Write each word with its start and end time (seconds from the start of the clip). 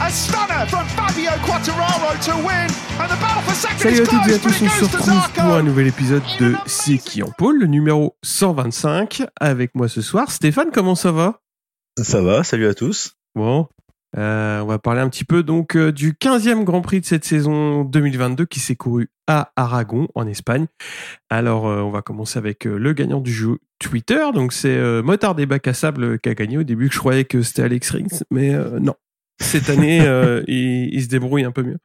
A 0.00 0.10
stunner 0.10 0.66
from 0.68 0.86
Fabio 0.88 1.30
Quattararo 1.42 2.12
to 2.26 2.36
win, 2.46 2.68
and 3.00 3.08
the 3.08 3.16
battle 3.20 3.42
for 3.42 3.54
second 3.54 3.78
Salut 3.78 3.96
is 3.96 4.02
à 4.02 4.06
toutes 4.06 4.28
et 4.30 4.34
à 4.34 4.38
tous, 4.38 4.62
on 4.62 4.68
se 4.68 4.84
retrouve 4.84 5.32
pour 5.32 5.44
un 5.44 5.48
Zarco. 5.48 5.62
nouvel 5.62 5.86
épisode 5.86 6.22
de 6.38 6.54
C'est 6.66 6.98
qui 6.98 7.22
en 7.22 7.30
pôle, 7.30 7.58
le 7.60 7.66
numéro 7.66 8.14
125, 8.22 9.22
avec 9.40 9.74
moi 9.74 9.88
ce 9.88 10.02
soir. 10.02 10.30
Stéphane, 10.30 10.70
comment 10.72 10.94
ça 10.94 11.12
va? 11.12 11.40
Ça 12.02 12.20
va, 12.20 12.44
salut 12.44 12.66
à 12.66 12.74
tous. 12.74 13.14
Bon, 13.34 13.68
euh, 14.18 14.60
on 14.60 14.66
va 14.66 14.78
parler 14.78 15.00
un 15.00 15.08
petit 15.08 15.24
peu 15.24 15.42
donc 15.42 15.76
euh, 15.76 15.92
du 15.92 16.12
15e 16.12 16.64
Grand 16.64 16.82
Prix 16.82 17.00
de 17.00 17.06
cette 17.06 17.24
saison 17.24 17.84
2022 17.84 18.44
qui 18.44 18.60
s'est 18.60 18.76
couru 18.76 19.08
à 19.26 19.50
Aragon, 19.56 20.08
en 20.14 20.26
Espagne. 20.26 20.66
Alors, 21.30 21.66
euh, 21.68 21.80
on 21.80 21.90
va 21.90 22.02
commencer 22.02 22.38
avec 22.38 22.66
euh, 22.66 22.76
le 22.78 22.92
gagnant 22.92 23.20
du 23.20 23.32
jeu 23.32 23.58
Twitter. 23.78 24.24
Donc, 24.34 24.52
c'est 24.52 24.76
euh, 24.76 25.02
Motard 25.02 25.34
des 25.34 25.46
bacs 25.46 25.66
à 25.66 25.74
sable 25.74 26.18
qui 26.18 26.28
a 26.28 26.34
gagné. 26.34 26.58
Au 26.58 26.62
début, 26.64 26.90
je 26.92 26.98
croyais 26.98 27.24
que 27.24 27.42
c'était 27.42 27.62
Alex 27.62 27.90
Rings, 27.90 28.20
mais 28.30 28.54
euh, 28.54 28.78
non. 28.78 28.94
Cette 29.40 29.68
année, 29.70 30.00
euh, 30.02 30.42
il, 30.48 30.94
il 30.94 31.02
se 31.02 31.08
débrouille 31.08 31.44
un 31.44 31.52
peu 31.52 31.62
mieux. 31.62 31.78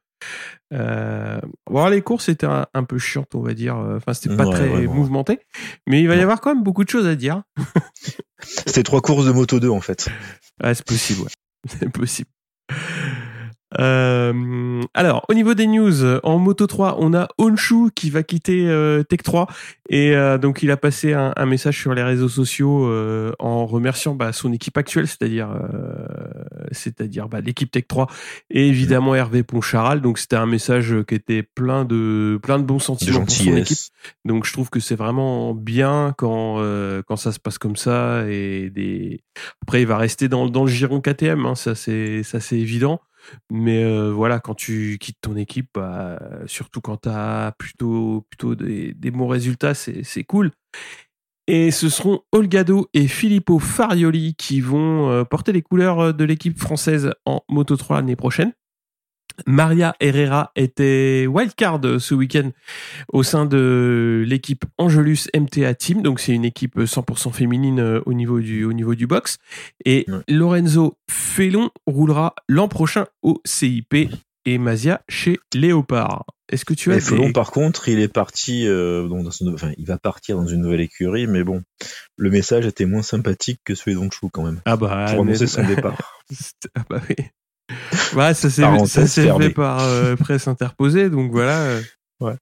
Euh, 0.74 1.40
bon, 1.70 1.88
les 1.88 2.02
courses 2.02 2.30
étaient 2.30 2.46
un, 2.46 2.68
un 2.74 2.84
peu 2.84 2.98
chiantes, 2.98 3.34
on 3.34 3.42
va 3.42 3.54
dire. 3.54 3.76
Enfin, 3.76 4.14
c'était 4.14 4.36
pas 4.36 4.46
Ouais, 4.46 4.54
très 4.54 4.88
mouvementé. 4.88 5.40
Mais 5.88 6.02
il 6.02 6.08
va 6.08 6.16
y 6.16 6.22
avoir 6.22 6.42
quand 6.42 6.54
même 6.54 6.64
beaucoup 6.64 6.84
de 6.84 6.90
choses 6.90 7.08
à 7.08 7.16
dire. 7.16 7.42
C'était 8.44 8.84
trois 8.84 9.02
courses 9.02 9.26
de 9.26 9.32
Moto 9.32 9.60
2 9.60 9.70
en 9.70 9.82
fait. 9.82 10.08
Ouais, 10.64 10.74
c'est 10.74 10.86
possible, 10.86 11.22
ouais. 11.22 11.30
C'est 11.80 11.92
possible. 11.92 12.30
Euh, 13.80 14.82
alors, 14.94 15.26
au 15.30 15.34
niveau 15.34 15.54
des 15.54 15.66
news, 15.66 16.04
en 16.24 16.40
Moto 16.40 16.68
3, 16.68 16.98
on 17.00 17.14
a 17.14 17.30
Onshu 17.38 17.90
qui 17.96 18.10
va 18.10 18.22
quitter 18.22 18.68
euh, 18.68 19.02
Tech 19.04 19.22
3 19.24 19.48
et 19.90 20.14
euh, 20.16 20.38
donc 20.38 20.62
il 20.62 20.72
a 20.72 20.78
passé 20.78 21.14
un, 21.14 21.34
un 21.38 21.46
message 21.46 21.80
sur 21.80 21.94
les 21.94 22.04
réseaux 22.04 22.28
sociaux 22.28 22.86
euh, 22.88 23.32
en 23.40 23.66
remerciant 23.66 24.14
bah, 24.14 24.34
son 24.34 24.52
équipe 24.52 24.78
actuelle, 24.78 25.08
c'est-à-dire 25.08 25.50
euh, 25.52 26.06
c'est-à-dire 26.72 27.30
bah, 27.30 27.42
l'équipe 27.42 27.70
Tech 27.70 27.86
3 27.88 28.08
et 28.50 28.68
évidemment 28.68 29.16
Hervé 29.16 29.44
Poncharal. 29.44 30.02
Donc 30.02 30.18
c'était 30.18 30.36
un 30.36 30.46
message 30.46 30.96
qui 31.08 31.16
était 31.16 31.44
plein 31.44 31.86
de 31.86 32.40
plein 32.42 32.60
de 32.60 32.64
bons 32.64 32.78
De 32.78 32.82
sentiments 32.82 33.26
pour 33.26 33.32
son 33.32 33.56
équipe. 33.56 33.78
Donc 34.26 34.46
je 34.46 34.54
trouve 34.54 34.70
que 34.70 34.80
c'est 34.80 34.96
vraiment 34.96 35.54
bien 35.54 36.14
quand 36.18 36.58
euh, 36.60 37.02
quand 37.08 37.16
ça 37.16 37.32
se 37.32 37.40
passe 37.40 37.58
comme 37.58 37.76
ça 37.76 38.26
et 38.28 38.70
des 38.70 39.24
après 39.62 39.82
il 39.82 39.88
va 39.88 39.98
rester 39.98 40.28
dans 40.28 40.48
dans 40.48 40.64
le 40.64 40.72
giron 40.72 41.02
KTM 41.02 41.46
hein, 41.46 41.56
ça 41.56 41.76
c'est 41.76 42.24
ça 42.24 42.40
c'est 42.40 42.58
évident 42.58 43.02
mais 43.50 43.84
euh, 43.84 44.12
voilà 44.12 44.40
quand 44.40 44.56
tu 44.56 44.98
quittes 45.00 45.20
ton 45.22 45.36
équipe 45.36 45.70
bah, 45.76 46.20
surtout 46.48 46.82
quand 46.82 47.04
tu 47.04 47.10
as 47.10 47.54
plutôt 47.58 48.26
plutôt 48.30 48.56
des, 48.56 48.94
des 48.94 49.12
bons 49.12 49.28
résultats 49.28 49.74
c'est 49.74 50.24
cool 50.24 50.52
et 51.52 51.70
ce 51.70 51.90
seront 51.90 52.22
Olgado 52.32 52.88
et 52.94 53.10
Filippo 53.10 53.60
Farioli 53.60 54.36
qui 54.36 54.62
vont 54.62 55.12
euh, 55.12 55.26
porter 55.26 55.52
les 55.52 55.62
couleurs 55.62 56.00
euh, 56.00 56.12
de 56.14 56.24
l'équipe 56.24 56.58
française 56.58 57.12
en 57.26 57.42
Moto 57.50 57.76
3 57.76 57.98
l'année 57.98 58.16
prochaine. 58.16 58.54
Maria 59.46 59.94
Herrera 60.00 60.52
était 60.56 61.28
wildcard 61.28 61.82
ce 62.00 62.16
week-end 62.16 62.52
au 63.12 63.24
sein 63.24 63.46
de 63.46 64.24
l'équipe 64.26 64.64
Angelus 64.78 65.28
MTA 65.36 65.74
Team. 65.74 66.02
Donc 66.02 66.22
c'est 66.22 66.32
une 66.34 66.46
équipe 66.46 66.78
100% 66.78 67.34
féminine 67.34 67.82
euh, 67.82 68.02
au 68.06 68.14
niveau 68.14 68.40
du, 68.40 68.64
au 68.64 68.72
niveau 68.72 68.96
du 68.96 69.06
box. 69.06 69.38
Et 69.84 70.06
Ouais. 70.08 70.20
Lorenzo 70.30 70.98
Felon 71.10 71.70
roulera 71.86 72.34
l'an 72.48 72.70
prochain 72.70 73.08
au 73.24 73.42
CIP 73.44 74.10
et 74.46 74.58
Mazia 74.58 75.02
chez 75.10 75.40
Léopard. 75.54 76.26
Est-ce 76.50 76.66
que 76.66 76.74
tu 76.74 76.92
as 76.92 76.96
Et 76.96 76.98
des- 76.98 77.02
Felon, 77.06 77.32
par 77.32 77.52
contre, 77.52 77.88
il 77.88 78.00
est 78.00 78.08
parti, 78.12 78.68
euh, 78.68 79.08
dans 79.08 79.24
enfin, 79.54 79.72
il 79.78 79.86
va 79.86 79.98
partir 79.98 80.36
dans 80.38 80.46
une 80.48 80.62
nouvelle 80.62 80.82
écurie, 80.82 81.28
mais 81.28 81.44
bon, 81.44 81.62
le 82.18 82.30
message 82.30 82.66
était 82.66 82.86
moins 82.86 83.02
sympathique 83.04 83.62
que 83.64 83.74
celui 83.76 83.96
d'Onchou 83.96 84.30
quand 84.30 84.44
même. 84.44 84.60
ah 84.66 84.76
bah, 84.76 85.06
Pour 85.16 85.24
mais- 85.26 85.32
annoncer 85.32 85.48
son 85.48 85.64
départ. 85.66 86.22
ah 86.76 86.84
bah 86.90 87.02
oui. 87.10 87.16
Ouais, 88.16 88.34
ça 88.34 88.50
s'est 88.50 89.32
fait 89.38 89.50
par 89.52 89.80
euh, 89.82 90.16
presse 90.18 90.48
interposée, 90.50 91.10
donc 91.10 91.32
voilà. 91.32 91.62
euh, 91.62 91.82
Ouais. 92.20 92.36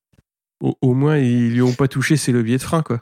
Au, 0.61 0.75
au 0.81 0.93
moins, 0.93 1.17
ils 1.17 1.53
lui 1.53 1.61
ont 1.61 1.73
pas 1.73 1.87
touché 1.87 2.17
ses 2.17 2.31
leviers 2.31 2.57
de 2.57 2.63
frein, 2.63 2.81
quoi. 2.81 3.01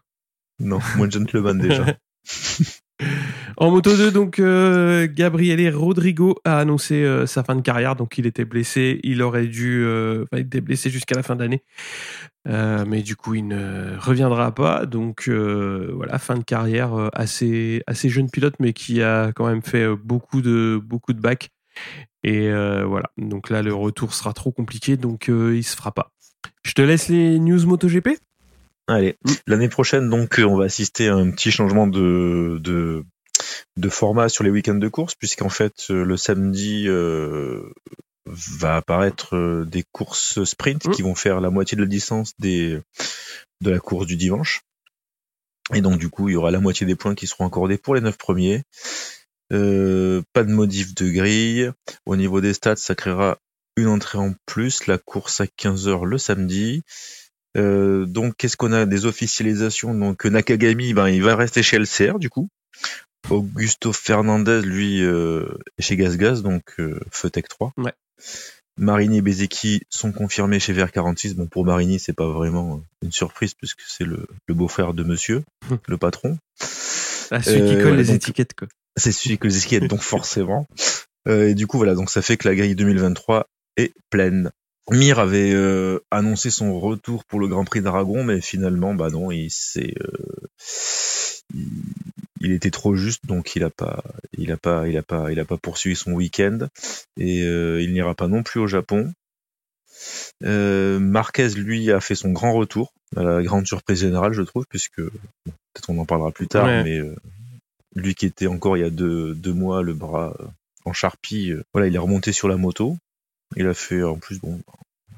Non, 0.60 0.80
moins 0.98 1.10
gentleman 1.10 1.58
déjà. 1.58 1.96
En 3.60 3.72
moto 3.72 3.98
2, 3.98 4.12
donc 4.12 4.38
euh, 4.38 5.08
Gabriele 5.12 5.76
Rodrigo 5.76 6.36
a 6.46 6.60
annoncé 6.60 7.04
euh, 7.04 7.26
sa 7.26 7.44
fin 7.44 7.56
de 7.56 7.62
carrière, 7.62 7.96
donc 7.96 8.20
il 8.20 8.28
était 8.28 8.46
blessé, 8.46 9.00
il 9.04 9.24
aurait 9.24 9.48
dû, 9.48 9.84
euh, 9.84 10.26
il 10.34 10.40
était 10.42 10.62
blessé 10.62 10.92
jusqu'à 10.92 11.16
la 11.16 11.24
fin 11.24 11.36
d'année, 11.36 11.64
Euh, 12.48 12.86
mais 12.88 13.02
du 13.02 13.16
coup 13.16 13.34
il 13.34 13.48
ne 13.48 13.98
reviendra 13.98 14.54
pas, 14.54 14.86
donc 14.86 15.28
euh, 15.28 15.92
voilà 15.96 16.18
fin 16.20 16.36
de 16.38 16.44
carrière 16.44 16.94
euh, 16.94 17.10
assez 17.14 17.82
jeune 18.10 18.30
pilote, 18.30 18.56
mais 18.60 18.74
qui 18.74 19.02
a 19.02 19.32
quand 19.34 19.48
même 19.48 19.62
fait 19.64 19.84
euh, 19.84 19.96
beaucoup 20.02 20.42
de 20.42 20.80
beaucoup 20.82 21.14
de 21.14 21.20
bacs. 21.20 21.50
Et 22.24 22.50
euh, 22.50 22.86
voilà, 22.86 23.10
donc 23.18 23.50
là 23.50 23.62
le 23.64 23.74
retour 23.74 24.14
sera 24.14 24.34
trop 24.34 24.52
compliqué, 24.52 24.98
donc 24.98 25.30
euh, 25.30 25.58
il 25.58 25.64
se 25.64 25.76
fera 25.76 25.92
pas. 25.92 26.12
Je 26.64 26.74
te 26.74 26.82
laisse 26.82 27.10
les 27.10 27.40
news 27.40 27.66
MotoGP? 27.66 28.10
Allez, 28.88 29.18
l'année 29.48 29.68
prochaine, 29.68 30.10
donc, 30.10 30.40
euh, 30.40 30.44
on 30.46 30.56
va 30.58 30.66
assister 30.66 31.10
à 31.10 31.16
un 31.16 31.30
petit 31.32 31.52
changement 31.52 31.88
de, 31.88 32.58
de, 32.62 33.04
de 33.78 33.90
format 33.90 34.30
sur 34.30 34.44
les 34.44 34.50
week-ends 34.50 34.76
de 34.76 34.88
course, 34.88 35.16
puisqu'en 35.16 35.50
fait, 35.50 35.74
euh, 35.90 36.04
le 36.04 36.18
samedi 36.18 36.86
euh, 36.88 37.62
va 38.26 38.78
apparaître 38.78 39.36
euh, 39.36 39.66
des 39.66 39.84
courses 39.92 40.44
sprint 40.44 40.88
Mm. 40.88 40.92
qui 40.92 41.02
vont 41.02 41.16
faire 41.16 41.40
la 41.42 41.50
moitié 41.50 41.76
de 41.76 41.82
la 41.82 41.88
distance 41.88 42.34
des, 42.40 42.80
de 43.62 43.72
la 43.72 43.80
course 43.80 44.08
du 44.08 44.16
dimanche. 44.16 44.62
Et 45.74 45.82
donc, 45.82 46.00
du 46.00 46.10
coup, 46.10 46.30
il 46.30 46.34
y 46.34 46.36
aura 46.36 46.52
la 46.52 46.60
moitié 46.60 46.86
des 46.86 46.96
points 46.96 47.16
qui 47.16 47.28
seront 47.28 47.46
accordés 47.46 47.78
pour 47.78 47.94
les 47.96 48.02
neuf 48.02 48.18
premiers. 48.18 48.64
Euh, 49.54 50.22
pas 50.34 50.44
de 50.44 50.52
modif 50.52 50.96
de 50.96 51.10
grille. 51.10 51.72
Au 52.06 52.16
niveau 52.16 52.42
des 52.42 52.54
stats, 52.54 52.78
ça 52.78 52.96
créera 52.96 53.38
une 53.76 53.88
entrée 53.88 54.18
en 54.18 54.34
plus, 54.46 54.88
la 54.88 54.98
course 54.98 55.42
à 55.42 55.46
15h 55.46 56.06
le 56.06 56.18
samedi. 56.18 56.84
Euh, 57.58 58.06
donc, 58.06 58.36
qu'est-ce 58.38 58.58
qu'on 58.58 58.72
a 58.72 58.86
des 58.86 59.06
officialisations? 59.06 59.94
Donc, 59.94 60.26
Nakagami, 60.26 60.94
ben, 60.94 61.10
il 61.10 61.24
va 61.24 61.36
rester 61.36 61.64
chez 61.64 61.78
LCR 61.78 62.18
du 62.18 62.30
coup. 62.30 62.50
Augusto 63.30 63.92
Fernandez, 63.94 64.62
lui, 64.64 65.02
euh, 65.04 65.46
est 65.78 65.82
chez 65.82 65.98
GasGas, 65.98 66.42
donc 66.42 66.64
euh, 66.80 67.00
Feutech 67.12 67.48
3. 67.48 67.74
Ouais. 67.78 67.94
Marini 68.80 69.18
et 69.18 69.22
Bezeki 69.22 69.82
sont 69.90 70.12
confirmés 70.12 70.60
chez 70.60 70.74
VR46. 70.74 71.34
Bon, 71.36 71.48
pour 71.48 71.66
Marini, 71.66 72.00
c'est 72.00 72.14
pas 72.14 72.28
vraiment 72.30 72.82
une 73.02 73.12
surprise 73.12 73.54
puisque 73.54 73.82
c'est 73.88 74.06
le, 74.06 74.28
le 74.48 74.54
beau-frère 74.54 74.94
de 74.94 75.04
Monsieur, 75.04 75.44
le 75.88 75.98
patron. 75.98 76.38
Ah, 77.32 77.42
celui 77.42 77.68
qui 77.68 77.76
Euh, 77.76 77.84
colle 77.84 77.92
ouais, 77.94 77.98
les 77.98 78.06
donc- 78.06 78.16
étiquettes 78.16 78.54
quoi. 78.54 78.68
C'est 78.96 79.12
celui 79.12 79.38
que 79.38 79.48
les 79.48 79.58
étiquettes, 79.58 79.88
donc 79.88 80.02
forcément. 80.02 80.66
Euh, 81.28 81.50
et 81.50 81.54
du 81.56 81.68
coup, 81.68 81.78
voilà, 81.78 81.96
donc 81.96 82.10
ça 82.10 82.22
fait 82.22 82.38
que 82.38 82.48
la 82.48 82.56
grille 82.56 82.76
2023 82.76 83.48
est 83.78 83.94
pleine. 84.10 84.52
Mir 84.90 85.20
avait 85.20 85.52
euh, 85.54 86.00
annoncé 86.12 86.50
son 86.50 86.80
retour 86.80 87.26
pour 87.26 87.40
le 87.42 87.48
Grand 87.50 87.66
Prix 87.66 87.82
d'Aragon, 87.82 88.24
mais 88.24 88.40
finalement, 88.40 88.94
bah 88.96 89.10
non, 89.10 89.32
il 89.32 89.50
s'est, 89.52 89.94
euh, 90.02 90.48
il, 91.54 91.68
il 92.42 92.52
était 92.52 92.72
trop 92.72 92.96
juste, 92.96 93.26
donc 93.26 93.56
il 93.56 93.64
a 93.64 93.70
pas, 93.70 94.04
il 94.38 94.52
a 94.52 94.58
pas, 94.58 94.88
il 94.88 94.98
a 94.98 95.04
pas, 95.04 95.32
il 95.32 95.40
a 95.40 95.46
pas 95.46 95.58
poursuivi 95.58 95.96
son 95.96 96.12
week-end 96.12 96.68
et 97.18 97.42
euh, 97.44 97.82
il 97.82 97.94
n'ira 97.94 98.16
pas 98.16 98.28
non 98.28 98.44
plus 98.44 98.60
au 98.60 98.68
Japon. 98.68 99.14
Euh, 100.44 101.00
Marquez, 101.00 101.50
lui, 101.50 101.92
a 101.92 102.00
fait 102.00 102.16
son 102.16 102.32
grand 102.32 102.54
retour, 102.54 102.94
à 103.16 103.24
la 103.24 103.42
grande 103.42 103.66
surprise 103.66 104.00
générale, 104.02 104.34
je 104.34 104.44
trouve, 104.44 104.66
puisque 104.70 105.02
bon, 105.02 105.12
peut-être 105.74 105.90
on 105.90 105.98
en 106.00 106.06
parlera 106.06 106.32
plus 106.32 106.48
tard, 106.48 106.66
Ouais. 106.66 106.84
mais 106.84 107.00
euh, 107.00 107.16
lui 107.96 108.14
qui 108.14 108.26
était 108.28 108.48
encore 108.48 108.78
il 108.78 108.82
y 108.82 108.86
a 108.86 108.90
deux, 108.92 109.34
deux 109.34 109.54
mois 109.54 109.82
le 109.82 109.94
bras 109.94 110.38
en 110.86 110.94
charpie, 110.94 111.54
voilà, 111.74 111.88
il 111.88 111.96
est 111.96 112.00
remonté 112.00 112.32
sur 112.32 112.48
la 112.48 112.58
moto. 112.58 112.96
Il 113.56 113.68
a 113.68 113.74
fait 113.74 114.04
en 114.04 114.18
plus 114.18 114.40
bon 114.40 114.62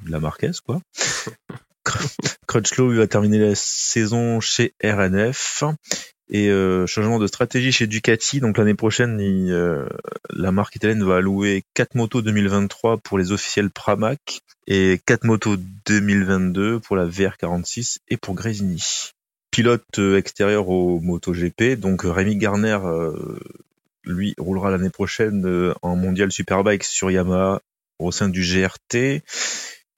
de 0.03 0.11
la 0.11 0.19
Marquez 0.19 0.51
quoi. 0.65 0.79
Crutchlow 2.47 2.91
lui 2.91 3.01
a 3.01 3.07
terminé 3.07 3.39
la 3.39 3.55
saison 3.55 4.39
chez 4.39 4.73
RNF 4.83 5.63
et 6.29 6.49
euh, 6.49 6.85
changement 6.85 7.19
de 7.19 7.27
stratégie 7.27 7.71
chez 7.71 7.87
Ducati. 7.87 8.39
Donc 8.39 8.57
l'année 8.57 8.75
prochaine, 8.75 9.19
euh, 9.19 9.87
la 10.29 10.51
marque 10.51 10.75
italienne 10.75 11.03
va 11.03 11.17
allouer 11.17 11.63
4 11.73 11.95
motos 11.95 12.21
2023 12.21 12.97
pour 12.97 13.17
les 13.17 13.31
officiels 13.31 13.69
Pramac 13.69 14.41
et 14.67 15.01
4 15.05 15.23
motos 15.23 15.57
2022 15.85 16.79
pour 16.79 16.95
la 16.95 17.05
VR46 17.05 17.99
et 18.09 18.17
pour 18.17 18.35
Grésini. 18.35 19.11
Pilote 19.51 19.83
euh, 19.97 20.17
extérieur 20.17 20.69
au 20.69 20.99
MotoGP, 20.99 21.79
donc 21.79 22.01
Rémi 22.03 22.37
Garner, 22.37 22.77
lui, 24.03 24.35
roulera 24.37 24.69
l'année 24.69 24.91
prochaine 24.91 25.73
en 25.81 25.95
mondial 25.95 26.31
Superbike 26.31 26.83
sur 26.83 27.09
Yamaha 27.09 27.61
au 27.97 28.11
sein 28.11 28.29
du 28.29 28.41
GRT. 28.41 29.23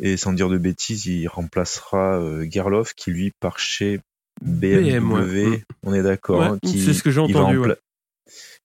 Et 0.04 0.18
sans 0.18 0.33
dire 0.33 0.50
de 0.50 0.57
bêtises, 0.57 1.06
il 1.06 1.28
remplacera 1.28 2.19
Gerloff 2.50 2.95
qui 2.95 3.12
lui 3.12 3.31
part 3.39 3.60
chez 3.60 4.00
BMW, 4.42 5.50
ouais. 5.50 5.64
on 5.84 5.94
est 5.94 6.04
d'accord. 6.04 6.40
Ouais, 6.40 6.46
hein, 6.48 6.60
c'est 6.66 6.94
ce 6.94 7.04
que 7.04 7.12
j'ai 7.12 7.20
entendu, 7.20 7.58
rempla- 7.60 7.68
ouais. 7.70 7.78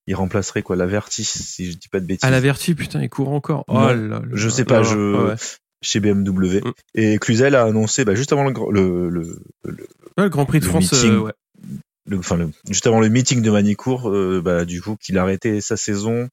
Il 0.09 0.15
remplacerait 0.15 0.63
quoi 0.63 0.77
la 0.77 0.87
Vertis, 0.87 1.25
si 1.25 1.71
je 1.73 1.77
dis 1.77 1.89
pas 1.89 1.99
de 2.01 2.07
bêtises. 2.07 2.25
À 2.25 2.31
la 2.31 2.39
verti, 2.41 2.75
putain, 2.77 3.03
il 3.03 3.09
court 3.09 3.31
encore. 3.33 3.65
Oh 3.69 3.75
Non, 3.75 3.87
là 3.87 3.95
là 3.97 4.23
je 4.33 4.47
là 4.47 4.53
sais 4.55 4.65
pas, 4.65 4.77
là. 4.81 4.83
je- 4.85 5.35
chez 5.83 6.01
BMW. 6.01 6.61
Mm. 6.65 6.73
Et 6.95 7.19
Cluzel 7.19 7.55
a 7.55 7.65
annoncé 7.65 8.05
bah, 8.05 8.15
juste 8.15 8.33
avant 8.33 8.45
le, 8.45 8.53
le, 8.71 9.09
le, 9.11 9.39
le- 9.65 9.87
le 10.17 10.29
Grand 10.29 10.47
Prix 10.47 10.61
de 10.61 10.65
France, 10.65 10.93
meeting. 10.93 11.11
euh, 11.27 11.31
le- 12.07 12.19
enfin, 12.19 12.51
juste 12.71 12.87
avant 12.87 13.01
le 13.01 13.09
meeting 13.09 13.43
de 13.43 13.51
Manicourt, 13.51 14.09
euh, 14.11 14.41
bah, 14.43 14.65
du 14.65 14.81
coup, 14.81 14.97
qu'il 14.97 15.19
arrêtait 15.19 15.61
sa 15.61 15.77
saison, 15.77 16.29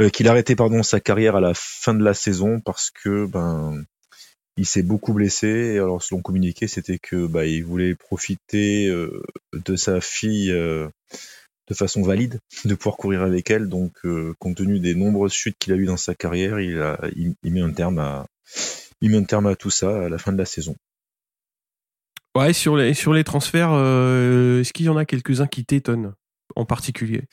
euh, 0.00 0.10
qu'il 0.10 0.28
arrêtait 0.28 0.54
pardon 0.54 0.82
sa 0.82 1.00
carrière 1.00 1.34
à 1.34 1.40
la 1.40 1.52
fin 1.54 1.94
de 1.94 2.04
la 2.04 2.14
saison 2.14 2.60
parce 2.60 2.90
que 2.90 3.26
ben 3.26 3.82
il 4.56 4.66
s'est 4.66 4.82
beaucoup 4.82 5.12
blessé. 5.12 5.46
Et 5.48 5.78
alors, 5.78 6.02
selon 6.02 6.20
communiqué, 6.22 6.68
c'était 6.68 6.98
que 6.98 7.26
bah, 7.26 7.46
il 7.46 7.64
voulait 7.64 7.94
profiter 7.94 8.88
euh, 8.88 9.22
de 9.52 9.76
sa 9.76 10.00
fille 10.00 10.50
euh, 10.50 10.88
de 11.68 11.74
façon 11.74 12.02
valide, 12.02 12.38
de 12.64 12.74
pouvoir 12.74 12.96
courir 12.96 13.22
avec 13.22 13.50
elle. 13.50 13.68
Donc, 13.68 13.92
euh, 14.04 14.34
compte 14.38 14.56
tenu 14.56 14.78
des 14.80 14.94
nombreuses 14.94 15.32
chutes 15.32 15.56
qu'il 15.58 15.72
a 15.72 15.76
eues 15.76 15.86
dans 15.86 15.96
sa 15.96 16.14
carrière, 16.14 16.60
il, 16.60 16.78
a, 16.80 16.98
il, 17.16 17.34
il 17.42 17.52
met 17.52 17.60
un 17.62 17.72
terme 17.72 17.98
à 17.98 18.26
il 19.00 19.10
met 19.10 19.16
un 19.16 19.24
terme 19.24 19.46
à 19.46 19.56
tout 19.56 19.70
ça 19.70 20.04
à 20.04 20.08
la 20.08 20.18
fin 20.18 20.32
de 20.32 20.38
la 20.38 20.44
saison. 20.44 20.76
Ouais, 22.36 22.52
sur 22.52 22.76
les, 22.76 22.94
sur 22.94 23.12
les 23.12 23.24
transferts, 23.24 23.72
euh, 23.72 24.60
est-ce 24.60 24.72
qu'il 24.72 24.86
y 24.86 24.88
en 24.88 24.96
a 24.96 25.04
quelques-uns 25.04 25.46
qui 25.46 25.64
t'étonnent 25.64 26.14
en 26.56 26.64
particulier? 26.64 27.24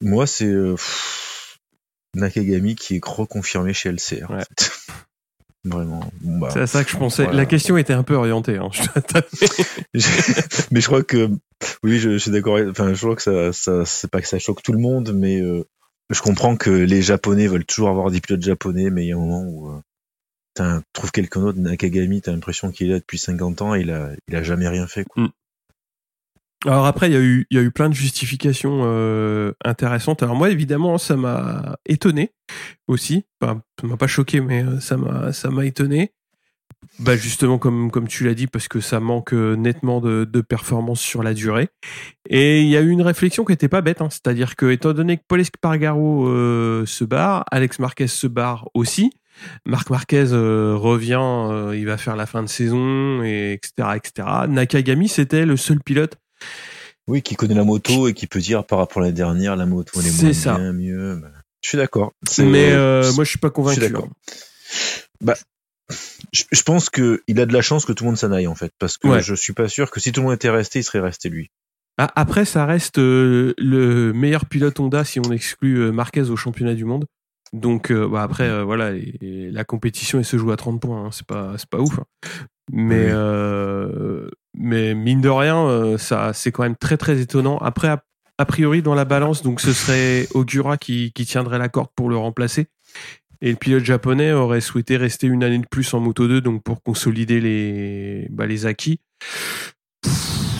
Moi, 0.00 0.26
c'est 0.26 0.46
euh, 0.46 0.76
Nakagami 2.14 2.76
qui 2.76 2.96
est 2.96 3.04
reconfirmé 3.04 3.72
chez 3.74 3.90
LCR. 3.90 4.30
en 4.30 4.36
Ouais. 4.36 4.44
fait. 4.44 4.70
Vraiment. 5.64 6.00
Bon, 6.22 6.38
bah, 6.38 6.48
C'est 6.52 6.60
à 6.60 6.66
ça 6.66 6.84
que 6.84 6.90
je 6.90 6.96
pensais. 6.96 7.24
voilà. 7.24 7.38
La 7.38 7.46
question 7.46 7.76
était 7.76 7.92
un 7.92 8.02
peu 8.04 8.14
orientée. 8.14 8.56
Hein. 8.58 8.70
Mais 10.70 10.80
je 10.80 10.86
crois 10.86 11.02
que 11.02 11.28
oui, 11.82 11.98
je, 11.98 12.10
je 12.12 12.18
suis 12.18 12.30
d'accord. 12.30 12.56
avec- 12.56 12.68
Enfin, 12.70 12.94
je 12.94 13.00
crois 13.00 13.16
que 13.16 13.22
ça, 13.22 13.52
ça 13.52 13.84
c'est 13.84 14.10
pas 14.10 14.20
que 14.20 14.28
ça 14.28 14.38
choque 14.38 14.62
tout 14.62 14.72
le 14.72 14.78
monde, 14.78 15.12
mais 15.14 15.40
euh, 15.40 15.64
je 16.10 16.20
comprends 16.20 16.56
que 16.56 16.70
les 16.70 17.02
Japonais 17.02 17.46
veulent 17.48 17.64
toujours 17.66 17.88
avoir 17.88 18.10
des 18.10 18.20
pilotes 18.20 18.42
japonais, 18.42 18.90
mais 18.90 19.04
il 19.04 19.08
y 19.08 19.12
a 19.12 19.16
un 19.16 19.18
moment 19.18 19.42
où 19.42 19.68
euh, 19.70 19.80
t'as- 20.54 20.80
trouve 20.92 21.10
quelqu'un 21.10 21.40
d'autre, 21.40 21.58
Nakagami, 21.58 22.20
t'as 22.20 22.32
l'impression 22.32 22.70
qu'il 22.70 22.88
est 22.88 22.92
là 22.92 22.98
depuis 23.00 23.18
50 23.18 23.60
ans, 23.62 23.74
et 23.74 23.80
il 23.80 23.90
a, 23.90 24.10
il 24.28 24.36
a 24.36 24.42
jamais 24.42 24.68
rien 24.68 24.86
fait. 24.86 25.04
Quoi. 25.04 25.28
Alors 26.66 26.86
après, 26.86 27.08
il 27.08 27.12
y 27.12 27.16
a 27.16 27.20
eu, 27.20 27.46
y 27.50 27.58
a 27.58 27.62
eu 27.62 27.70
plein 27.70 27.88
de 27.88 27.94
justifications 27.94 28.80
euh, 28.82 29.52
intéressantes. 29.64 30.22
Alors 30.22 30.34
moi, 30.34 30.50
évidemment, 30.50 30.98
ça 30.98 31.16
m'a 31.16 31.76
étonné 31.86 32.32
aussi. 32.88 33.24
Enfin, 33.40 33.62
ça 33.80 33.86
m'a 33.86 33.96
pas 33.96 34.08
choqué, 34.08 34.40
mais 34.40 34.64
euh, 34.64 34.80
ça 34.80 34.96
m'a, 34.96 35.32
ça 35.32 35.50
m'a 35.50 35.66
étonné. 35.66 36.12
Bah 37.00 37.16
justement, 37.16 37.58
comme 37.58 37.90
comme 37.90 38.08
tu 38.08 38.24
l'as 38.24 38.34
dit, 38.34 38.46
parce 38.48 38.66
que 38.68 38.80
ça 38.80 38.98
manque 38.98 39.32
euh, 39.32 39.56
nettement 39.56 40.00
de, 40.00 40.24
de 40.24 40.40
performance 40.40 41.00
sur 41.00 41.22
la 41.22 41.32
durée. 41.34 41.68
Et 42.28 42.60
il 42.62 42.68
y 42.68 42.76
a 42.76 42.80
eu 42.80 42.90
une 42.90 43.02
réflexion 43.02 43.44
qui 43.44 43.52
était 43.52 43.68
pas 43.68 43.80
bête, 43.80 44.00
hein. 44.00 44.10
c'est-à-dire 44.10 44.56
que 44.56 44.66
étant 44.66 44.92
donné 44.92 45.16
que 45.16 45.22
Paul 45.28 45.40
Espargaro 45.40 46.28
euh, 46.28 46.86
se 46.86 47.04
barre, 47.04 47.44
Alex 47.52 47.78
Marquez 47.78 48.08
se 48.08 48.26
barre 48.26 48.68
aussi. 48.74 49.12
Marc 49.64 49.90
Marquez 49.90 50.24
revient, 50.24 51.72
il 51.72 51.86
va 51.86 51.96
faire 51.96 52.16
la 52.16 52.26
fin 52.26 52.42
de 52.42 52.48
saison, 52.48 53.22
et 53.22 53.52
etc., 53.52 53.90
etc. 53.94 54.28
Nakagami, 54.48 55.06
c'était 55.06 55.46
le 55.46 55.56
seul 55.56 55.78
pilote 55.80 56.16
Oui, 57.06 57.22
qui 57.22 57.36
connaît 57.36 57.54
la 57.54 57.64
moto 57.64 58.06
et 58.08 58.14
qui 58.14 58.26
peut 58.26 58.38
dire 58.40 58.64
par 58.64 58.78
rapport 58.78 58.98
à 58.98 59.06
l'année 59.06 59.14
dernière, 59.16 59.56
la 59.56 59.64
moto 59.66 59.92
elle 60.00 60.06
est 60.06 60.10
C'est 60.10 60.24
moins 60.24 60.32
ça. 60.34 60.58
bien, 60.58 60.72
mieux. 60.72 61.16
bah, 61.16 61.28
je 61.62 61.68
suis 61.70 61.78
d'accord. 61.78 62.12
Mais 62.38 62.70
euh, 62.72 63.10
moi, 63.14 63.24
je 63.24 63.30
suis 63.30 63.38
pas 63.38 63.50
convaincu. 63.50 63.80
je 63.80 63.84
suis 63.86 63.92
d'accord. 63.92 64.08
Je, 66.32 66.42
je 66.52 66.62
pense 66.62 66.90
que 66.90 67.22
il 67.28 67.40
a 67.40 67.46
de 67.46 67.54
la 67.54 67.62
chance 67.62 67.86
que 67.86 67.92
tout 67.92 68.04
le 68.04 68.10
monde 68.10 68.18
s'en 68.18 68.30
aille 68.32 68.46
en 68.46 68.54
fait, 68.54 68.72
parce 68.78 68.98
que 68.98 69.08
Ouais. 69.08 69.22
je 69.22 69.34
suis 69.34 69.54
pas 69.54 69.68
sûr 69.68 69.90
que 69.90 70.00
si 70.00 70.12
tout 70.12 70.20
le 70.20 70.26
monde 70.26 70.34
était 70.34 70.50
resté, 70.50 70.80
il 70.80 70.82
serait 70.82 71.00
resté 71.00 71.30
lui. 71.30 71.50
Ah, 71.96 72.12
Après, 72.14 72.44
ça 72.44 72.66
reste 72.66 72.98
euh, 72.98 73.54
le 73.56 74.12
meilleur 74.12 74.44
pilote 74.44 74.78
Honda 74.78 75.04
si 75.04 75.18
on 75.18 75.32
exclut 75.32 75.78
euh, 75.80 75.90
Marquez 75.90 76.28
au 76.30 76.36
championnat 76.36 76.74
du 76.74 76.84
monde. 76.84 77.06
Donc, 77.54 77.90
euh, 77.90 78.06
bah, 78.06 78.22
après, 78.22 78.62
voilà, 78.62 78.92
et- 78.92 79.16
et 79.22 79.50
la 79.50 79.64
compétition, 79.64 80.18
elle 80.18 80.26
se 80.26 80.36
joue 80.36 80.50
à 80.52 80.56
30 80.58 80.80
points. 80.82 81.06
hein. 81.06 81.10
C'est 81.10 81.26
pas, 81.26 81.54
c'est 81.56 81.68
pas 81.70 81.78
ouf. 81.78 81.98
hein. 81.98 82.04
Mais, 82.70 83.06
mais 84.58 84.94
mine 84.94 85.20
de 85.20 85.28
rien, 85.28 85.66
euh, 85.66 85.98
ça, 85.98 86.32
c'est 86.32 86.52
quand 86.52 86.62
même 86.64 86.76
très, 86.76 86.96
très 86.96 87.20
étonnant. 87.20 87.58
Après, 87.58 87.88
a, 87.88 88.02
a 88.38 88.44
priori, 88.44 88.82
dans 88.82 88.94
la 88.94 89.04
balance, 89.04 89.42
donc 89.42 89.60
ce 89.60 89.72
serait 89.72 90.26
Ogura 90.34 90.76
qui, 90.76 91.12
qui 91.12 91.24
tiendrait 91.24 91.58
la 91.58 91.68
corde 91.68 91.90
pour 91.94 92.10
le 92.10 92.16
remplacer. 92.16 92.66
Et 93.40 93.50
le 93.50 93.56
pilote 93.56 93.84
japonais 93.84 94.32
aurait 94.32 94.60
souhaité 94.60 94.96
rester 94.96 95.28
une 95.28 95.44
année 95.44 95.58
de 95.58 95.66
plus 95.66 95.94
en 95.94 96.00
Moto 96.00 96.26
2, 96.26 96.40
donc 96.40 96.62
pour 96.64 96.82
consolider 96.82 97.40
les, 97.40 98.26
bah, 98.30 98.46
les 98.46 98.66
acquis. 98.66 99.00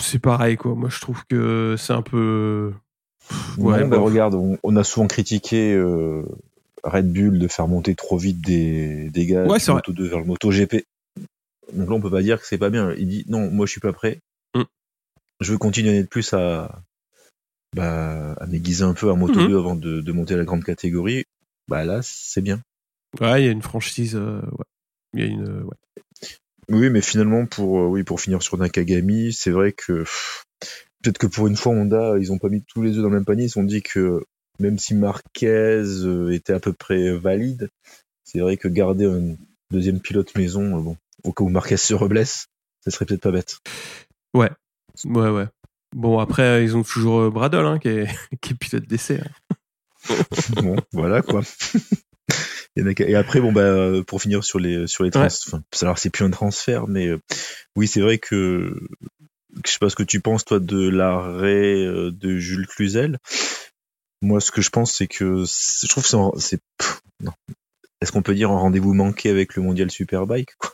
C'est 0.01 0.19
pareil, 0.19 0.55
quoi. 0.55 0.75
Moi, 0.75 0.89
je 0.89 1.01
trouve 1.01 1.23
que 1.29 1.75
c'est 1.77 1.93
un 1.93 2.01
peu. 2.01 2.71
Ouais, 3.57 3.83
bah, 3.83 3.99
regarde, 3.99 4.33
on, 4.35 4.57
on 4.63 4.75
a 4.77 4.83
souvent 4.85 5.07
critiqué 5.07 5.73
euh, 5.73 6.23
Red 6.83 7.11
Bull 7.11 7.37
de 7.37 7.47
faire 7.47 7.67
monter 7.67 7.95
trop 7.95 8.17
vite 8.17 8.41
des, 8.41 9.09
des 9.09 9.25
gars 9.25 9.43
Ouais, 9.43 9.59
vrai. 9.59 9.73
Moto 9.73 9.91
2 9.91 10.07
vers 10.07 10.19
le 10.19 10.25
Moto 10.25 10.49
GP. 10.49 10.85
Donc 11.73 11.89
là, 11.89 11.95
on 11.95 12.01
peut 12.01 12.11
pas 12.11 12.21
dire 12.21 12.39
que 12.41 12.47
c'est 12.47 12.57
pas 12.57 12.69
bien. 12.69 12.93
Il 12.97 13.07
dit 13.07 13.25
non, 13.27 13.49
moi 13.51 13.65
je 13.65 13.71
suis 13.71 13.81
pas 13.81 13.93
prêt. 13.93 14.19
Mm. 14.55 14.63
Je 15.41 15.51
veux 15.51 15.57
continuer 15.57 16.01
de 16.01 16.07
plus 16.07 16.33
à, 16.33 16.81
bah, 17.75 18.33
à 18.33 18.45
m'aiguiser 18.47 18.83
un 18.83 18.93
peu 18.93 19.09
en 19.11 19.17
Moto 19.17 19.39
Mhm. 19.39 19.47
2 19.47 19.57
avant 19.57 19.75
de, 19.75 20.01
de 20.01 20.11
monter 20.11 20.33
à 20.33 20.37
la 20.37 20.45
grande 20.45 20.63
catégorie. 20.63 21.25
Bah 21.67 21.85
là, 21.85 21.99
c'est 22.03 22.41
bien. 22.41 22.61
Ouais, 23.21 23.41
il 23.41 23.45
y 23.45 23.47
a 23.49 23.51
une 23.51 23.61
franchise. 23.61 24.15
euh, 24.15 24.41
ouais. 24.41 25.21
Y 25.21 25.23
a 25.23 25.25
une. 25.25 25.47
euh, 25.47 25.63
ouais. 25.63 25.77
Oui, 26.69 26.89
mais 26.89 27.01
finalement, 27.01 27.45
pour, 27.45 27.79
euh, 27.79 27.87
oui, 27.87 28.03
pour 28.03 28.21
finir 28.21 28.41
sur 28.43 28.57
Nakagami, 28.57 29.33
c'est 29.33 29.49
vrai 29.51 29.71
que 29.71 30.03
peut-être 31.01 31.17
que 31.17 31.27
pour 31.27 31.47
une 31.47 31.55
fois, 31.55 31.71
Honda, 31.73 32.15
ils 32.19 32.31
ont 32.31 32.37
pas 32.37 32.49
mis 32.49 32.63
tous 32.63 32.81
les 32.83 32.91
œufs 32.97 33.01
dans 33.03 33.09
le 33.09 33.15
même 33.15 33.25
panier. 33.25 33.45
Ils 33.45 33.49
se 33.49 33.53
sont 33.53 33.63
dit 33.63 33.81
que 33.81 34.23
même 34.59 34.77
si 34.77 34.93
Marquez 34.93 35.47
euh, 35.47 36.31
était 36.31 36.53
à 36.53 36.59
peu 36.59 36.73
près 36.73 37.11
valide, 37.17 37.69
c'est 38.23 38.39
vrai 38.39 38.57
que 38.57 38.67
garder 38.67 39.05
un 39.05 39.35
deuxième 39.71 39.99
pilote 39.99 40.35
maison, 40.35 40.79
bon, 40.79 40.97
au 41.23 41.33
cas 41.33 41.43
où 41.43 41.49
Marquez 41.49 41.77
se 41.77 41.93
reblesse, 41.93 42.47
ça 42.83 42.91
serait 42.91 43.05
peut-être 43.05 43.21
pas 43.21 43.31
bête. 43.31 43.57
Ouais, 44.33 44.49
ouais. 45.05 45.47
Bon, 45.95 46.19
après, 46.19 46.43
euh, 46.43 46.63
ils 46.63 46.77
ont 46.77 46.83
toujours 46.83 47.21
euh, 47.21 47.29
Bradle, 47.29 47.65
hein, 47.65 47.79
qui, 47.79 47.89
est, 47.89 48.07
qui 48.41 48.53
est 48.53 48.55
pilote 48.55 48.87
d'essai. 48.87 49.21
hein. 49.21 49.55
bon, 50.61 50.75
voilà 50.93 51.21
quoi. 51.21 51.41
Et 52.75 53.15
après, 53.15 53.41
bon, 53.41 53.51
bah, 53.51 53.91
pour 54.07 54.21
finir 54.21 54.43
sur 54.43 54.59
les, 54.59 54.87
sur 54.87 55.03
les 55.03 55.11
trans, 55.11 55.25
enfin, 55.25 55.61
alors 55.81 55.97
c'est 55.97 56.09
plus 56.09 56.23
un 56.23 56.29
transfert, 56.29 56.87
mais 56.87 57.07
euh, 57.07 57.19
oui, 57.75 57.87
c'est 57.87 57.99
vrai 57.99 58.19
que, 58.19 58.73
que 59.55 59.61
je 59.65 59.71
sais 59.71 59.79
pas 59.79 59.89
ce 59.89 59.95
que 59.95 60.03
tu 60.03 60.21
penses, 60.21 60.45
toi, 60.45 60.59
de 60.59 60.87
l'arrêt 60.87 61.85
euh, 61.85 62.11
de 62.11 62.37
Jules 62.37 62.67
Cluzel. 62.67 63.17
Moi, 64.21 64.39
ce 64.39 64.51
que 64.51 64.61
je 64.61 64.69
pense, 64.69 64.93
c'est 64.93 65.07
que 65.07 65.43
je 65.45 65.87
trouve 65.87 66.03
que 66.03 66.39
c'est. 66.39 66.61
Est-ce 68.01 68.11
qu'on 68.11 68.21
peut 68.21 68.35
dire 68.35 68.51
un 68.51 68.57
rendez-vous 68.57 68.93
manqué 68.93 69.29
avec 69.29 69.55
le 69.55 69.63
mondial 69.63 69.91
Superbike, 69.91 70.55
quoi? 70.57 70.71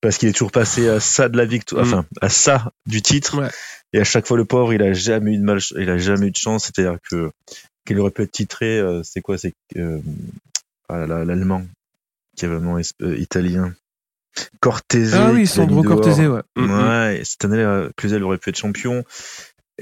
Parce 0.00 0.16
qu'il 0.16 0.28
est 0.28 0.32
toujours 0.32 0.52
passé 0.52 0.88
à 0.88 0.98
ça 1.00 1.28
de 1.28 1.36
la 1.36 1.44
victoire, 1.44 1.84
Mm. 1.84 1.88
enfin, 1.88 2.04
à 2.20 2.28
ça 2.28 2.72
du 2.86 3.02
titre. 3.02 3.38
Ouais. 3.38 3.48
Et 3.92 4.00
à 4.00 4.04
chaque 4.04 4.26
fois, 4.26 4.36
le 4.36 4.44
pauvre, 4.44 4.72
il 4.72 4.82
a 4.82 4.92
jamais 4.92 5.32
eu 5.34 5.38
de 5.38 5.42
mal, 5.44 5.58
il 5.76 5.90
a 5.90 5.98
jamais 5.98 6.28
eu 6.28 6.30
de 6.30 6.36
chance. 6.36 6.64
C'est-à-dire 6.64 6.98
que, 7.10 7.30
qu'il 7.84 7.98
aurait 8.00 8.10
pu 8.10 8.22
être 8.22 8.30
titré, 8.32 8.78
euh, 8.78 9.02
c'est 9.02 9.20
quoi, 9.20 9.36
c'est, 9.36 9.52
euh, 9.76 9.98
ah 10.88 11.06
l'allemand, 11.06 11.64
qui 12.36 12.44
est 12.44 12.48
vraiment 12.48 12.78
euh, 12.78 13.16
italien. 13.18 13.74
Cortese. 14.60 15.14
Ah 15.14 15.32
oui, 15.32 15.46
Sandro. 15.46 15.82
Cortese, 15.82 16.20
ouais. 16.20 16.42
Mm, 16.56 16.64
mm. 16.64 16.70
Ouais, 16.88 17.18
et 17.20 17.24
cette 17.24 17.44
année, 17.44 17.88
Cluzel 17.96 18.22
aurait 18.22 18.38
pu 18.38 18.50
être 18.50 18.56
champion. 18.58 19.04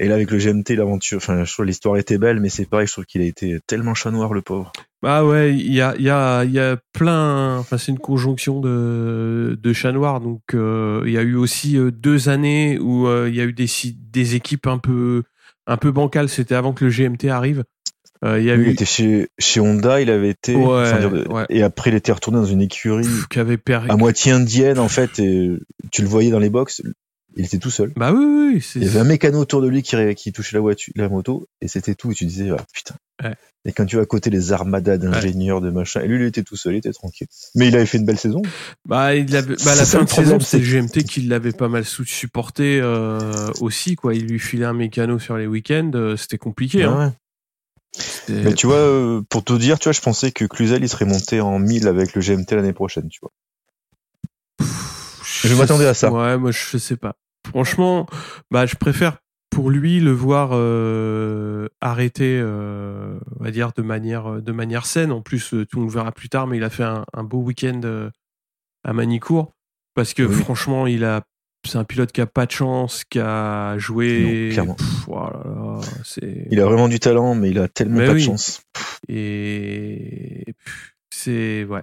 Et 0.01 0.07
là, 0.07 0.15
avec 0.15 0.31
le 0.31 0.37
GMT, 0.37 0.77
l'aventure, 0.77 1.17
enfin, 1.17 1.43
je 1.43 1.51
trouve 1.53 1.65
l'histoire 1.65 1.97
était 1.97 2.17
belle, 2.17 2.39
mais 2.39 2.47
c'est 2.47 2.65
pareil, 2.65 2.87
je 2.87 2.93
trouve 2.93 3.05
qu'il 3.05 3.21
a 3.21 3.25
été 3.25 3.59
tellement 3.67 3.93
chat 3.93 4.11
noir, 4.11 4.33
le 4.33 4.41
pauvre. 4.41 4.71
Bah 5.01 5.25
ouais, 5.25 5.53
il 5.53 5.73
y 5.73 5.81
a, 5.81 5.93
il 5.97 6.03
y, 6.05 6.09
a, 6.09 6.45
il 6.45 6.51
y 6.51 6.59
a 6.59 6.77
plein. 6.93 7.57
Enfin, 7.57 7.77
c'est 7.77 7.91
une 7.91 7.99
conjonction 7.99 8.61
de, 8.61 9.59
de 9.61 9.73
chats 9.73 9.91
noirs. 9.91 10.21
Donc, 10.21 10.41
euh, 10.53 11.03
il 11.05 11.11
y 11.11 11.17
a 11.17 11.21
eu 11.21 11.35
aussi 11.35 11.77
euh, 11.77 11.91
deux 11.91 12.29
années 12.29 12.79
où 12.79 13.07
euh, 13.07 13.27
il 13.29 13.35
y 13.35 13.41
a 13.41 13.43
eu 13.43 13.51
des, 13.53 13.67
des 14.11 14.35
équipes 14.35 14.67
un 14.67 14.77
peu, 14.77 15.23
un 15.67 15.75
peu 15.77 15.91
bancales. 15.91 16.29
C'était 16.29 16.55
avant 16.55 16.71
que 16.71 16.85
le 16.85 16.91
GMT 16.91 17.25
arrive. 17.29 17.63
Euh, 18.25 18.39
Il 18.39 18.45
y 18.45 18.51
a 18.51 18.55
il 18.55 18.61
eu 18.61 18.69
était 18.71 18.85
chez, 18.85 19.27
chez 19.37 19.59
Honda, 19.61 20.01
il 20.01 20.09
avait 20.09 20.29
été, 20.29 20.53
Ouais, 20.55 20.65
enfin, 20.65 20.99
dire, 20.99 21.31
ouais. 21.31 21.45
et 21.49 21.61
après, 21.63 21.89
il 21.89 21.95
était 21.95 22.11
retourné 22.11 22.39
dans 22.39 22.45
une 22.45 22.61
écurie 22.61 23.03
pff, 23.03 23.27
qui 23.29 23.39
avait 23.39 23.57
perdu. 23.57 23.89
à 23.89 23.95
moitié 23.95 24.33
indienne, 24.33 24.77
en 24.79 24.89
fait, 24.89 25.19
et 25.19 25.51
tu 25.91 26.01
le 26.01 26.07
voyais 26.09 26.29
dans 26.29 26.39
les 26.39 26.49
box, 26.49 26.81
il 27.35 27.45
était 27.45 27.57
tout 27.57 27.69
seul. 27.69 27.91
Bah 27.95 28.11
oui, 28.11 28.25
oui, 28.25 28.65
Il 28.75 28.83
y 28.83 28.87
avait 28.87 28.99
un 28.99 29.03
mécano 29.03 29.39
autour 29.39 29.61
de 29.61 29.67
lui 29.67 29.83
qui, 29.83 30.31
touchait 30.31 30.55
la 30.55 30.61
voiture, 30.61 30.93
la 30.95 31.09
moto, 31.09 31.47
et 31.61 31.67
c'était 31.67 31.95
tout. 31.95 32.11
Et 32.11 32.15
tu 32.15 32.25
disais, 32.25 32.49
ah, 32.51 32.65
putain. 32.73 32.95
Ouais. 33.23 33.35
Et 33.65 33.73
quand 33.73 33.85
tu 33.85 33.97
vas 33.97 34.03
à 34.03 34.05
côté 34.05 34.29
les 34.29 34.53
armadas 34.53 34.97
d'ingénieurs, 34.97 35.59
de 35.59 35.69
machin, 35.69 36.01
et 36.01 36.07
lui, 36.07 36.23
il 36.23 36.27
était 36.27 36.43
tout 36.43 36.55
seul, 36.55 36.75
il 36.75 36.77
était 36.77 36.93
tranquille. 36.93 37.27
Mais 37.55 37.67
il 37.67 37.75
avait 37.75 37.85
fait 37.85 37.97
une 37.97 38.05
belle 38.05 38.17
saison. 38.17 38.41
Bah, 38.85 39.15
il 39.15 39.35
avait, 39.35 39.55
bah, 39.63 39.73
à 39.73 39.75
la 39.75 39.85
fin 39.85 40.03
de 40.03 40.09
saison, 40.09 40.39
c'est 40.39 40.59
GMT 40.59 41.03
qui 41.03 41.21
l'avait 41.21 41.51
pas 41.51 41.67
mal 41.67 41.83
supporté 41.85 42.79
euh, 42.81 43.51
aussi, 43.59 43.95
quoi. 43.95 44.15
Il 44.15 44.27
lui 44.27 44.39
filait 44.39 44.65
un 44.65 44.73
mécano 44.73 45.19
sur 45.19 45.37
les 45.37 45.45
week-ends, 45.45 45.91
euh, 45.95 46.15
c'était 46.15 46.37
compliqué. 46.37 46.83
Hein. 46.83 47.07
Ouais. 47.07 47.13
Mais 48.29 48.53
tu 48.53 48.67
vois, 48.67 48.77
euh, 48.77 49.21
pour 49.29 49.43
te 49.43 49.53
dire, 49.53 49.79
tu 49.79 49.85
vois, 49.85 49.93
je 49.93 50.01
pensais 50.01 50.31
que 50.31 50.45
Cluzel, 50.45 50.83
il 50.83 50.89
serait 50.89 51.05
monté 51.05 51.41
en 51.41 51.59
1000 51.59 51.87
avec 51.87 52.13
le 52.15 52.21
GMT 52.21 52.51
l'année 52.51 52.73
prochaine, 52.73 53.09
tu 53.09 53.19
vois. 53.21 53.31
Je 55.43 55.55
m'attendais 55.55 55.87
à 55.87 55.93
ça. 55.93 56.11
Ouais, 56.11 56.37
moi 56.37 56.51
je 56.51 56.77
sais 56.77 56.97
pas. 56.97 57.15
franchement, 57.47 58.05
bah, 58.51 58.65
je 58.65 58.75
préfère 58.75 59.17
pour 59.49 59.71
lui 59.71 59.99
le 59.99 60.11
voir 60.11 60.51
euh, 60.53 61.67
arrêter, 61.81 62.39
euh, 62.41 63.17
on 63.39 63.43
va 63.43 63.51
dire 63.51 63.71
de 63.75 63.81
manière 63.81 64.41
de 64.41 64.51
manière 64.51 64.85
saine. 64.85 65.11
En 65.11 65.21
plus, 65.21 65.53
euh, 65.53 65.65
tout 65.65 65.79
on 65.79 65.83
le 65.85 65.89
verra 65.89 66.11
plus 66.11 66.29
tard, 66.29 66.45
mais 66.47 66.57
il 66.57 66.63
a 66.63 66.69
fait 66.69 66.83
un, 66.83 67.03
un 67.13 67.23
beau 67.23 67.39
week-end 67.39 67.81
euh, 67.83 68.09
à 68.83 68.93
Manicourt 68.93 69.53
parce 69.95 70.13
que 70.13 70.23
Oui. 70.23 70.35
franchement, 70.35 70.85
il 70.87 71.03
a 71.03 71.23
c'est 71.67 71.77
un 71.77 71.83
pilote 71.83 72.11
qui 72.13 72.21
a 72.21 72.25
pas 72.25 72.45
de 72.45 72.51
chance, 72.51 73.03
qui 73.09 73.19
a 73.19 73.77
joué. 73.77 74.47
Non, 74.47 74.53
clairement. 74.53 74.75
Pff, 74.75 75.07
oh 75.09 75.15
là 75.15 75.41
là, 75.45 75.81
c'est 76.05 76.47
Il 76.51 76.59
a 76.61 76.65
vraiment 76.65 76.87
du 76.87 76.99
talent, 76.99 77.35
mais 77.35 77.49
il 77.49 77.59
a 77.59 77.67
tellement 77.67 77.97
Mais 77.97 78.05
pas 78.05 78.13
oui. 78.13 78.21
de 78.21 78.25
chance. 78.25 78.61
et 79.09 80.45
c'est 81.11 81.65
ouais. 81.65 81.81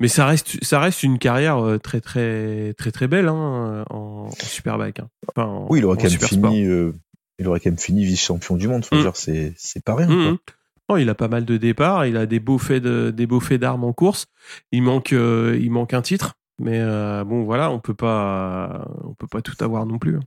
Mais 0.00 0.08
ça 0.08 0.26
reste 0.26 0.62
ça 0.64 0.78
reste 0.80 1.02
une 1.02 1.18
carrière 1.18 1.58
euh, 1.58 1.78
très 1.78 2.00
très 2.00 2.72
très 2.74 2.92
très 2.92 3.08
belle 3.08 3.26
hein, 3.28 3.84
en, 3.90 4.26
en 4.28 4.30
superbike. 4.30 5.00
Hein. 5.00 5.08
Enfin, 5.28 5.48
en- 5.48 5.66
Oui, 5.70 5.80
il 5.80 5.84
aurait 5.84 5.96
quand 5.96 6.08
même 6.10 6.18
fini, 6.20 6.64
euh, 6.64 6.92
il 7.38 7.48
aurait 7.48 7.58
quand 7.60 7.70
même 7.70 7.78
fini 7.78 8.04
vice-champion 8.04 8.56
du 8.56 8.68
monde. 8.68 8.84
Mm. 8.92 9.00
dire, 9.00 9.16
c'est, 9.16 9.54
pas 9.84 9.94
rien. 9.96 10.36
Oh, 10.90 10.96
il 10.96 11.08
a 11.10 11.14
pas 11.14 11.28
mal 11.28 11.44
de 11.44 11.56
départs, 11.58 12.06
il 12.06 12.16
a 12.16 12.24
des 12.26 12.40
beaux 12.40 12.56
faits 12.58 12.82
de, 12.82 13.10
des 13.10 13.26
beaux 13.26 13.40
faits 13.40 13.60
d'armes 13.60 13.84
en 13.84 13.92
course. 13.92 14.26
Il 14.72 14.82
manque 14.82 15.12
euh, 15.12 15.58
il 15.60 15.70
manque 15.70 15.92
un 15.92 16.00
titre, 16.00 16.34
mais 16.60 16.78
euh, 16.80 17.24
bon 17.24 17.42
voilà, 17.44 17.70
on 17.70 17.78
peut 17.80 17.92
pas 17.94 18.88
on 19.04 19.12
peut 19.14 19.26
pas 19.26 19.42
tout 19.42 19.56
avoir 19.60 19.84
non 19.84 19.98
plus. 19.98 20.16
hein. 20.16 20.20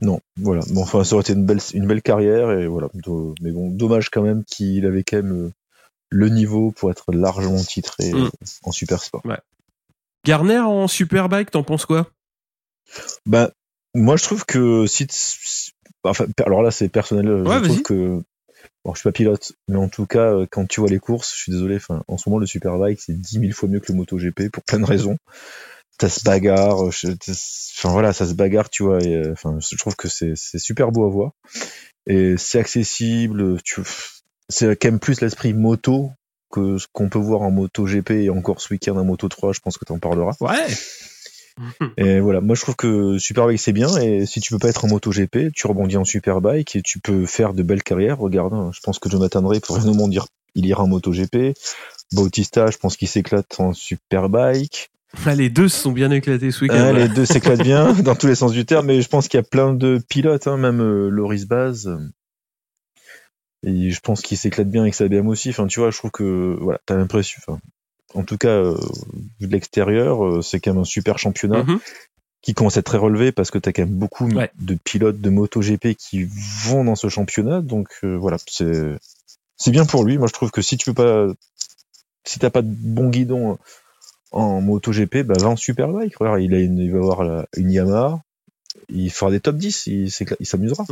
Non, 0.00 0.20
voilà. 0.36 0.62
Bon, 0.72 0.82
enfin, 0.82 1.04
ça 1.04 1.14
aurait 1.14 1.22
été 1.22 1.32
une 1.32 1.46
belle, 1.46 1.58
une 1.72 1.86
belle 1.86 2.02
carrière 2.02 2.50
et 2.52 2.66
voilà. 2.66 2.88
Mais 3.40 3.50
bon, 3.50 3.70
dommage 3.70 4.08
quand 4.10 4.22
même 4.22 4.44
qu'il 4.44 4.84
avait 4.86 5.04
quand 5.04 5.16
même 5.22 5.50
le 6.14 6.28
niveau 6.28 6.70
pour 6.70 6.90
être 6.90 7.12
largement 7.12 7.62
titré 7.62 8.12
Mm. 8.12 8.24
euh, 8.26 8.30
en 8.62 8.72
super 8.72 9.02
sport. 9.02 9.22
Garner 10.24 10.58
en 10.60 10.86
superbike, 10.88 11.50
t'en 11.50 11.62
penses 11.64 11.84
quoi? 11.86 12.08
Bah, 13.26 13.50
moi, 13.94 14.16
je 14.16 14.22
trouve 14.24 14.46
que 14.46 14.86
si, 14.86 15.06
enfin, 16.04 16.26
alors 16.46 16.62
là, 16.62 16.70
c'est 16.70 16.88
personnel. 16.88 17.28
Ouais, 17.46 17.58
je 17.58 17.64
trouve 17.64 17.82
que, 17.82 18.22
bon, 18.84 18.94
je 18.94 19.00
suis 19.00 19.08
pas 19.08 19.12
pilote, 19.12 19.52
mais 19.68 19.76
en 19.76 19.88
tout 19.88 20.06
cas, 20.06 20.32
euh, 20.32 20.46
quand 20.50 20.66
tu 20.66 20.80
vois 20.80 20.88
les 20.88 20.98
courses, 20.98 21.32
je 21.34 21.38
suis 21.42 21.52
désolé. 21.52 21.76
Enfin, 21.76 22.02
en 22.08 22.16
ce 22.16 22.28
moment, 22.28 22.38
le 22.38 22.46
superbike, 22.46 23.00
c'est 23.00 23.12
10 23.20 23.40
000 23.40 23.52
fois 23.52 23.68
mieux 23.68 23.80
que 23.80 23.92
le 23.92 23.98
MotoGP 23.98 24.48
pour 24.50 24.62
plein 24.62 24.78
de 24.80 24.84
raisons. 24.86 25.16
Ça 26.00 26.08
se 26.08 26.24
bagarre, 26.24 26.90
je- 26.90 27.08
enfin 27.78 27.90
voilà, 27.90 28.12
ça 28.12 28.26
se 28.26 28.32
bagarre, 28.34 28.70
tu 28.70 28.82
vois. 28.82 29.00
Et, 29.02 29.14
euh, 29.14 29.32
enfin, 29.32 29.58
je 29.60 29.76
trouve 29.76 29.94
que 29.96 30.08
c'est 30.08 30.34
c'est 30.36 30.58
super 30.58 30.90
beau 30.90 31.04
à 31.06 31.08
voir 31.10 31.32
et 32.06 32.36
c'est 32.36 32.58
accessible. 32.58 33.60
Tu, 33.62 33.80
c'est 34.54 34.76
quand 34.76 34.88
même 34.88 35.00
plus 35.00 35.20
l'esprit 35.20 35.52
moto 35.52 36.10
que 36.50 36.78
ce 36.78 36.86
qu'on 36.92 37.08
peut 37.08 37.18
voir 37.18 37.42
en 37.42 37.50
MotoGP 37.50 38.10
et 38.12 38.30
encore 38.30 38.60
ce 38.60 38.72
week-end 38.72 38.96
en 38.96 39.04
Moto 39.04 39.28
3. 39.28 39.52
Je 39.52 39.60
pense 39.60 39.76
que 39.76 39.84
tu 39.84 39.92
en 39.92 39.98
parleras. 39.98 40.36
Ouais. 40.40 40.66
Et 41.96 42.18
voilà, 42.18 42.40
moi 42.40 42.56
je 42.56 42.62
trouve 42.62 42.74
que 42.74 43.16
Superbike 43.18 43.60
c'est 43.60 43.72
bien 43.72 43.96
et 43.98 44.26
si 44.26 44.40
tu 44.40 44.52
peux 44.52 44.58
pas 44.58 44.68
être 44.68 44.84
en 44.84 44.88
MotoGP, 44.88 45.52
tu 45.54 45.68
rebondis 45.68 45.96
en 45.96 46.04
Superbike 46.04 46.74
et 46.74 46.82
tu 46.82 46.98
peux 46.98 47.26
faire 47.26 47.54
de 47.54 47.62
belles 47.62 47.84
carrières. 47.84 48.18
Regarde, 48.18 48.52
hein, 48.54 48.70
je 48.74 48.80
pense 48.80 48.98
que 48.98 49.08
Jonathan 49.08 49.46
Ray 49.46 49.60
pourrait 49.60 49.84
nous 49.84 50.08
dire 50.08 50.26
il 50.56 50.66
ira 50.66 50.82
en 50.82 50.88
MotoGP. 50.88 51.54
Bautista, 52.12 52.70
je 52.72 52.76
pense 52.76 52.96
qu'il 52.96 53.06
s'éclate 53.06 53.60
en 53.60 53.72
Superbike. 53.72 54.90
Ah, 55.24 55.36
les 55.36 55.48
deux 55.48 55.68
se 55.68 55.80
sont 55.80 55.92
bien 55.92 56.10
éclatés 56.10 56.50
ce 56.50 56.62
week-end. 56.62 56.92
Ouais. 56.92 57.06
les 57.06 57.08
deux 57.08 57.24
s'éclatent 57.24 57.62
bien 57.62 57.92
dans 58.02 58.16
tous 58.16 58.26
les 58.26 58.34
sens 58.34 58.50
du 58.50 58.66
terme, 58.66 58.86
mais 58.86 59.00
je 59.00 59.08
pense 59.08 59.28
qu'il 59.28 59.38
y 59.38 59.42
a 59.42 59.46
plein 59.46 59.74
de 59.74 60.00
pilotes, 60.08 60.48
hein, 60.48 60.56
même 60.56 60.80
euh, 60.80 61.08
Loris 61.08 61.46
Baz. 61.46 61.88
Et 63.66 63.90
je 63.90 64.00
pense 64.00 64.20
qu'il 64.22 64.36
s'éclate 64.36 64.68
bien 64.68 64.82
avec 64.82 64.94
sa 64.94 65.08
BM 65.08 65.26
aussi. 65.28 65.50
Enfin, 65.50 65.66
tu 65.66 65.80
vois, 65.80 65.90
je 65.90 65.96
trouve 65.98 66.10
que 66.10 66.56
voilà, 66.60 66.78
t'as 66.86 66.96
l'impression. 66.96 67.40
Enfin, 67.46 67.58
en 68.14 68.22
tout 68.22 68.36
cas, 68.38 68.48
euh, 68.48 68.76
vu 69.40 69.46
de 69.46 69.52
l'extérieur, 69.52 70.24
euh, 70.24 70.42
c'est 70.42 70.60
quand 70.60 70.72
même 70.72 70.82
un 70.82 70.84
super 70.84 71.18
championnat 71.18 71.62
Mhm. 71.64 71.78
qui 72.42 72.52
commence 72.54 72.76
à 72.76 72.80
être 72.80 72.86
très 72.86 72.98
relevé 72.98 73.32
parce 73.32 73.50
que 73.50 73.58
tu 73.58 73.68
as 73.68 73.72
quand 73.72 73.82
même 73.82 73.94
beaucoup 73.96 74.28
Ouais. 74.30 74.50
de 74.60 74.74
pilotes 74.74 75.20
de 75.20 75.30
MotoGP 75.30 75.94
qui 75.94 76.26
vont 76.64 76.84
dans 76.84 76.94
ce 76.94 77.08
championnat. 77.08 77.62
Donc 77.62 77.88
euh, 78.04 78.16
voilà, 78.16 78.36
c'est 78.46 78.96
c'est 79.56 79.70
bien 79.70 79.86
pour 79.86 80.04
lui. 80.04 80.18
Moi, 80.18 80.26
je 80.28 80.32
trouve 80.34 80.50
que 80.50 80.60
si 80.62 80.76
tu 80.76 80.92
peux 80.92 81.02
pas, 81.02 81.32
si 82.24 82.38
t'as 82.38 82.50
pas 82.50 82.60
de 82.62 82.68
bon 82.70 83.08
guidon 83.08 83.56
en 84.32 84.60
MotoGP, 84.60 85.22
bah 85.22 85.34
va 85.40 85.48
en 85.48 85.56
Superbike. 85.56 86.16
Regarde, 86.18 86.42
il 86.42 86.52
a 86.54 86.58
une, 86.58 86.78
il 86.78 86.92
va 86.92 86.98
avoir 86.98 87.24
la- 87.24 87.46
une 87.56 87.70
Yamaha. 87.70 88.20
Il 88.88 89.10
fera 89.10 89.30
des 89.30 89.40
top 89.40 89.56
10, 89.56 89.86
il, 89.86 90.10
s'amusera. 90.10 90.84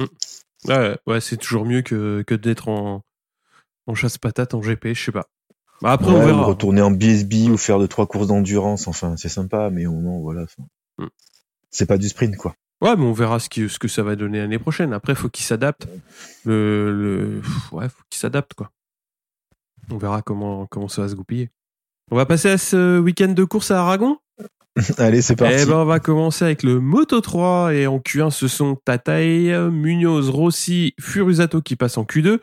Ouais, 0.67 0.97
ouais, 1.07 1.21
c'est 1.21 1.37
toujours 1.37 1.65
mieux 1.65 1.83
que, 1.83 2.23
que 2.27 2.35
d'être 2.35 2.69
en, 2.69 3.03
en 3.87 3.95
chasse-patate 3.95 4.55
en 4.55 4.61
GP, 4.61 4.89
je 4.95 5.05
sais 5.05 5.13
pas. 5.13 5.27
Bah, 5.81 5.93
après, 5.93 6.11
on 6.13 6.25
verra. 6.25 6.43
ou 6.43 6.47
retourner 6.47 6.81
en 6.81 6.91
BSB 6.93 7.51
ou 7.51 7.57
faire 7.57 7.79
deux 7.81 7.89
trois 7.89 8.07
courses 8.07 8.29
d'endurance, 8.29 8.87
enfin 8.87 9.17
c'est 9.17 9.29
sympa, 9.29 9.69
mais 9.71 9.87
au 9.87 9.93
moment 9.93 10.21
voilà, 10.21 10.47
Mm. 10.99 11.07
c'est 11.71 11.87
pas 11.87 11.99
du 11.99 12.09
sprint 12.09 12.37
quoi. 12.37 12.55
Ouais, 12.83 12.97
mais 12.97 13.05
on 13.05 13.13
verra 13.13 13.39
ce, 13.39 13.49
qui, 13.49 13.69
ce 13.69 13.79
que 13.79 13.89
ça 13.89 14.03
va 14.03 14.15
donner 14.17 14.39
l'année 14.39 14.59
prochaine. 14.59 14.93
Après, 14.93 15.15
faut 15.15 15.29
qu'il 15.29 15.45
s'adapte. 15.45 15.87
Le, 16.45 16.93
le, 16.93 17.43
ouais, 17.71 17.89
faut 17.89 18.03
qu'il 18.11 18.19
s'adapte, 18.19 18.55
quoi. 18.55 18.71
On 19.91 19.99
verra 19.99 20.21
comment, 20.23 20.67
comment 20.67 20.89
ça 20.89 21.03
va 21.03 21.09
se 21.09 21.15
goupiller. 21.15 21.51
On 22.11 22.17
va 22.17 22.27
passer 22.27 22.51
à 22.51 22.59
ce 22.59 22.99
week-end 22.99 23.29
de 23.29 23.45
course 23.45 23.71
à 23.71 23.81
Aragon? 23.83 24.19
Allez, 24.99 25.23
c'est 25.23 25.37
parti. 25.37 25.57
Eh 25.61 25.67
ben, 25.67 25.77
on 25.77 25.85
va 25.85 26.01
commencer 26.01 26.45
avec 26.45 26.63
le 26.63 26.81
Moto 26.81 27.21
3 27.21 27.75
et 27.75 27.87
en 27.87 27.99
Q1, 27.99 28.31
ce 28.31 28.49
sont 28.49 28.77
Tataï, 28.85 29.53
Munoz, 29.71 30.31
Rossi, 30.31 30.95
Furusato 30.99 31.61
qui 31.61 31.77
passent 31.77 31.99
en 31.99 32.05
Q2. 32.05 32.39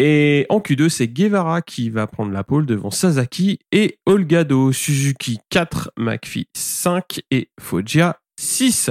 Et 0.00 0.46
en 0.48 0.58
Q2, 0.58 0.88
c'est 0.88 1.06
Guevara 1.06 1.62
qui 1.62 1.88
va 1.88 2.06
prendre 2.06 2.32
la 2.32 2.42
pole 2.42 2.66
devant 2.66 2.90
Sasaki 2.90 3.60
et 3.70 3.98
Olgado, 4.06 4.72
Suzuki 4.72 5.38
4, 5.50 5.92
McPhee 5.96 6.48
5 6.56 7.20
et 7.30 7.48
Foggia 7.60 8.18
6. 8.40 8.90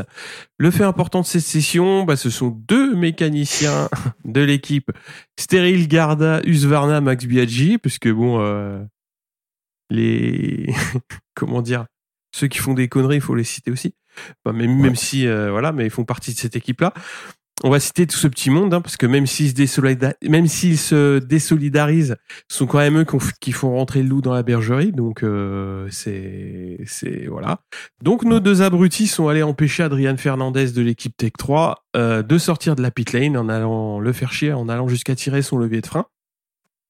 Le 0.58 0.72
fait 0.72 0.86
important 0.86 1.22
de 1.22 1.26
cette 1.26 1.44
session, 1.44 2.04
bah, 2.06 2.16
ce 2.16 2.30
sont 2.30 2.48
deux 2.48 2.96
mécaniciens 2.96 3.90
de 4.24 4.42
l'équipe 4.42 4.92
Steril 5.38 5.90
Garda, 5.90 6.42
Husqvarna, 6.46 7.02
Max 7.02 7.26
Biaggi, 7.26 7.78
puisque 7.78 8.08
bon, 8.10 8.40
euh, 8.40 8.82
les 9.90 10.74
comment 11.36 11.62
dire, 11.62 11.86
ceux 12.34 12.48
qui 12.48 12.60
font 12.60 12.74
des 12.74 12.88
conneries, 12.88 13.18
il 13.18 13.22
faut 13.22 13.36
les 13.36 13.44
citer 13.44 13.72
aussi. 13.72 13.94
Enfin, 14.46 14.56
même, 14.56 14.76
même 14.80 14.96
si 14.96 15.28
euh, 15.28 15.52
voilà, 15.52 15.72
mais 15.72 15.86
ils 15.86 15.92
font 15.92 16.04
partie 16.06 16.34
de 16.34 16.38
cette 16.40 16.56
équipe-là. 16.56 16.94
On 17.64 17.70
va 17.70 17.80
citer 17.80 18.08
tout 18.08 18.18
ce 18.18 18.28
petit 18.28 18.50
monde, 18.50 18.74
hein, 18.74 18.82
parce 18.82 18.98
que 18.98 19.06
même 19.06 19.26
s'ils 19.28 19.50
se, 19.50 19.54
désolida- 19.54 20.16
même 20.28 20.48
s'ils 20.48 20.78
se 20.78 21.20
désolidarisent, 21.20 22.18
ce 22.50 22.58
sont 22.58 22.66
quand 22.66 22.80
même 22.80 23.00
eux 23.00 23.06
qui 23.40 23.52
font 23.52 23.72
rentrer 23.76 24.02
le 24.04 24.10
loup 24.10 24.22
dans 24.22 24.34
la 24.34 24.44
bergerie. 24.44 24.92
Donc 24.92 25.24
euh, 25.24 25.88
c'est 25.92 26.80
c'est 26.86 27.28
voilà. 27.28 27.62
Donc 28.02 28.24
nos 28.24 28.40
deux 28.40 28.64
abrutis 28.64 29.08
sont 29.08 29.28
allés 29.28 29.44
empêcher 29.44 29.84
Adrian 29.84 30.18
Fernandez 30.18 30.72
de 30.72 30.82
l'équipe 30.82 31.16
Tech 31.16 31.32
3 31.38 31.86
euh, 31.96 32.24
de 32.24 32.38
sortir 32.38 32.76
de 32.76 32.82
la 32.82 32.92
pit 32.92 33.14
lane 33.14 33.38
en 33.38 33.48
allant 33.48 34.00
le 34.00 34.12
faire 34.14 34.34
chier, 34.34 34.52
en 34.52 34.68
allant 34.68 34.88
jusqu'à 34.88 35.16
tirer 35.16 35.42
son 35.44 35.58
levier 35.58 35.80
de 35.82 35.88
frein. 35.88 36.08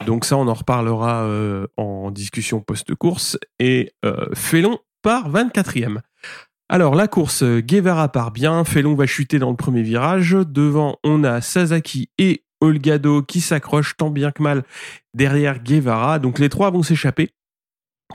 Donc 0.06 0.26
ça, 0.26 0.38
on 0.38 0.48
en 0.48 0.54
reparlera 0.54 1.24
euh, 1.26 1.68
en 1.78 2.10
discussion 2.10 2.62
post-course. 2.62 3.38
Et 3.60 3.92
euh, 4.06 4.28
Félon 4.34 4.80
part 5.04 5.30
24e. 5.30 6.00
Alors 6.70 6.96
la 6.96 7.08
course, 7.08 7.44
euh, 7.44 7.60
Guevara 7.60 8.10
part 8.12 8.32
bien, 8.32 8.64
Félon 8.64 8.96
va 8.96 9.06
chuter 9.06 9.38
dans 9.38 9.52
le 9.52 9.56
premier 9.56 9.84
virage. 9.84 10.32
Devant, 10.32 10.98
on 11.04 11.24
a 11.24 11.42
Sasaki 11.42 12.10
et 12.18 12.44
Olgado 12.62 13.22
qui 13.22 13.42
s'accrochent 13.42 13.96
tant 13.98 14.10
bien 14.10 14.32
que 14.32 14.42
mal 14.42 14.64
derrière 15.14 15.62
Guevara. 15.62 16.18
Donc 16.18 16.40
les 16.40 16.50
trois 16.50 16.72
vont 16.72 16.82
s'échapper. 16.82 17.30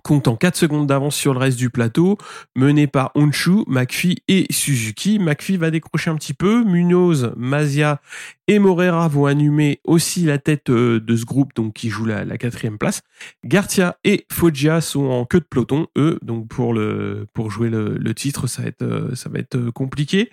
Comptant 0.03 0.37
4 0.37 0.57
secondes 0.57 0.87
d'avance 0.87 1.17
sur 1.17 1.33
le 1.33 1.39
reste 1.39 1.59
du 1.59 1.71
plateau, 1.71 2.19
mené 2.57 2.87
par 2.87 3.11
Honshu, 3.15 3.65
McPhee 3.67 4.17
et 4.29 4.47
Suzuki. 4.51 5.19
McPhee 5.19 5.57
va 5.57 5.71
décrocher 5.71 6.11
un 6.11 6.17
petit 6.17 6.35
peu. 6.35 6.65
Munoz, 6.65 7.33
Mazia 7.37 8.01
et 8.47 8.59
Morera 8.59 9.09
vont 9.09 9.27
animer 9.27 9.81
aussi 9.85 10.25
la 10.25 10.39
tête 10.39 10.71
euh, 10.71 11.01
de 11.01 11.17
ce 11.17 11.25
groupe 11.25 11.55
donc 11.55 11.75
qui 11.75 11.91
joue 11.91 12.07
la, 12.07 12.25
quatrième 12.39 12.79
place. 12.79 13.03
Garcia 13.45 13.99
et 14.05 14.27
Foggia 14.33 14.81
sont 14.81 15.05
en 15.05 15.25
queue 15.25 15.41
de 15.41 15.45
peloton, 15.45 15.87
eux, 15.97 16.19
donc 16.23 16.49
pour 16.49 17.51
jouer 17.51 17.69
le, 17.69 18.15
titre, 18.15 18.47
ça 18.47 18.63
va 18.63 18.69
être 18.69 18.83
euh, 18.83 19.15
euh, 19.55 19.71
compliqué. 19.71 20.31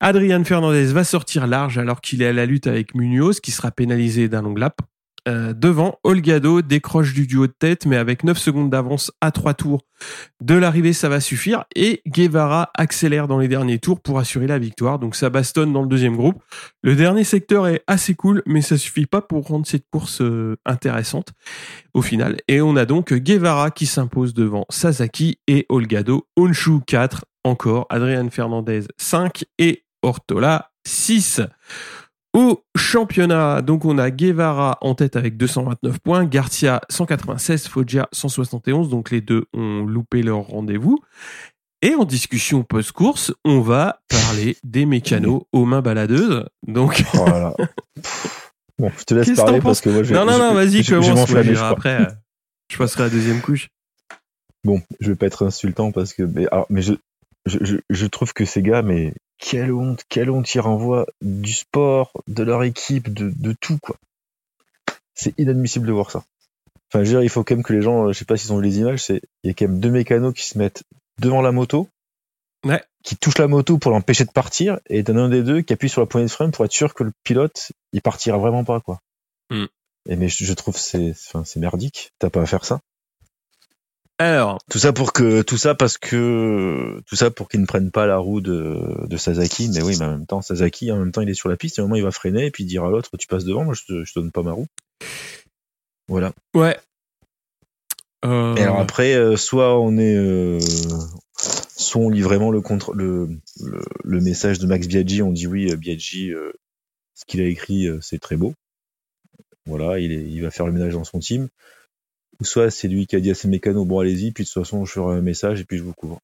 Adrian 0.00 0.44
Fernandez 0.44 0.92
va 0.92 1.04
sortir 1.04 1.46
large 1.46 1.78
alors 1.78 2.00
qu'il 2.00 2.22
est 2.22 2.26
à 2.26 2.32
la 2.32 2.46
lutte 2.46 2.66
avec 2.66 2.94
Munoz, 2.94 3.40
qui 3.40 3.50
sera 3.50 3.70
pénalisé 3.70 4.28
d'un 4.28 4.42
long 4.42 4.54
lap. 4.54 4.80
Euh, 5.28 5.52
devant, 5.52 5.98
Olgado 6.04 6.62
décroche 6.62 7.12
du 7.12 7.26
duo 7.26 7.46
de 7.46 7.52
tête, 7.52 7.84
mais 7.84 7.96
avec 7.96 8.24
9 8.24 8.38
secondes 8.38 8.70
d'avance 8.70 9.12
à 9.20 9.30
3 9.30 9.52
tours 9.52 9.82
de 10.40 10.54
l'arrivée, 10.54 10.94
ça 10.94 11.10
va 11.10 11.20
suffire. 11.20 11.64
Et 11.76 12.00
Guevara 12.06 12.70
accélère 12.74 13.28
dans 13.28 13.38
les 13.38 13.48
derniers 13.48 13.78
tours 13.78 14.00
pour 14.00 14.18
assurer 14.18 14.46
la 14.46 14.58
victoire. 14.58 14.98
Donc 14.98 15.16
ça 15.16 15.28
bastonne 15.28 15.72
dans 15.72 15.82
le 15.82 15.88
deuxième 15.88 16.16
groupe. 16.16 16.42
Le 16.82 16.96
dernier 16.96 17.24
secteur 17.24 17.66
est 17.66 17.82
assez 17.86 18.14
cool, 18.14 18.42
mais 18.46 18.62
ça 18.62 18.78
suffit 18.78 19.06
pas 19.06 19.20
pour 19.20 19.46
rendre 19.46 19.66
cette 19.66 19.84
course 19.90 20.22
euh, 20.22 20.56
intéressante 20.64 21.32
au 21.92 22.00
final. 22.00 22.38
Et 22.48 22.62
on 22.62 22.76
a 22.76 22.86
donc 22.86 23.12
Guevara 23.12 23.70
qui 23.70 23.84
s'impose 23.84 24.32
devant 24.32 24.64
Sasaki 24.70 25.38
et 25.46 25.66
Olgado. 25.68 26.26
Honshu 26.36 26.80
4 26.86 27.26
encore, 27.44 27.86
Adrian 27.90 28.30
Fernandez 28.30 28.82
5 28.96 29.44
et 29.58 29.84
Ortola 30.02 30.70
6. 30.86 31.42
Au 32.38 32.62
championnat, 32.76 33.62
donc 33.62 33.84
on 33.84 33.98
a 33.98 34.12
Guevara 34.12 34.78
en 34.80 34.94
tête 34.94 35.16
avec 35.16 35.36
229 35.36 35.98
points, 35.98 36.24
Garcia 36.24 36.80
196, 36.88 37.66
Foggia 37.66 38.08
171, 38.12 38.88
donc 38.88 39.10
les 39.10 39.20
deux 39.20 39.46
ont 39.52 39.84
loupé 39.84 40.22
leur 40.22 40.42
rendez-vous. 40.42 41.00
Et 41.82 41.96
en 41.96 42.04
discussion 42.04 42.62
post-course, 42.62 43.34
on 43.44 43.60
va 43.60 44.02
parler 44.08 44.56
des 44.62 44.86
mécanos 44.86 45.42
aux 45.52 45.64
mains 45.64 45.82
baladeuses. 45.82 46.44
Donc, 46.64 47.02
Voilà. 47.12 47.54
bon, 48.78 48.92
je 48.96 49.02
te 49.02 49.14
laisse 49.14 49.34
parler 49.34 49.60
parce 49.60 49.80
que 49.80 49.90
moi, 49.90 50.04
je 50.04 50.14
non, 50.14 50.24
non, 50.24 50.38
non, 50.38 50.54
vas-y, 50.54 50.84
je 50.84 50.94
commence. 50.94 51.28
je 51.28 51.64
après, 51.64 52.02
euh, 52.02 52.06
je 52.70 52.78
passerai 52.78 53.02
à 53.02 53.06
la 53.06 53.10
deuxième 53.10 53.40
couche. 53.40 53.68
Bon, 54.62 54.80
je 55.00 55.10
vais 55.10 55.16
pas 55.16 55.26
être 55.26 55.44
insultant 55.44 55.90
parce 55.90 56.12
que, 56.12 56.22
mais, 56.22 56.46
alors, 56.52 56.66
mais 56.70 56.82
je, 56.82 56.92
je, 57.46 57.58
je, 57.62 57.76
je 57.90 58.06
trouve 58.06 58.32
que 58.32 58.44
ces 58.44 58.62
gars, 58.62 58.82
mais 58.82 59.12
quelle 59.38 59.72
honte, 59.72 60.04
quelle 60.08 60.30
honte 60.30 60.52
ils 60.54 60.60
renvoient 60.60 61.06
du 61.22 61.52
sport, 61.52 62.12
de 62.26 62.42
leur 62.42 62.62
équipe, 62.64 63.12
de, 63.12 63.32
de 63.34 63.52
tout, 63.52 63.78
quoi. 63.78 63.96
C'est 65.14 65.34
inadmissible 65.38 65.86
de 65.86 65.92
voir 65.92 66.10
ça. 66.10 66.24
Enfin, 66.90 67.04
je 67.04 67.10
veux 67.10 67.16
dire, 67.18 67.22
il 67.22 67.28
faut 67.28 67.44
quand 67.44 67.54
même 67.54 67.64
que 67.64 67.72
les 67.72 67.82
gens, 67.82 68.06
euh, 68.06 68.12
je 68.12 68.18
sais 68.18 68.24
pas 68.24 68.36
s'ils 68.36 68.52
ont 68.52 68.58
vu 68.58 68.64
les 68.64 68.78
images, 68.78 69.02
c'est, 69.04 69.20
il 69.42 69.48
y 69.48 69.50
a 69.50 69.54
quand 69.54 69.66
même 69.66 69.80
deux 69.80 69.90
mécanos 69.90 70.32
qui 70.34 70.46
se 70.46 70.56
mettent 70.58 70.84
devant 71.20 71.42
la 71.42 71.52
moto, 71.52 71.88
Ouais. 72.64 72.82
qui 73.04 73.16
touchent 73.16 73.38
la 73.38 73.46
moto 73.48 73.78
pour 73.78 73.90
l'empêcher 73.90 74.24
de 74.24 74.30
partir, 74.32 74.78
et 74.88 75.04
t'en 75.04 75.16
un 75.16 75.28
des 75.28 75.42
deux 75.42 75.60
qui 75.62 75.72
appuie 75.72 75.88
sur 75.88 76.00
la 76.00 76.06
poignée 76.06 76.26
de 76.26 76.30
frein 76.32 76.50
pour 76.50 76.64
être 76.64 76.72
sûr 76.72 76.94
que 76.94 77.04
le 77.04 77.12
pilote, 77.24 77.72
il 77.92 78.02
partira 78.02 78.38
vraiment 78.38 78.64
pas, 78.64 78.80
quoi. 78.80 79.00
Hmm. 79.50 79.66
Et 80.08 80.16
mais 80.16 80.28
je, 80.28 80.44
je 80.44 80.52
trouve 80.54 80.76
c'est, 80.76 81.10
enfin, 81.10 81.44
c'est 81.44 81.60
merdique. 81.60 82.10
T'as 82.18 82.30
pas 82.30 82.42
à 82.42 82.46
faire 82.46 82.64
ça. 82.64 82.80
Alors, 84.20 84.58
Tout 84.68 84.78
ça 84.78 84.92
pour 84.92 85.12
que 85.12 85.42
tout 85.42 85.56
ça 85.56 85.76
parce 85.76 85.96
que 85.96 87.00
tout 87.06 87.14
ça 87.14 87.30
pour 87.30 87.48
qu'ils 87.48 87.60
ne 87.60 87.66
prennent 87.66 87.92
pas 87.92 88.06
la 88.06 88.18
roue 88.18 88.40
de, 88.40 89.06
de 89.06 89.16
Sasaki. 89.16 89.68
Mais 89.72 89.80
oui, 89.82 89.96
mais 89.98 90.06
en 90.06 90.10
même 90.10 90.26
temps, 90.26 90.42
Sasaki, 90.42 90.90
en 90.90 90.98
même 90.98 91.12
temps, 91.12 91.20
il 91.20 91.28
est 91.30 91.34
sur 91.34 91.48
la 91.48 91.56
piste. 91.56 91.78
Et 91.78 91.80
à 91.80 91.84
un 91.84 91.86
moment, 91.86 91.96
il 91.96 92.02
va 92.02 92.10
freiner 92.10 92.46
et 92.46 92.50
puis 92.50 92.64
dire 92.64 92.84
à 92.84 92.90
l'autre, 92.90 93.16
tu 93.16 93.28
passes 93.28 93.44
devant, 93.44 93.64
moi, 93.64 93.74
je 93.74 93.84
te, 93.84 94.04
je 94.04 94.12
te 94.12 94.18
donne 94.18 94.32
pas 94.32 94.42
ma 94.42 94.52
roue. 94.52 94.66
Voilà. 96.08 96.32
ouais. 96.54 96.76
Euh, 98.24 98.56
Et 98.56 98.62
alors 98.62 98.80
après, 98.80 99.14
euh, 99.14 99.36
soit 99.36 99.78
on 99.78 99.96
est, 99.96 100.16
euh, 100.16 100.58
soit 101.76 102.02
on 102.02 102.10
lit 102.10 102.22
vraiment 102.22 102.50
le 102.50 102.60
contre 102.60 102.92
le, 102.92 103.28
le, 103.62 103.80
le 104.02 104.20
message 104.20 104.58
de 104.58 104.66
Max 104.66 104.88
Biaggi. 104.88 105.22
On 105.22 105.30
dit 105.30 105.46
oui, 105.46 105.70
euh, 105.70 105.76
Biaggi, 105.76 106.32
euh, 106.32 106.50
ce 107.14 107.24
qu'il 107.24 107.40
a 107.40 107.44
écrit, 107.44 107.86
euh, 107.86 108.00
c'est 108.02 108.18
très 108.18 108.34
beau. 108.34 108.54
Voilà, 109.66 110.00
il, 110.00 110.10
est, 110.10 110.24
il 110.28 110.42
va 110.42 110.50
faire 110.50 110.66
le 110.66 110.72
ménage 110.72 110.94
dans 110.94 111.04
son 111.04 111.20
team. 111.20 111.48
Ou 112.40 112.44
soit 112.44 112.70
c'est 112.70 112.88
lui 112.88 113.06
qui 113.06 113.16
a 113.16 113.20
dit 113.20 113.30
à 113.30 113.34
ses 113.34 113.48
mécanos, 113.48 113.86
bon 113.86 113.98
allez-y, 114.00 114.30
puis 114.30 114.44
de 114.44 114.48
toute 114.48 114.62
façon 114.62 114.84
je 114.84 114.92
ferai 114.92 115.16
un 115.16 115.20
message 115.20 115.60
et 115.60 115.64
puis 115.64 115.78
je 115.78 115.82
vous 115.82 115.92
couvre. 115.92 116.20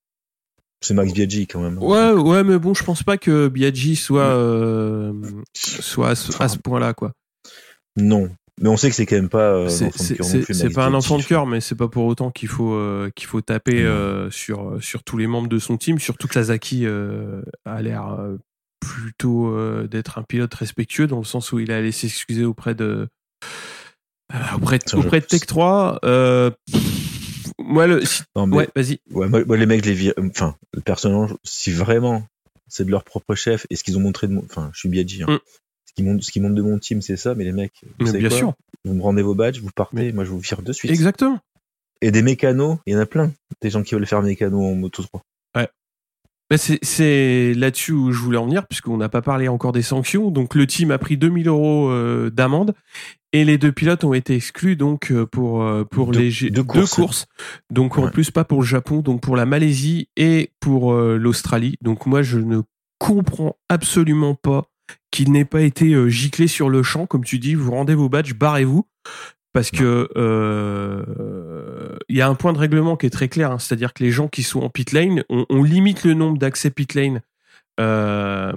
C'est 0.81 0.95
Max 0.95 1.13
Biaggi 1.13 1.47
quand 1.47 1.63
même. 1.63 1.79
Ouais, 1.79 2.11
ouais, 2.13 2.45
mais 2.45 2.59
bon, 2.59 2.75
je 2.75 2.85
pense 2.85 3.03
pas 3.03 3.17
que 3.17 3.49
Biaggi 3.49 3.97
soit, 3.97 4.23
euh, 4.23 5.13
soit 5.55 6.11
à 6.11 6.15
ce, 6.15 6.59
point-là, 6.59 6.93
quoi. 6.93 7.13
Non, 7.97 8.29
mais 8.61 8.69
on 8.69 8.77
sait 8.77 8.91
que 8.91 8.95
c'est 8.95 9.07
quand 9.07 9.17
même 9.17 9.31
pas. 9.31 9.55
euh, 9.55 9.69
C'est- 9.71 10.75
pas 10.75 10.85
un 10.85 10.95
enfant 10.95 11.17
de 11.17 11.23
cœur, 11.23 11.47
mais 11.47 11.61
c'est 11.63 11.75
pas 11.75 11.89
pour 11.89 12.05
autant 12.05 12.31
qu'il 12.31 12.49
faut 12.49 12.75
euh, 12.75 13.11
qu'il 13.15 13.27
faut 13.27 13.41
taper 13.41 13.89
sur 14.31 14.77
sur 14.83 15.03
tous 15.05 15.17
les 15.17 15.27
membres 15.27 15.49
de 15.49 15.59
son 15.59 15.79
team. 15.79 15.99
Surtout 15.99 16.29
que 16.29 16.35
Sasaki 16.35 16.87
a 16.87 17.83
l'air 17.83 18.19
plutôt 18.79 19.57
d'être 19.87 20.19
un 20.19 20.23
pilote 20.23 20.53
respectueux 20.53 21.07
dans 21.07 21.19
le 21.19 21.25
sens 21.25 21.51
où 21.53 21.59
il 21.59 21.73
a 21.73 21.79
allé 21.79 21.93
s'excuser 21.93 22.45
auprès 22.45 22.75
de 22.75 23.09
auprès 24.57 24.79
de, 24.79 24.97
auprès 24.97 25.21
de 25.21 25.27
Tech 25.27 25.47
3. 25.47 26.01
Euh, 26.05 26.51
pff, 26.73 27.53
moi, 27.59 27.87
le, 27.87 28.05
si- 28.05 28.23
Non, 28.37 28.47
mais 28.47 28.57
ouais, 28.57 28.69
vas-y. 28.75 28.99
Ouais, 29.11 29.29
moi, 29.29 29.45
moi, 29.45 29.57
les 29.57 29.67
mecs, 29.67 29.85
les. 29.87 30.13
Enfin, 30.19 30.57
personnellement, 30.85 31.29
si 31.45 31.71
vraiment 31.73 32.25
c'est 32.69 32.85
de 32.85 32.91
leur 32.91 33.05
propre 33.05 33.35
chef 33.35 33.67
et 33.71 33.77
ce 33.77 33.85
qu'ils 33.85 33.97
ont 33.97 34.01
montré 34.01 34.27
de 34.27 34.33
mon. 34.33 34.45
Enfin, 34.45 34.71
je 34.73 34.81
suis 34.81 34.89
Biaggi. 34.89 35.23
Hein. 35.23 35.27
Mm. 35.35 35.39
Ce 35.87 35.93
qu'ils 35.95 36.05
montrent, 36.07 36.25
ce 36.25 36.33
qu'ils 36.33 36.43
montrent 36.43 36.55
de 36.57 36.63
mon 36.63 36.79
team, 36.79 37.03
c'est 37.03 37.17
ça, 37.17 37.35
mais 37.35 37.45
les 37.45 37.53
mecs, 37.53 37.73
vous 37.83 37.89
Mais 38.01 38.07
savez 38.07 38.19
bien 38.19 38.29
quoi 38.29 38.39
sûr, 38.39 38.55
vous 38.85 38.95
me 38.95 39.03
rendez 39.03 39.23
vos 39.23 39.35
badges, 39.35 39.61
vous 39.61 39.71
partez, 39.75 39.97
Mais- 39.97 40.13
moi 40.13 40.25
je 40.25 40.31
vous 40.31 40.41
vire 40.41 40.61
de 40.63 40.73
suite. 40.73 40.91
exactement. 40.91 41.39
Et 42.03 42.11
des 42.11 42.23
mécanos, 42.23 42.79
il 42.87 42.95
y 42.95 42.97
en 42.97 43.01
a 43.01 43.07
plein. 43.07 43.33
Des 43.63 43.71
gens 43.71 43.83
qui 43.83 43.95
veulent 43.95 44.07
faire 44.07 44.21
mécano 44.23 44.61
en 44.63 44.75
moto 44.75 45.03
3. 45.03 45.23
Ben, 46.51 46.59
c'est- 46.59 46.79
c'est 46.85 47.55
là-dessus 47.55 47.93
où 47.93 48.13
je 48.13 48.19
voulais 48.19 48.37
en 48.37 48.45
venir, 48.45 48.67
puisqu'on 48.67 48.99
n'a 48.99 49.09
pas 49.09 49.23
parlé 49.23 49.49
encore 49.49 49.73
des 49.73 49.81
sanctions. 49.81 50.31
Donc 50.31 50.55
le 50.55 50.67
team 50.67 50.91
a 50.91 50.99
pris 50.99 51.17
2000 51.17 51.49
euros 51.49 51.89
euh, 51.89 52.29
d'amende 52.29 52.75
et 53.35 53.45
les 53.45 53.59
deux 53.59 53.73
pilotes 53.73 54.05
ont 54.05 54.15
été 54.15 54.35
exclus 54.35 54.77
donc 54.77 55.11
euh, 55.11 55.27
pour 55.27 55.63
euh, 55.63 55.85
pour 55.85 56.13
les 56.13 56.31
deux 56.51 56.65
courses. 56.65 57.27
Donc 57.71 57.99
en 57.99 58.05
Ouais. 58.05 58.11
plus 58.11 58.31
pas 58.31 58.45
pour 58.45 58.61
le 58.61 58.67
Japon, 58.67 59.01
donc 59.03 59.21
pour 59.21 59.37
la 59.37 59.45
Malaisie 59.45 60.09
et 60.17 60.53
pour 60.61 60.93
euh, 60.95 61.19
l'Australie. 61.19 61.77
Donc 61.83 62.07
moi 62.07 62.23
je 62.23 62.39
ne 62.39 62.63
comprends 62.99 63.57
absolument 63.69 64.35
pas 64.35 64.63
qu'il 65.11 65.33
n'ait 65.33 65.45
pas 65.45 65.63
été 65.63 65.93
euh, 65.95 66.09
giclé 66.09 66.47
sur 66.47 66.69
le 66.71 66.83
champ, 66.83 67.07
comme 67.07 67.25
tu 67.25 67.39
dis. 67.39 67.55
Vous 67.55 67.71
rendez 67.73 67.95
vos 67.95 68.09
badges, 68.09 68.35
barrez-vous. 68.35 68.87
Parce 69.53 69.71
que 69.71 70.09
euh, 70.17 71.05
il 72.09 72.17
y 72.17 72.21
a 72.21 72.29
un 72.29 72.35
point 72.35 72.53
de 72.53 72.59
règlement 72.59 72.97
qui 72.97 73.07
est 73.07 73.11
très 73.11 73.29
clair, 73.29 73.53
hein, 73.53 73.59
c'est-à-dire 73.61 73.93
que 73.95 74.03
les 74.03 74.11
gens 74.11 74.27
qui 74.29 74.43
sont 74.43 74.61
en 74.63 74.69
pit 74.69 74.91
lane, 74.93 75.23
on, 75.29 75.47
on 75.49 75.63
limite 75.63 76.05
le 76.05 76.15
nombre 76.15 76.39
d'accès 76.39 76.71
pit 76.71 76.93
lane 76.95 77.21
euh, 77.81 78.53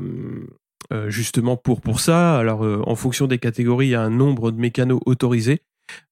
euh, 0.94 1.10
justement 1.10 1.58
pour 1.58 1.82
pour 1.82 2.00
ça. 2.00 2.38
Alors 2.38 2.64
euh, 2.66 2.82
en 2.86 2.96
fonction 2.96 3.28
des 3.28 3.38
catégories, 3.40 3.88
il 3.88 3.92
y 3.92 3.96
a 3.96 4.02
un 4.02 4.10
nombre 4.10 4.52
de 4.52 4.60
mécanos 4.60 5.00
autorisés 5.06 5.62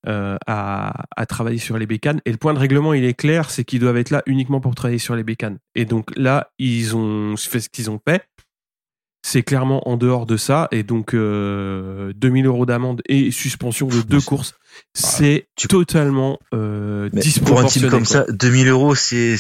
euh, 0.08 0.38
à, 0.48 1.04
à 1.16 1.26
travailler 1.26 1.58
sur 1.60 1.78
les 1.78 1.86
bécanes. 1.86 2.22
Et 2.26 2.32
le 2.32 2.38
point 2.38 2.54
de 2.54 2.60
règlement, 2.60 2.94
il 2.94 3.04
est 3.04 3.14
clair, 3.14 3.50
c'est 3.50 3.64
qu'ils 3.66 3.80
doivent 3.82 3.98
être 3.98 4.10
là 4.12 4.24
uniquement 4.26 4.62
pour 4.62 4.74
travailler 4.76 5.00
sur 5.00 5.16
les 5.16 5.24
bécanes. 5.24 5.58
Et 5.76 5.86
donc 5.86 6.12
là, 6.18 6.50
ils 6.60 6.96
ont 6.96 7.36
fait 7.38 7.60
ce 7.60 7.70
qu'ils 7.70 7.90
ont 7.92 8.00
fait. 8.08 8.24
C'est 9.28 9.42
clairement 9.42 9.90
en 9.90 9.98
dehors 9.98 10.28
de 10.28 10.38
ça. 10.38 10.68
Et 10.72 10.84
donc, 10.84 11.16
euh, 11.16 12.14
2000 12.16 12.46
euros 12.46 12.68
d'amende 12.68 13.02
et 13.10 13.32
suspension 13.32 13.88
de 13.88 14.02
deux 14.02 14.22
courses, 14.22 14.54
c'est 14.94 15.48
tu- 15.56 15.68
totalement 15.68 16.38
euh, 16.54 17.06
Mais 17.06 17.10
pour 17.10 17.18
un 17.18 17.22
disproportionné. 17.22 17.88
team 17.88 17.90
comme 17.90 18.06
quoi. 18.06 18.26
ça, 18.26 18.26
2000 18.32 18.68
euros, 18.68 18.94
c'est, 18.94 19.36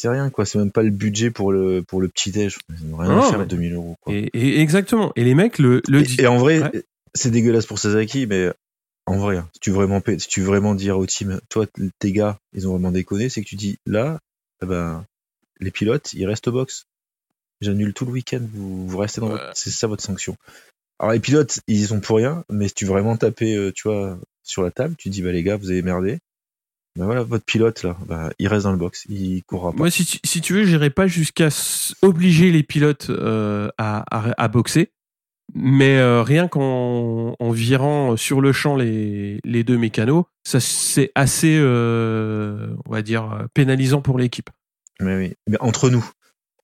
c'est, 0.00 0.08
rien, 0.08 0.30
quoi. 0.30 0.44
C'est 0.46 0.58
même 0.58 0.70
pas 0.72 0.82
le 0.82 0.90
budget 0.90 1.30
pour 1.30 1.52
le, 1.52 1.82
pour 1.82 2.00
le 2.00 2.08
petit 2.08 2.30
déj. 2.30 2.58
Rien 2.68 3.08
Non, 3.08 3.20
à 3.22 3.30
faire, 3.30 3.38
mais- 3.38 3.46
2000 3.46 3.74
euros, 3.74 3.96
quoi. 4.00 4.12
Et, 4.14 4.30
et 4.34 4.60
exactement. 4.60 5.12
Et 5.16 5.24
les 5.24 5.34
mecs 5.34 5.58
le, 5.58 5.82
le 5.88 6.02
Et, 6.20 6.26
en 6.26 6.38
vrai, 6.38 6.62
Ouais. 6.62 6.84
c'est 7.14 7.30
dégueulasse 7.30 7.66
pour 7.66 7.78
Sasaki, 7.78 8.26
mais 8.26 8.52
en 9.06 9.16
vrai, 9.18 9.38
hein, 9.38 9.48
si 9.54 9.60
tu 9.60 9.70
veux 9.70 9.76
vraiment, 9.76 10.02
si 10.06 10.28
tu 10.28 10.40
veux 10.40 10.46
vraiment 10.46 10.74
dire 10.74 10.98
au 10.98 11.06
team, 11.06 11.40
toi, 11.48 11.66
tes 11.98 12.12
gars, 12.12 12.38
ils 12.52 12.68
ont 12.68 12.72
vraiment 12.72 12.90
déconné, 12.92 13.28
c'est 13.28 13.42
que 13.42 13.48
tu 13.48 13.56
dis, 13.56 13.78
là, 13.86 14.18
eh 14.62 14.66
ben, 14.66 15.04
les 15.60 15.70
pilotes, 15.70 16.12
ils 16.14 16.26
restent 16.26 16.48
au 16.48 16.52
box. 16.52 16.84
J'annule 17.60 17.92
tout 17.92 18.04
le 18.04 18.12
week-end, 18.12 18.40
vous, 18.52 18.86
vous 18.86 18.98
restez 18.98 19.20
dans 19.20 19.26
Ouais. 19.28 19.32
votre, 19.32 19.56
c'est 19.56 19.70
ça 19.70 19.86
votre 19.88 20.02
sanction. 20.04 20.36
Alors 21.00 21.12
les 21.12 21.20
pilotes, 21.20 21.60
ils 21.68 21.80
y 21.80 21.86
sont 21.86 22.00
pour 22.00 22.16
rien, 22.18 22.44
mais 22.50 22.68
si 22.68 22.74
tu 22.74 22.84
veux 22.84 22.92
vraiment 22.92 23.16
taper, 23.16 23.54
euh, 23.56 23.72
tu 23.72 23.88
vois, 23.88 24.18
sur 24.44 24.62
la 24.62 24.70
table, 24.70 24.94
tu 24.96 25.08
dis, 25.08 25.22
bah 25.22 25.32
les 25.32 25.42
gars, 25.42 25.56
vous 25.56 25.70
avez 25.70 25.82
merdé. 25.82 26.18
Ben 26.96 27.04
voilà, 27.04 27.22
votre 27.22 27.44
pilote, 27.44 27.82
là, 27.82 27.96
bah, 28.06 28.30
il 28.38 28.48
reste 28.48 28.64
dans 28.64 28.72
le 28.72 28.78
box, 28.78 29.04
il 29.08 29.42
courra 29.44 29.70
pas. 29.70 29.78
Moi, 29.78 29.90
si 29.90 30.04
tu, 30.04 30.18
si 30.24 30.40
tu 30.40 30.54
veux, 30.54 30.64
j'irai 30.64 30.90
pas 30.90 31.06
jusqu'à 31.06 31.48
obliger 32.02 32.50
les 32.50 32.62
pilotes 32.62 33.10
euh, 33.10 33.68
à, 33.78 34.04
à, 34.10 34.42
à 34.42 34.48
boxer. 34.48 34.92
Mais 35.54 35.96
euh, 35.96 36.22
rien 36.22 36.46
qu'en 36.46 37.34
en 37.38 37.50
virant 37.50 38.16
sur 38.18 38.42
le 38.42 38.52
champ 38.52 38.76
les, 38.76 39.40
les 39.44 39.64
deux 39.64 39.78
mécanos, 39.78 40.24
ça 40.44 40.60
c'est 40.60 41.10
assez, 41.14 41.56
euh, 41.58 42.74
on 42.84 42.92
va 42.92 43.00
dire, 43.00 43.46
pénalisant 43.54 44.02
pour 44.02 44.18
l'équipe. 44.18 44.50
Mais 45.00 45.16
oui. 45.16 45.34
Mais 45.48 45.56
entre 45.60 45.88
nous, 45.88 46.04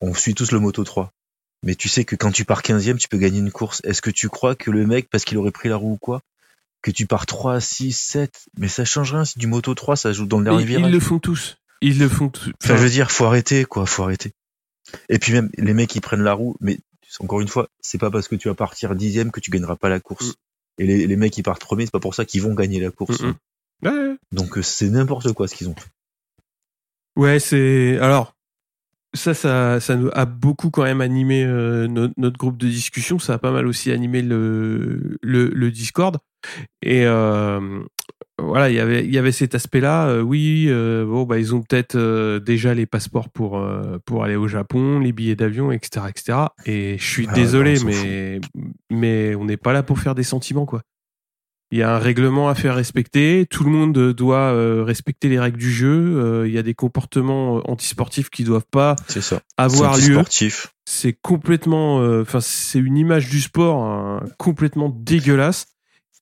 on 0.00 0.12
suit 0.14 0.34
tous 0.34 0.52
le 0.52 0.58
Moto 0.58 0.84
3. 0.84 1.12
Mais 1.64 1.76
tu 1.76 1.88
sais 1.88 2.04
que 2.04 2.14
quand 2.14 2.30
tu 2.30 2.44
pars 2.44 2.60
15ème, 2.60 2.98
tu 2.98 3.08
peux 3.08 3.16
gagner 3.16 3.38
une 3.38 3.50
course. 3.50 3.80
Est-ce 3.84 4.02
que 4.02 4.10
tu 4.10 4.28
crois 4.28 4.54
que 4.54 4.70
le 4.70 4.86
mec, 4.86 5.08
parce 5.10 5.24
qu'il 5.24 5.38
aurait 5.38 5.50
pris 5.50 5.70
la 5.70 5.76
roue 5.76 5.92
ou 5.92 5.98
quoi, 5.98 6.20
que 6.84 6.90
tu 6.90 7.06
pars 7.06 7.24
3, 7.24 7.60
6, 7.60 7.92
7, 7.92 8.44
mais 8.58 8.68
ça 8.68 8.84
change 8.84 9.14
rien 9.14 9.24
si 9.24 9.38
du 9.38 9.46
Moto 9.46 9.74
3, 9.74 9.96
ça 9.96 10.12
joue 10.12 10.26
dans 10.26 10.38
le 10.38 10.44
dernier 10.44 10.64
virage. 10.64 10.86
ils 10.86 10.92
le 10.92 11.00
font 11.00 11.18
tous. 11.18 11.56
Ils 11.80 11.98
le 11.98 12.10
font 12.10 12.28
tous. 12.28 12.52
Enfin, 12.62 12.76
je 12.76 12.82
veux 12.82 12.90
dire, 12.90 13.10
faut 13.10 13.24
arrêter, 13.24 13.64
quoi, 13.64 13.86
faut 13.86 14.02
arrêter. 14.02 14.32
Et 15.08 15.18
puis 15.18 15.32
même, 15.32 15.48
les 15.56 15.72
mecs, 15.72 15.94
ils 15.94 16.02
prennent 16.02 16.22
la 16.22 16.34
roue, 16.34 16.56
mais 16.60 16.78
encore 17.20 17.40
une 17.40 17.48
fois, 17.48 17.68
c'est 17.80 17.96
pas 17.96 18.10
parce 18.10 18.28
que 18.28 18.36
tu 18.36 18.48
vas 18.48 18.54
partir 18.54 18.94
dixième 18.94 19.30
que 19.30 19.40
tu 19.40 19.50
gagneras 19.50 19.76
pas 19.76 19.88
la 19.88 19.98
course. 19.98 20.28
Mm. 20.28 20.32
Et 20.82 20.86
les, 20.86 21.06
les 21.06 21.16
mecs, 21.16 21.36
ils 21.38 21.42
partent 21.42 21.62
premiers, 21.62 21.86
c'est 21.86 21.92
pas 21.92 22.00
pour 22.00 22.14
ça 22.14 22.26
qu'ils 22.26 22.42
vont 22.42 22.52
gagner 22.52 22.80
la 22.80 22.90
course. 22.90 23.22
Mm, 23.22 23.28
mm. 23.28 23.34
Ouais, 23.84 23.90
ouais. 23.90 24.16
Donc 24.32 24.58
euh, 24.58 24.62
c'est 24.62 24.90
n'importe 24.90 25.32
quoi 25.32 25.48
ce 25.48 25.54
qu'ils 25.54 25.70
ont 25.70 25.74
fait. 25.74 25.90
Ouais, 27.16 27.40
c'est 27.40 27.96
alors 27.98 28.34
ça, 29.14 29.32
ça, 29.32 29.80
ça 29.80 29.96
nous 29.96 30.10
a 30.12 30.26
beaucoup 30.26 30.70
quand 30.70 30.82
même 30.82 31.00
animé 31.00 31.44
euh, 31.44 31.86
notre, 31.86 32.12
notre 32.18 32.36
groupe 32.36 32.58
de 32.58 32.68
discussion. 32.68 33.18
Ça 33.18 33.34
a 33.34 33.38
pas 33.38 33.52
mal 33.52 33.66
aussi 33.66 33.90
animé 33.90 34.20
le 34.20 35.18
le, 35.22 35.48
le 35.48 35.70
Discord. 35.70 36.18
Et 36.82 37.04
voilà, 38.38 38.68
il 38.68 38.74
y 38.74 38.80
avait 38.80 39.04
il 39.04 39.14
y 39.14 39.18
avait 39.18 39.32
cet 39.32 39.54
aspect-là. 39.54 40.22
Oui, 40.22 40.66
bon 40.68 41.24
bah 41.24 41.38
ils 41.38 41.54
ont 41.54 41.62
peut-être 41.62 42.38
déjà 42.38 42.74
les 42.74 42.86
passeports 42.86 43.28
pour 43.30 43.64
pour 44.04 44.24
aller 44.24 44.36
au 44.36 44.48
Japon, 44.48 44.98
les 44.98 45.12
billets 45.12 45.36
d'avion, 45.36 45.72
etc., 45.72 46.06
etc. 46.08 46.38
Et 46.66 46.96
je 46.98 47.04
suis 47.04 47.26
Ah, 47.30 47.34
désolé, 47.34 47.78
non, 47.78 47.84
mais 47.86 48.40
mais 48.90 49.34
on 49.34 49.44
n'est 49.44 49.56
pas 49.56 49.72
là 49.72 49.82
pour 49.82 49.98
faire 49.98 50.14
des 50.14 50.24
sentiments 50.24 50.66
quoi. 50.66 50.82
Il 51.70 51.78
y 51.78 51.82
a 51.82 51.92
un 51.92 51.98
règlement 51.98 52.48
à 52.48 52.54
faire 52.54 52.76
respecter. 52.76 53.46
Tout 53.50 53.64
le 53.64 53.70
monde 53.70 54.12
doit 54.12 54.52
euh, 54.52 54.84
respecter 54.84 55.28
les 55.28 55.40
règles 55.40 55.58
du 55.58 55.72
jeu. 55.72 56.16
Euh, 56.16 56.46
il 56.46 56.54
y 56.54 56.58
a 56.58 56.62
des 56.62 56.74
comportements 56.74 57.68
antisportifs 57.68 58.30
qui 58.30 58.44
doivent 58.44 58.68
pas 58.70 58.94
ça. 59.08 59.40
avoir 59.56 59.96
lieu. 59.96 60.22
C'est 60.84 61.14
complètement, 61.14 62.00
euh, 62.00 62.22
enfin, 62.22 62.40
c'est 62.40 62.78
une 62.78 62.96
image 62.96 63.28
du 63.28 63.40
sport 63.40 63.82
hein, 63.82 64.22
complètement 64.38 64.88
dégueulasse. 64.88 65.66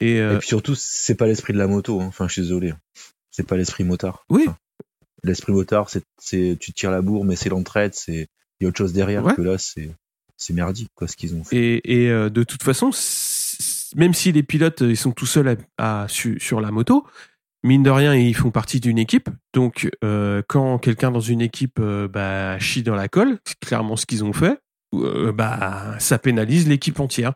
Et, 0.02 0.20
euh, 0.20 0.36
Et 0.36 0.38
puis 0.38 0.48
surtout, 0.48 0.74
c'est 0.76 1.14
pas 1.14 1.26
l'esprit 1.26 1.52
de 1.52 1.58
la 1.58 1.66
moto. 1.66 2.00
hein. 2.00 2.06
Enfin, 2.06 2.26
je 2.28 2.32
suis 2.34 2.42
désolé. 2.42 2.74
C'est 3.30 3.46
pas 3.46 3.56
l'esprit 3.56 3.84
motard. 3.84 4.24
Oui. 4.30 4.44
Enfin, 4.48 4.56
l'esprit 5.24 5.52
motard, 5.52 5.88
c'est, 5.90 6.02
c'est, 6.20 6.56
tu 6.60 6.72
tires 6.72 6.90
la 6.90 7.00
bourre, 7.02 7.24
mais 7.24 7.36
c'est 7.36 7.48
l'entraide, 7.48 7.94
c'est, 7.94 8.28
il 8.60 8.64
y 8.64 8.66
a 8.66 8.68
autre 8.68 8.78
chose 8.78 8.92
derrière 8.92 9.24
Ouais. 9.24 9.34
que 9.34 9.42
là, 9.42 9.58
c'est, 9.58 9.90
c'est 10.36 10.52
merdique, 10.52 10.90
quoi, 10.94 11.06
ce 11.08 11.16
qu'ils 11.16 11.34
ont 11.34 11.44
fait. 11.44 11.56
Et, 11.56 12.04
et, 12.04 12.10
euh, 12.10 12.28
de 12.30 12.42
toute 12.42 12.62
façon, 12.62 12.90
même 13.96 14.14
si 14.14 14.32
les 14.32 14.42
pilotes 14.42 14.82
euh, 14.82 14.90
ils 14.90 14.96
sont 14.96 15.12
tout 15.12 15.26
seuls 15.26 15.56
à, 15.78 16.02
à- 16.02 16.08
su- 16.08 16.40
sur 16.40 16.60
la 16.60 16.70
moto, 16.70 17.06
mine 17.62 17.82
de 17.84 17.90
rien, 17.90 18.14
ils 18.14 18.34
font 18.34 18.50
partie 18.50 18.80
d'une 18.80 18.98
équipe. 18.98 19.28
Donc, 19.54 19.88
euh, 20.02 20.42
quand 20.48 20.78
quelqu'un 20.78 21.10
dans 21.12 21.20
une 21.20 21.40
équipe 21.40 21.78
euh, 21.78 22.08
bah, 22.08 22.58
chie 22.58 22.82
dans 22.82 22.96
la 22.96 23.08
colle, 23.08 23.38
c'est 23.44 23.58
clairement 23.60 23.96
ce 23.96 24.04
qu'ils 24.06 24.24
ont 24.24 24.32
fait, 24.32 24.58
bah, 24.92 25.94
ça 26.00 26.18
pénalise 26.18 26.68
l'équipe 26.68 26.98
entière. 27.00 27.34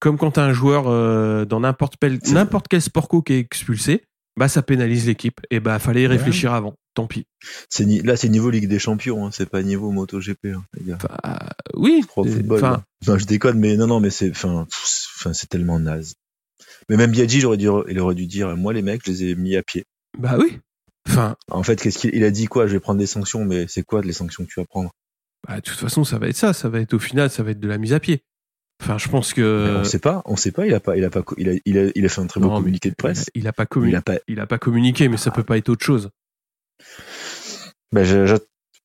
Comme 0.00 0.16
quand 0.18 0.32
t'as 0.32 0.44
un 0.44 0.52
joueur 0.52 0.88
euh, 0.88 1.44
dans 1.44 1.60
n'importe 1.60 1.94
quel, 2.00 2.18
C'est- 2.22 2.32
n'importe 2.32 2.68
quel 2.68 2.80
sport 2.82 3.08
co 3.08 3.22
qui 3.22 3.34
est 3.34 3.38
expulsé, 3.38 4.02
bah, 4.38 4.48
ça 4.48 4.62
pénalise 4.62 5.06
l'équipe. 5.06 5.40
Et 5.50 5.60
bah, 5.60 5.78
fallait 5.78 6.02
y 6.02 6.06
réfléchir 6.06 6.52
avant. 6.54 6.74
Tant 6.94 7.06
pis. 7.06 7.24
C'est 7.68 7.84
ni- 7.86 8.00
là, 8.02 8.16
c'est 8.16 8.28
niveau 8.28 8.50
Ligue 8.50 8.66
des 8.68 8.78
Champions, 8.78 9.26
hein, 9.26 9.30
c'est 9.32 9.48
pas 9.48 9.62
niveau 9.62 9.90
MotoGP, 9.92 10.46
hein, 10.46 10.64
les 10.78 10.84
gars. 10.86 10.96
Enfin, 10.96 11.16
euh, 11.26 11.46
oui. 11.76 12.02
Pro 12.08 12.24
football. 12.24 12.58
enfin, 12.58 12.70
là. 12.72 12.84
Non, 13.06 13.18
je 13.18 13.26
déconne, 13.26 13.58
mais 13.60 13.76
non, 13.76 13.86
non, 13.86 14.00
mais 14.00 14.10
c'est, 14.10 14.30
enfin, 14.30 14.66
c'est- 14.70 15.06
enfin, 15.18 15.32
c'est 15.34 15.48
tellement 15.48 15.78
naze. 15.78 16.14
Mais 16.88 16.96
même 16.96 17.10
Biaggi, 17.12 17.38
il 17.38 17.46
aurait 17.46 17.56
dû, 17.58 17.68
il 17.88 17.98
aurait 18.00 18.14
dû 18.16 18.26
dire, 18.26 18.56
moi, 18.56 18.72
les 18.72 18.82
mecs, 18.82 19.02
je 19.06 19.10
les 19.12 19.24
ai 19.24 19.34
mis 19.36 19.54
à 19.56 19.62
pied. 19.62 19.84
bah 20.18 20.36
oui. 20.38 20.58
Enfin, 21.08 21.36
En 21.50 21.62
fait, 21.62 21.80
qu'est-ce 21.80 21.98
qu'il 21.98 22.14
il 22.14 22.24
a 22.24 22.30
dit 22.30 22.46
quoi? 22.46 22.66
Je 22.66 22.72
vais 22.72 22.80
prendre 22.80 22.98
des 22.98 23.06
sanctions, 23.06 23.44
mais 23.44 23.66
c'est 23.68 23.82
quoi 23.82 24.02
les 24.02 24.12
sanctions 24.12 24.44
que 24.44 24.50
tu 24.50 24.58
vas 24.60 24.66
prendre? 24.66 24.90
Bah, 25.46 25.56
de 25.56 25.60
toute 25.60 25.78
façon, 25.78 26.04
ça 26.04 26.18
va 26.18 26.28
être 26.28 26.36
ça. 26.36 26.52
Ça 26.52 26.68
va 26.68 26.80
être 26.80 26.92
au 26.94 26.98
final, 26.98 27.30
ça 27.30 27.42
va 27.42 27.52
être 27.52 27.60
de 27.60 27.68
la 27.68 27.78
mise 27.78 27.92
à 27.92 28.00
pied. 28.00 28.22
Enfin, 28.80 28.96
je 28.98 29.08
pense 29.08 29.32
que. 29.34 29.76
On 29.80 29.84
sait 29.84 29.98
pas, 29.98 30.22
on 30.24 30.36
sait 30.36 30.52
pas. 30.52 30.66
Il 30.66 30.74
a 30.74 30.80
pas, 30.80 30.96
il 30.96 31.04
a 31.04 31.10
pas, 31.10 31.22
il 31.36 31.48
a, 31.50 31.52
il 31.66 31.78
a, 31.78 31.90
il 31.94 32.04
a 32.04 32.08
fait 32.08 32.20
un 32.20 32.26
très 32.26 32.40
beau 32.40 32.48
mais 32.48 32.56
communiqué 32.56 32.88
de 32.90 32.94
presse. 32.94 33.30
Il 33.34 33.46
a, 33.46 33.52
pas 33.52 33.66
communiqué. 33.66 34.00
pas. 34.00 34.14
Il 34.28 34.40
a 34.40 34.46
pas 34.46 34.58
communiqué, 34.58 35.08
mais 35.08 35.16
ça 35.16 35.30
peut 35.30 35.42
pas 35.44 35.58
être 35.58 35.68
autre 35.68 35.84
chose. 35.84 36.10
Bah, 37.92 38.04
je- 38.04 38.36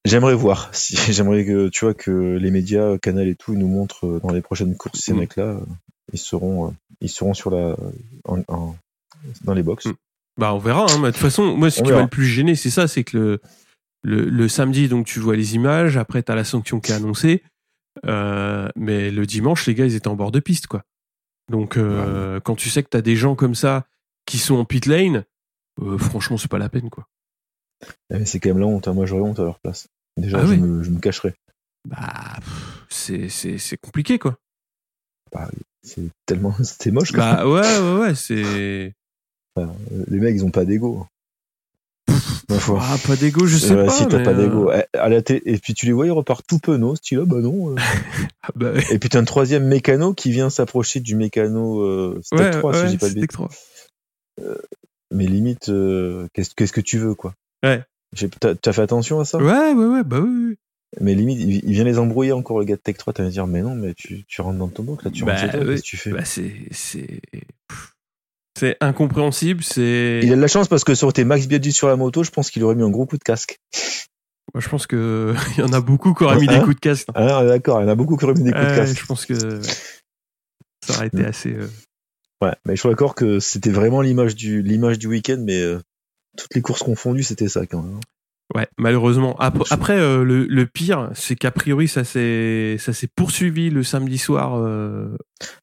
j'aimerais 0.06 0.36
voir. 0.36 0.70
Si, 0.74 0.98
j'aimerais 1.14 1.46
que, 1.46 1.70
tu 1.70 1.86
vois, 1.86 1.94
que 1.94 2.38
les 2.38 2.52
médias, 2.52 2.98
Canal 2.98 3.28
et 3.28 3.36
tout, 3.36 3.56
nous 3.56 3.68
montrent 3.68 4.20
dans 4.24 4.32
les 4.34 4.42
prochaines 4.42 4.76
courses 4.76 5.00
ces 5.00 5.14
Mm. 5.14 5.18
mecs-là, 5.20 5.44
euh, 5.44 5.60
ils 6.14 6.20
seront, 6.20 6.68
euh, 6.68 6.72
ils 7.02 7.10
seront 7.10 7.34
sur 7.34 7.52
la, 7.52 7.76
en- 8.26 8.44
en- 8.48 8.76
dans 9.44 9.54
les 9.54 9.64
box. 9.64 9.86
Mm. 9.86 9.94
Bah, 10.38 10.54
on 10.54 10.60
verra. 10.60 10.84
Hein. 10.90 10.98
Mais 11.00 11.08
de 11.08 11.12
toute 11.12 11.22
façon, 11.22 11.56
moi, 11.56 11.70
ce 11.70 11.82
On 11.82 11.86
qui 11.86 11.92
m'a 11.94 12.02
le 12.02 12.08
plus 12.08 12.26
gêné, 12.26 12.56
c'est 12.56 12.70
ça, 12.70 12.88
c'est 12.88 13.04
que 13.06 13.18
le, 13.18 13.42
le, 14.04 14.26
le 14.26 14.48
samedi, 14.50 14.88
donc 14.90 15.06
tu 15.06 15.20
vois 15.20 15.36
les 15.38 15.56
images. 15.56 15.96
Après, 15.98 16.22
t'as 16.24 16.36
la 16.36 16.44
sanction 16.44 16.80
qui 16.82 16.92
est 16.92 16.96
annoncée. 16.96 17.42
Euh, 18.06 18.70
mais 18.76 19.10
le 19.12 19.26
dimanche, 19.26 19.66
les 19.68 19.74
gars, 19.76 19.86
ils 19.86 19.96
étaient 19.96 20.08
en 20.08 20.16
bord 20.16 20.32
de 20.32 20.40
piste, 20.40 20.68
quoi. 20.68 20.84
Donc, 21.52 21.78
euh, 21.78 22.40
quand 22.40 22.56
tu 22.56 22.70
sais 22.70 22.84
que 22.84 22.90
t'as 22.90 23.02
des 23.02 23.16
gens 23.16 23.36
comme 23.36 23.56
ça 23.56 23.86
qui 24.26 24.38
sont 24.38 24.56
en 24.56 24.66
pit 24.66 24.86
lane, 24.86 25.26
euh, 25.82 25.98
franchement, 25.98 26.38
c'est 26.38 26.50
pas 26.52 26.58
la 26.58 26.70
peine, 26.70 26.90
quoi. 26.90 27.08
Eh, 28.10 28.26
c'est 28.26 28.40
quand 28.40 28.50
même 28.50 28.60
la 28.60 28.66
honte. 28.68 28.88
hein. 28.88 28.94
Moi, 28.94 29.06
j'aurais 29.06 29.22
honte 29.22 29.40
à 29.40 29.44
leur 29.44 29.60
place. 29.60 29.88
Déjà, 30.18 30.40
Ah 30.40 30.46
je, 30.46 30.52
oui. 30.52 30.58
me, 30.58 30.82
je 30.84 30.90
me 30.90 31.00
cacherais. 31.00 31.36
Bah, 31.88 32.40
c'est, 32.90 33.30
compliqué, 33.82 34.18
quoi. 34.18 34.38
C'est 35.84 36.10
tellement, 36.26 36.54
c'était 36.64 36.92
moche. 36.92 37.12
Quoi. 37.12 37.20
Bah, 37.20 37.48
ouais, 37.48 37.80
ouais, 37.80 38.00
ouais, 38.00 38.16
c'est. 38.16 38.94
Les 40.08 40.20
mecs, 40.20 40.36
ils 40.36 40.44
ont 40.46 40.52
pas 40.52 40.66
d'ego. 40.66 41.06
Ma 42.50 42.60
foi. 42.60 42.80
Ah, 42.82 42.96
pas 43.08 43.16
d'ego, 43.16 43.46
je 43.48 43.58
sais 43.58 43.74
Ouais, 43.76 43.86
pas. 43.86 43.92
si 43.92 44.08
t'as 44.08 44.24
pas 44.24 44.32
euh, 44.32 44.38
d'ego. 44.38 44.72
Eh, 44.72 44.84
la 44.94 45.22
télé- 45.22 45.42
et 45.46 45.58
puis 45.58 45.74
tu 45.74 45.86
les 45.88 45.92
vois, 45.94 46.06
ils 46.06 46.12
repartent 46.12 46.46
tout 46.48 46.60
penaud, 46.60 46.96
style, 46.96 47.20
ah 47.24 47.26
bah 47.26 47.40
non. 47.42 47.72
euh. 47.72 47.76
ah, 48.44 48.50
bah, 48.56 48.72
ouais. 48.74 48.84
et 48.92 49.00
puis 49.00 49.10
t'as 49.10 49.20
un 49.20 49.24
troisième 49.24 49.66
mécano 49.66 50.14
qui 50.14 50.32
vient 50.32 50.50
s'approcher 50.52 51.00
du 51.00 51.16
mécano 51.16 51.82
euh, 51.82 52.22
Ouais, 52.32 52.52
3, 52.52 52.72
ouais, 52.74 52.86
si 52.86 52.92
j'ai 52.92 52.98
pas 52.98 53.06
de 53.08 53.10
c'était 53.10 53.22
bêtises. 53.22 53.28
que 53.28 53.34
trois. 53.34 53.50
Mais 55.12 55.26
limite, 55.28 55.70
euh, 55.70 56.28
qu'est-ce 56.34 56.54
qu'est-ce 56.56 56.74
que 56.74 56.82
tu 56.82 56.98
veux, 56.98 57.16
quoi 57.16 57.34
Ouais. 57.64 57.84
T'as 58.40 58.74
fait 58.74 58.82
attention 58.82 59.20
à 59.20 59.26
ça? 59.26 59.38
Ouais, 59.40 59.74
ouais, 59.74 59.86
ouais, 59.86 60.04
bah 60.04 60.20
oui. 60.20 60.30
oui. 60.50 60.56
Mais 61.02 61.14
limite, 61.16 61.40
il, 61.40 61.72
vient 61.74 61.84
les 61.84 62.00
embrouiller 62.00 62.32
encore, 62.32 62.60
le 62.60 62.66
gars 62.66 62.76
de 62.76 62.82
Tech 62.82 62.96
3. 62.98 63.12
T'as 63.14 63.24
vas 63.24 63.30
dire, 63.30 63.48
mais 63.48 63.62
non, 63.62 63.76
mais 63.76 63.94
tu, 63.96 64.24
tu 64.28 64.42
rentres 64.42 64.60
dans 64.60 64.68
ton 64.70 64.84
box, 64.84 65.04
là, 65.04 65.12
tu 65.12 65.26
Bah, 65.26 65.34
rentres 65.34 65.44
chez 65.46 65.50
toi, 65.58 65.60
ouais. 65.68 65.72
qu'est-ce 65.74 65.82
que 65.82 65.88
tu 65.88 65.98
fais? 65.98 66.12
Bah, 66.12 66.24
c'est, 66.26 66.52
c'est, 68.58 68.78
incompréhensible. 68.82 69.64
C'est, 69.64 70.22
Il 70.24 70.32
a 70.32 70.36
de 70.36 70.42
la 70.42 70.48
chance 70.48 70.68
parce 70.68 70.84
que 70.84 70.96
ça 70.96 71.06
aurait 71.06 71.12
été 71.12 71.24
Max 71.26 71.48
Biaggi 71.48 71.72
sur 71.72 71.88
la 71.88 71.96
moto, 71.96 72.24
je 72.24 72.32
pense 72.32 72.50
qu'il 72.52 72.64
aurait 72.64 72.76
mis 72.76 72.84
un 72.84 72.90
gros 72.90 73.06
coup 73.06 73.18
de 73.18 73.24
casque. 73.24 73.60
moi, 74.54 74.62
je 74.62 74.70
pense 74.70 74.88
que 74.88 75.34
il 75.58 75.60
y 75.60 75.64
en 75.64 75.74
a 75.74 75.82
beaucoup 75.82 76.14
qui 76.14 76.24
auraient 76.24 76.40
mis 76.40 76.48
des 76.48 76.56
Hein 76.56 76.62
coups 76.64 76.76
de 76.76 76.80
casque. 76.82 77.08
Ah, 77.16 77.44
d'accord, 77.46 77.82
il 77.82 77.84
y 77.84 77.88
en 77.88 77.92
a 77.92 77.96
beaucoup 77.96 78.18
qui 78.18 78.26
auraient 78.26 78.34
mis 78.34 78.44
des 78.44 78.52
coups 78.52 78.64
de 78.64 78.76
casque. 78.76 79.00
je 79.00 79.06
pense 79.06 79.26
que 79.26 79.62
ça 79.62 80.94
aurait 80.96 81.08
été 81.08 81.18
Mm. 81.24 81.26
assez. 81.26 81.54
euh, 81.54 81.68
Ouais, 82.42 82.54
mais 82.66 82.76
je 82.76 82.82
suis 82.82 82.90
d'accord 82.90 83.16
que 83.16 83.40
c'était 83.40 83.70
vraiment 83.72 84.02
l'image 84.02 84.36
du, 84.36 84.62
l'image 84.62 85.00
du 85.00 85.08
week-end, 85.08 85.38
mais 85.40 85.62
euh, 85.62 85.80
toutes 86.38 86.54
les 86.54 86.62
courses 86.62 86.84
confondues, 86.84 87.24
c'était 87.24 87.48
ça 87.48 87.66
quand 87.66 87.82
même. 87.82 88.00
Ouais, 88.54 88.68
malheureusement. 88.78 89.36
Après, 89.40 89.66
après 89.72 89.98
euh, 90.00 90.24
le, 90.24 90.46
le 90.46 90.66
pire, 90.68 91.10
c'est 91.14 91.36
qu'a 91.36 91.50
priori, 91.52 91.88
ça 91.88 92.04
s'est, 92.04 92.76
ça 92.78 92.94
s'est 92.94 93.08
poursuivi 93.14 93.72
le 93.72 93.82
samedi 93.82 94.20
soir. 94.20 94.54
euh, 94.56 95.18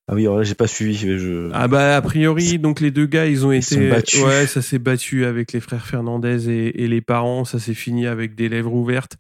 Ah 0.09 0.15
oui, 0.15 0.23
alors 0.23 0.39
là, 0.39 0.43
j'ai 0.43 0.57
pas 0.57 0.67
suivi. 0.67 0.95
Je... 0.97 1.49
Ah 1.53 1.69
bah 1.69 1.97
a 1.97 2.03
priori 2.03 2.59
donc 2.59 2.81
les 2.81 2.91
deux 2.91 3.07
gars 3.07 3.27
ils 3.27 3.47
ont 3.47 3.53
Ils 3.53 3.59
été 3.59 3.89
ouais 4.25 4.47
ça 4.47 4.63
s'est 4.63 4.81
battu 4.81 5.25
avec 5.25 5.53
les 5.53 5.61
frères 5.61 5.87
Fernandez 5.87 6.51
et, 6.51 6.83
et 6.83 6.89
les 6.89 7.01
parents 7.01 7.45
ça 7.45 7.59
s'est 7.61 7.73
fini 7.75 8.07
avec 8.07 8.35
des 8.35 8.49
lèvres 8.49 8.75
ouvertes 8.75 9.17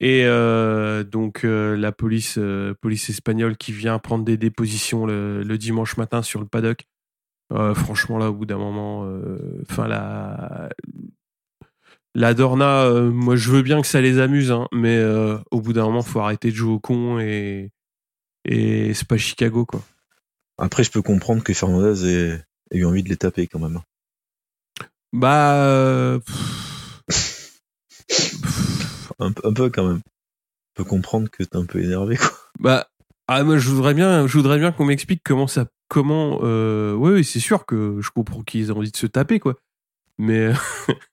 et 0.00 0.22
euh, 0.24 1.02
donc 1.04 1.44
euh, 1.44 1.76
la 1.76 1.90
police 1.92 2.36
euh, 2.38 2.72
police 2.80 3.10
espagnole 3.10 3.56
qui 3.56 3.72
vient 3.72 3.98
prendre 3.98 4.24
des 4.24 4.36
dépositions 4.36 5.06
le, 5.06 5.42
le 5.42 5.58
dimanche 5.58 5.96
matin 5.96 6.22
sur 6.22 6.38
le 6.40 6.46
paddock 6.46 6.84
Euh, 7.52 7.74
franchement 7.74 8.16
là 8.18 8.30
au 8.30 8.32
bout 8.32 8.46
d'un 8.46 8.56
moment 8.58 9.04
euh, 9.04 9.60
enfin 9.68 9.86
la 9.86 10.70
la 12.14 12.34
Dorna 12.34 12.82
euh, 12.84 13.10
moi 13.10 13.36
je 13.36 13.50
veux 13.50 13.62
bien 13.62 13.80
que 13.80 13.86
ça 13.86 14.00
les 14.00 14.18
amuse 14.18 14.50
hein, 14.52 14.68
mais 14.72 14.96
euh, 14.96 15.38
au 15.50 15.60
bout 15.60 15.72
d'un 15.72 15.84
moment 15.84 16.02
faut 16.02 16.20
arrêter 16.20 16.50
de 16.50 16.56
jouer 16.56 16.72
au 16.72 16.78
con 16.80 17.18
et 17.18 17.70
et 18.44 18.92
c'est 18.94 19.06
pas 19.08 19.16
Chicago 19.16 19.64
quoi 19.64 19.82
Après, 20.58 20.82
je 20.84 20.90
peux 20.90 21.00
comprendre 21.02 21.42
que 21.44 21.54
Fernandez 21.54 22.04
ait, 22.06 22.42
ait 22.72 22.78
eu 22.78 22.84
envie 22.84 23.02
de 23.04 23.08
les 23.08 23.16
taper 23.16 23.46
quand 23.46 23.60
même. 23.60 23.80
Bah. 25.12 25.54
euh, 25.64 26.18
pff, 26.18 27.60
Un, 29.20 29.32
peu- 29.32 29.46
un 29.48 29.52
peu 29.52 29.70
quand 29.70 29.86
même. 29.86 30.00
Je 30.76 30.82
peux 30.82 30.88
comprendre 30.88 31.28
que 31.30 31.44
t'es 31.44 31.56
un 31.56 31.66
peu 31.66 31.82
énervé, 31.82 32.16
quoi. 32.16 32.30
bah. 32.58 32.88
Ah, 33.28 33.44
moi, 33.44 33.56
je 33.58 33.68
voudrais 33.70 33.94
bien, 33.94 34.26
je 34.26 34.36
voudrais 34.36 34.58
bien 34.58 34.72
qu'on 34.72 34.84
m'explique 34.86 35.22
comment 35.24 35.46
ça. 35.46 35.66
Comment. 35.88 36.38
Oui, 36.40 37.12
oui, 37.12 37.24
c'est 37.24 37.38
sûr 37.40 37.64
que 37.66 37.98
je 38.00 38.10
comprends 38.10 38.42
qu'ils 38.42 38.68
aient 38.68 38.72
envie 38.72 38.90
de 38.90 38.96
se 38.96 39.06
taper, 39.06 39.38
quoi. 39.38 39.54
Mais. 40.18 40.50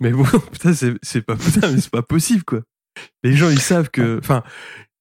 mais 0.00 0.10
bon, 0.12 0.24
putain, 0.52 0.72
c'est 0.74 0.94
c'est 1.02 1.22
pas, 1.22 1.36
putain, 1.36 1.70
mais 1.72 1.80
c'est 1.80 1.90
pas 1.90 2.02
possible, 2.02 2.44
quoi. 2.44 2.60
Les 3.22 3.34
gens, 3.34 3.50
ils 3.50 3.60
savent 3.60 3.90
que. 3.90 4.18
Enfin. 4.18 4.42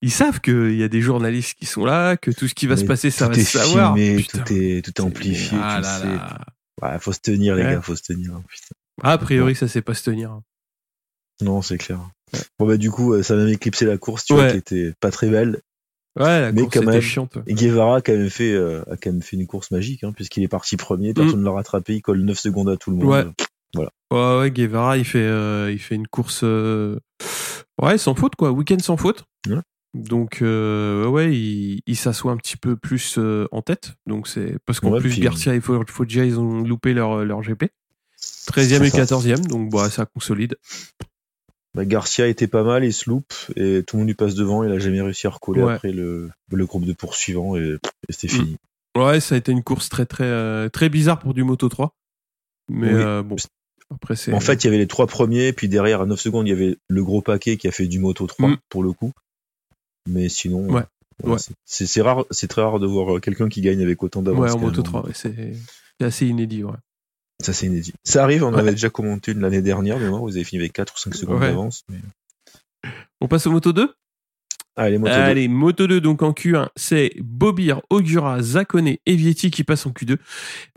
Ils 0.03 0.11
savent 0.11 0.41
qu'il 0.41 0.75
y 0.75 0.83
a 0.83 0.87
des 0.89 1.01
journalistes 1.01 1.57
qui 1.57 1.65
sont 1.65 1.83
là, 1.83 2.17
que 2.17 2.29
tout 2.29 2.47
ce 2.47 2.53
qui 2.53 2.67
va 2.67 2.75
Mais 2.75 2.81
se 2.81 2.85
passer, 2.85 3.09
ça 3.09 3.27
va 3.29 3.33
se 3.33 3.41
savoir. 3.41 3.95
filmé, 3.95 4.17
Putain. 4.17 4.43
tout 4.43 4.53
est, 4.53 4.85
tout 4.85 4.91
est 4.95 5.01
amplifié, 5.01 5.57
Ah 5.59 5.77
tu 5.77 5.81
là 5.81 5.97
sais. 5.99 6.05
là. 6.05 6.45
Ouais, 6.83 6.99
faut 6.99 7.13
se 7.13 7.19
tenir, 7.19 7.55
les 7.55 7.63
gars, 7.63 7.81
faut 7.81 7.95
se 7.95 8.03
tenir. 8.03 8.39
putain. 8.47 8.75
Ah, 9.01 9.13
a 9.13 9.17
priori, 9.17 9.55
ça 9.55 9.67
sait 9.67 9.81
pas 9.81 9.95
se 9.95 10.03
tenir. 10.03 10.39
Non, 11.41 11.63
c'est 11.63 11.79
clair. 11.79 11.99
Bon, 12.59 12.67
bah, 12.67 12.77
du 12.77 12.91
coup, 12.91 13.13
euh, 13.13 13.23
ça 13.23 13.33
a 13.33 13.37
même 13.37 13.47
éclipsé 13.47 13.85
la 13.87 13.97
course, 13.97 14.25
tu 14.25 14.33
vois, 14.35 14.51
qui 14.51 14.57
était 14.57 14.93
pas 14.99 15.09
très 15.09 15.29
belle. 15.29 15.61
Ouais, 16.19 16.41
la 16.41 16.51
Mais 16.51 16.61
course 16.61 16.75
quand 16.75 16.81
était 16.83 16.91
même. 16.91 17.01
chiante. 17.01 17.37
Et 17.47 17.55
Guevara 17.55 17.97
a 17.97 18.01
quand 18.01 18.13
même 18.13 18.29
fait, 18.29 18.51
euh, 18.53 18.83
a 18.91 18.97
quand 18.97 19.11
même 19.11 19.23
fait 19.23 19.35
une 19.35 19.47
course 19.47 19.71
magique, 19.71 20.03
hein, 20.03 20.13
puisqu'il 20.13 20.43
est 20.43 20.47
parti 20.47 20.77
premier, 20.77 21.15
personne 21.15 21.39
ne 21.39 21.45
l'a 21.45 21.51
rattrapé, 21.51 21.95
il 21.95 22.01
colle 22.03 22.19
9 22.21 22.37
secondes 22.37 22.69
à 22.69 22.77
tout 22.77 22.91
le 22.91 22.97
monde. 22.97 23.33
Mm. 23.75 23.79
Ouais. 23.79 23.87
Ouais, 24.39 24.51
Guevara, 24.51 24.97
il 24.97 25.05
fait, 25.05 25.19
euh, 25.19 25.69
il 25.71 25.79
fait 25.79 25.95
une 25.95 26.07
course, 26.07 26.41
euh, 26.43 26.97
ouais, 27.81 27.97
sans 27.97 28.15
faute, 28.15 28.35
quoi. 28.35 28.51
Week-end 28.51 28.79
sans 28.79 28.97
faute. 28.97 29.25
Ouais. 29.49 29.59
Donc, 29.93 30.41
euh, 30.41 31.07
ouais, 31.07 31.35
il, 31.35 31.81
il 31.87 31.95
s'assoit 31.95 32.31
un 32.31 32.37
petit 32.37 32.57
peu 32.57 32.75
plus 32.77 33.15
euh, 33.17 33.47
en 33.51 33.61
tête. 33.61 33.93
Donc, 34.05 34.27
c'est 34.27 34.57
parce 34.65 34.79
qu'en 34.79 34.91
Ouais, 34.91 34.99
plus, 34.99 35.09
puis- 35.11 35.21
Garcia 35.21 35.55
et 35.55 35.59
Fo- 35.59 35.85
Foggia, 35.89 36.23
ils 36.25 36.39
ont 36.39 36.61
loupé 36.63 36.93
leur, 36.93 37.25
leur 37.25 37.41
GP. 37.41 37.65
13e 38.47 38.83
et 38.83 38.89
C'est 38.89 39.05
ça. 39.05 39.15
14e, 39.17 39.45
donc, 39.47 39.71
bah, 39.71 39.89
ça 39.89 40.05
consolide. 40.05 40.55
Bah, 41.73 41.85
Garcia 41.85 42.27
était 42.27 42.47
pas 42.47 42.63
mal, 42.63 42.83
il 42.85 42.93
se 42.93 43.09
loupe, 43.09 43.33
et 43.55 43.83
tout 43.85 43.97
le 43.97 43.99
monde 44.01 44.07
lui 44.07 44.15
passe 44.15 44.33
devant, 44.35 44.63
il 44.63 44.71
a 44.71 44.79
jamais 44.79 45.01
réussi 45.01 45.27
à 45.27 45.29
recoller 45.29 45.61
Ouais. 45.63 45.73
après 45.73 45.91
le, 45.91 46.29
le 46.51 46.65
groupe 46.65 46.85
de 46.85 46.93
poursuivants, 46.93 47.55
et, 47.55 47.77
et 48.09 48.13
c'était 48.13 48.33
Mm. 48.33 48.37
fini. 48.37 48.57
Ouais, 48.97 49.19
ça 49.19 49.35
a 49.35 49.37
été 49.37 49.51
une 49.51 49.63
course 49.63 49.89
très, 49.89 50.05
très, 50.07 50.23
euh, 50.23 50.69
très 50.69 50.89
bizarre 50.89 51.19
pour 51.19 51.33
du 51.35 51.43
Moto 51.43 51.69
3. 51.69 51.93
Mais 52.69 52.93
Oui. 52.93 53.01
euh, 53.01 53.23
bon, 53.23 53.35
après, 53.93 54.15
c'est. 54.15 54.33
En 54.33 54.39
fait, 54.39 54.63
il 54.63 54.65
y 54.65 54.67
avait 54.67 54.77
les 54.77 54.87
trois 54.87 55.07
premiers, 55.07 55.53
puis 55.53 55.69
derrière, 55.69 56.01
à 56.01 56.05
9 56.05 56.19
secondes, 56.19 56.47
il 56.47 56.49
y 56.49 56.53
avait 56.53 56.77
le 56.87 57.03
gros 57.03 57.21
paquet 57.21 57.57
qui 57.57 57.67
a 57.67 57.71
fait 57.71 57.87
du 57.87 57.99
Moto 57.99 58.27
3, 58.27 58.49
Mm. 58.49 58.57
pour 58.69 58.83
le 58.83 58.91
coup. 58.93 59.11
Mais 60.09 60.29
sinon, 60.29 60.67
Ouais. 60.69 60.83
Ouais. 61.23 61.37
c'est- 61.65 62.01
rare, 62.01 62.25
c'est 62.31 62.47
très 62.47 62.61
rare 62.61 62.79
de 62.79 62.85
voir 62.87 63.17
euh, 63.17 63.19
quelqu'un 63.19 63.49
qui 63.49 63.61
gagne 63.61 63.81
avec 63.81 64.03
autant 64.03 64.21
d'avance. 64.21 64.41
ouais, 64.41 64.51
en 64.51 64.53
quand 64.55 64.59
Moto 64.61 64.77
même. 64.77 64.83
3, 64.85 65.05
ouais, 65.05 65.13
c'est 65.13 65.53
assez 66.01 66.27
inédit, 66.27 66.63
ouais. 66.63 66.73
Ça, 67.41 67.53
c'est 67.53 67.67
inédit. 67.67 67.93
Ça 68.03 68.23
arrive, 68.23 68.43
on 68.43 68.47
en 68.47 68.53
avait 68.55 68.71
déjà 68.71 68.89
commenté 68.89 69.31
une 69.31 69.41
l'année 69.41 69.61
dernière, 69.61 69.99
mais 69.99 70.09
moi, 70.09 70.19
vous 70.19 70.35
avez 70.35 70.43
fini 70.43 70.61
avec 70.61 70.73
4 70.73 70.93
ou 70.95 70.97
5 70.97 71.13
secondes 71.15 71.39
d'avance. 71.39 71.83
Mais... 71.89 71.99
On 73.21 73.27
passe 73.27 73.47
au 73.47 73.51
Moto 73.51 73.73
2 73.73 73.93
Allez, 74.79 74.99
moto 74.99 75.11
Allez, 75.11 75.47
Moto 75.47 75.87
2, 75.87 75.99
donc 75.99 76.21
en 76.21 76.33
Q1, 76.33 76.67
c'est 76.75 77.13
Bobir, 77.19 77.81
Ogura, 77.89 78.43
Zakone 78.43 78.89
et 79.03 79.15
Vietti 79.15 79.49
qui 79.49 79.63
passent 79.63 79.87
en 79.87 79.89
Q2. 79.89 80.17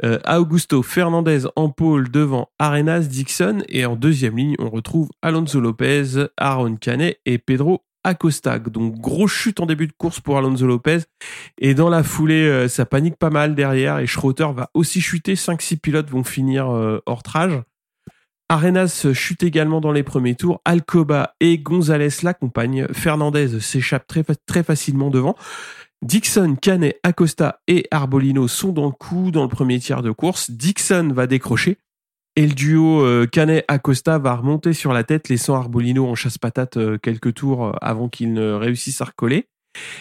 Euh, 0.04 0.18
Augusto 0.26 0.82
Fernandez 0.82 1.42
en 1.54 1.68
pôle 1.68 2.10
devant 2.10 2.48
Arenas, 2.58 3.00
Dixon. 3.00 3.58
Et 3.68 3.84
en 3.84 3.96
deuxième 3.96 4.38
ligne, 4.38 4.56
on 4.58 4.70
retrouve 4.70 5.10
Alonso 5.20 5.60
Lopez, 5.60 6.28
Aaron 6.38 6.76
Canet 6.76 7.20
et 7.26 7.36
Pedro 7.36 7.82
Acosta. 8.02 8.58
Donc, 8.58 8.98
grosse 8.98 9.32
chute 9.32 9.60
en 9.60 9.66
début 9.66 9.86
de 9.86 9.92
course 9.92 10.20
pour 10.20 10.38
Alonso 10.38 10.66
Lopez. 10.66 11.00
Et 11.58 11.74
dans 11.74 11.90
la 11.90 12.02
foulée, 12.02 12.48
euh, 12.48 12.68
ça 12.68 12.86
panique 12.86 13.16
pas 13.16 13.28
mal 13.28 13.54
derrière. 13.54 13.98
Et 13.98 14.06
Schroeter 14.06 14.48
va 14.54 14.70
aussi 14.72 15.02
chuter. 15.02 15.34
5-6 15.34 15.78
pilotes 15.78 16.08
vont 16.08 16.24
finir 16.24 16.70
euh, 16.70 17.02
hors 17.04 17.22
trage. 17.22 17.60
Arenas 18.50 19.06
chute 19.14 19.44
également 19.44 19.80
dans 19.80 19.92
les 19.92 20.02
premiers 20.02 20.34
tours. 20.34 20.60
Alcoba 20.64 21.36
et 21.38 21.58
Gonzalez 21.58 22.08
l'accompagnent. 22.24 22.88
Fernandez 22.92 23.60
s'échappe 23.60 24.08
très, 24.08 24.24
très 24.44 24.64
facilement 24.64 25.08
devant. 25.08 25.36
Dixon, 26.02 26.56
Canet, 26.60 26.98
Acosta 27.04 27.60
et 27.68 27.86
Arbolino 27.92 28.48
sont 28.48 28.72
dans 28.72 28.86
le 28.86 28.90
coup 28.90 29.30
dans 29.30 29.44
le 29.44 29.48
premier 29.48 29.78
tiers 29.78 30.02
de 30.02 30.10
course. 30.10 30.50
Dixon 30.50 31.12
va 31.14 31.28
décrocher. 31.28 31.78
Et 32.34 32.44
le 32.44 32.54
duo 32.54 33.02
euh, 33.02 33.26
Canet-Acosta 33.26 34.18
va 34.18 34.34
remonter 34.34 34.72
sur 34.72 34.92
la 34.92 35.04
tête, 35.04 35.28
laissant 35.28 35.54
Arbolino 35.54 36.08
en 36.08 36.16
chasse-patate 36.16 36.76
euh, 36.76 36.98
quelques 36.98 37.34
tours 37.34 37.66
euh, 37.66 37.72
avant 37.80 38.08
qu'il 38.08 38.32
ne 38.32 38.52
réussisse 38.52 39.00
à 39.00 39.04
recoller. 39.04 39.46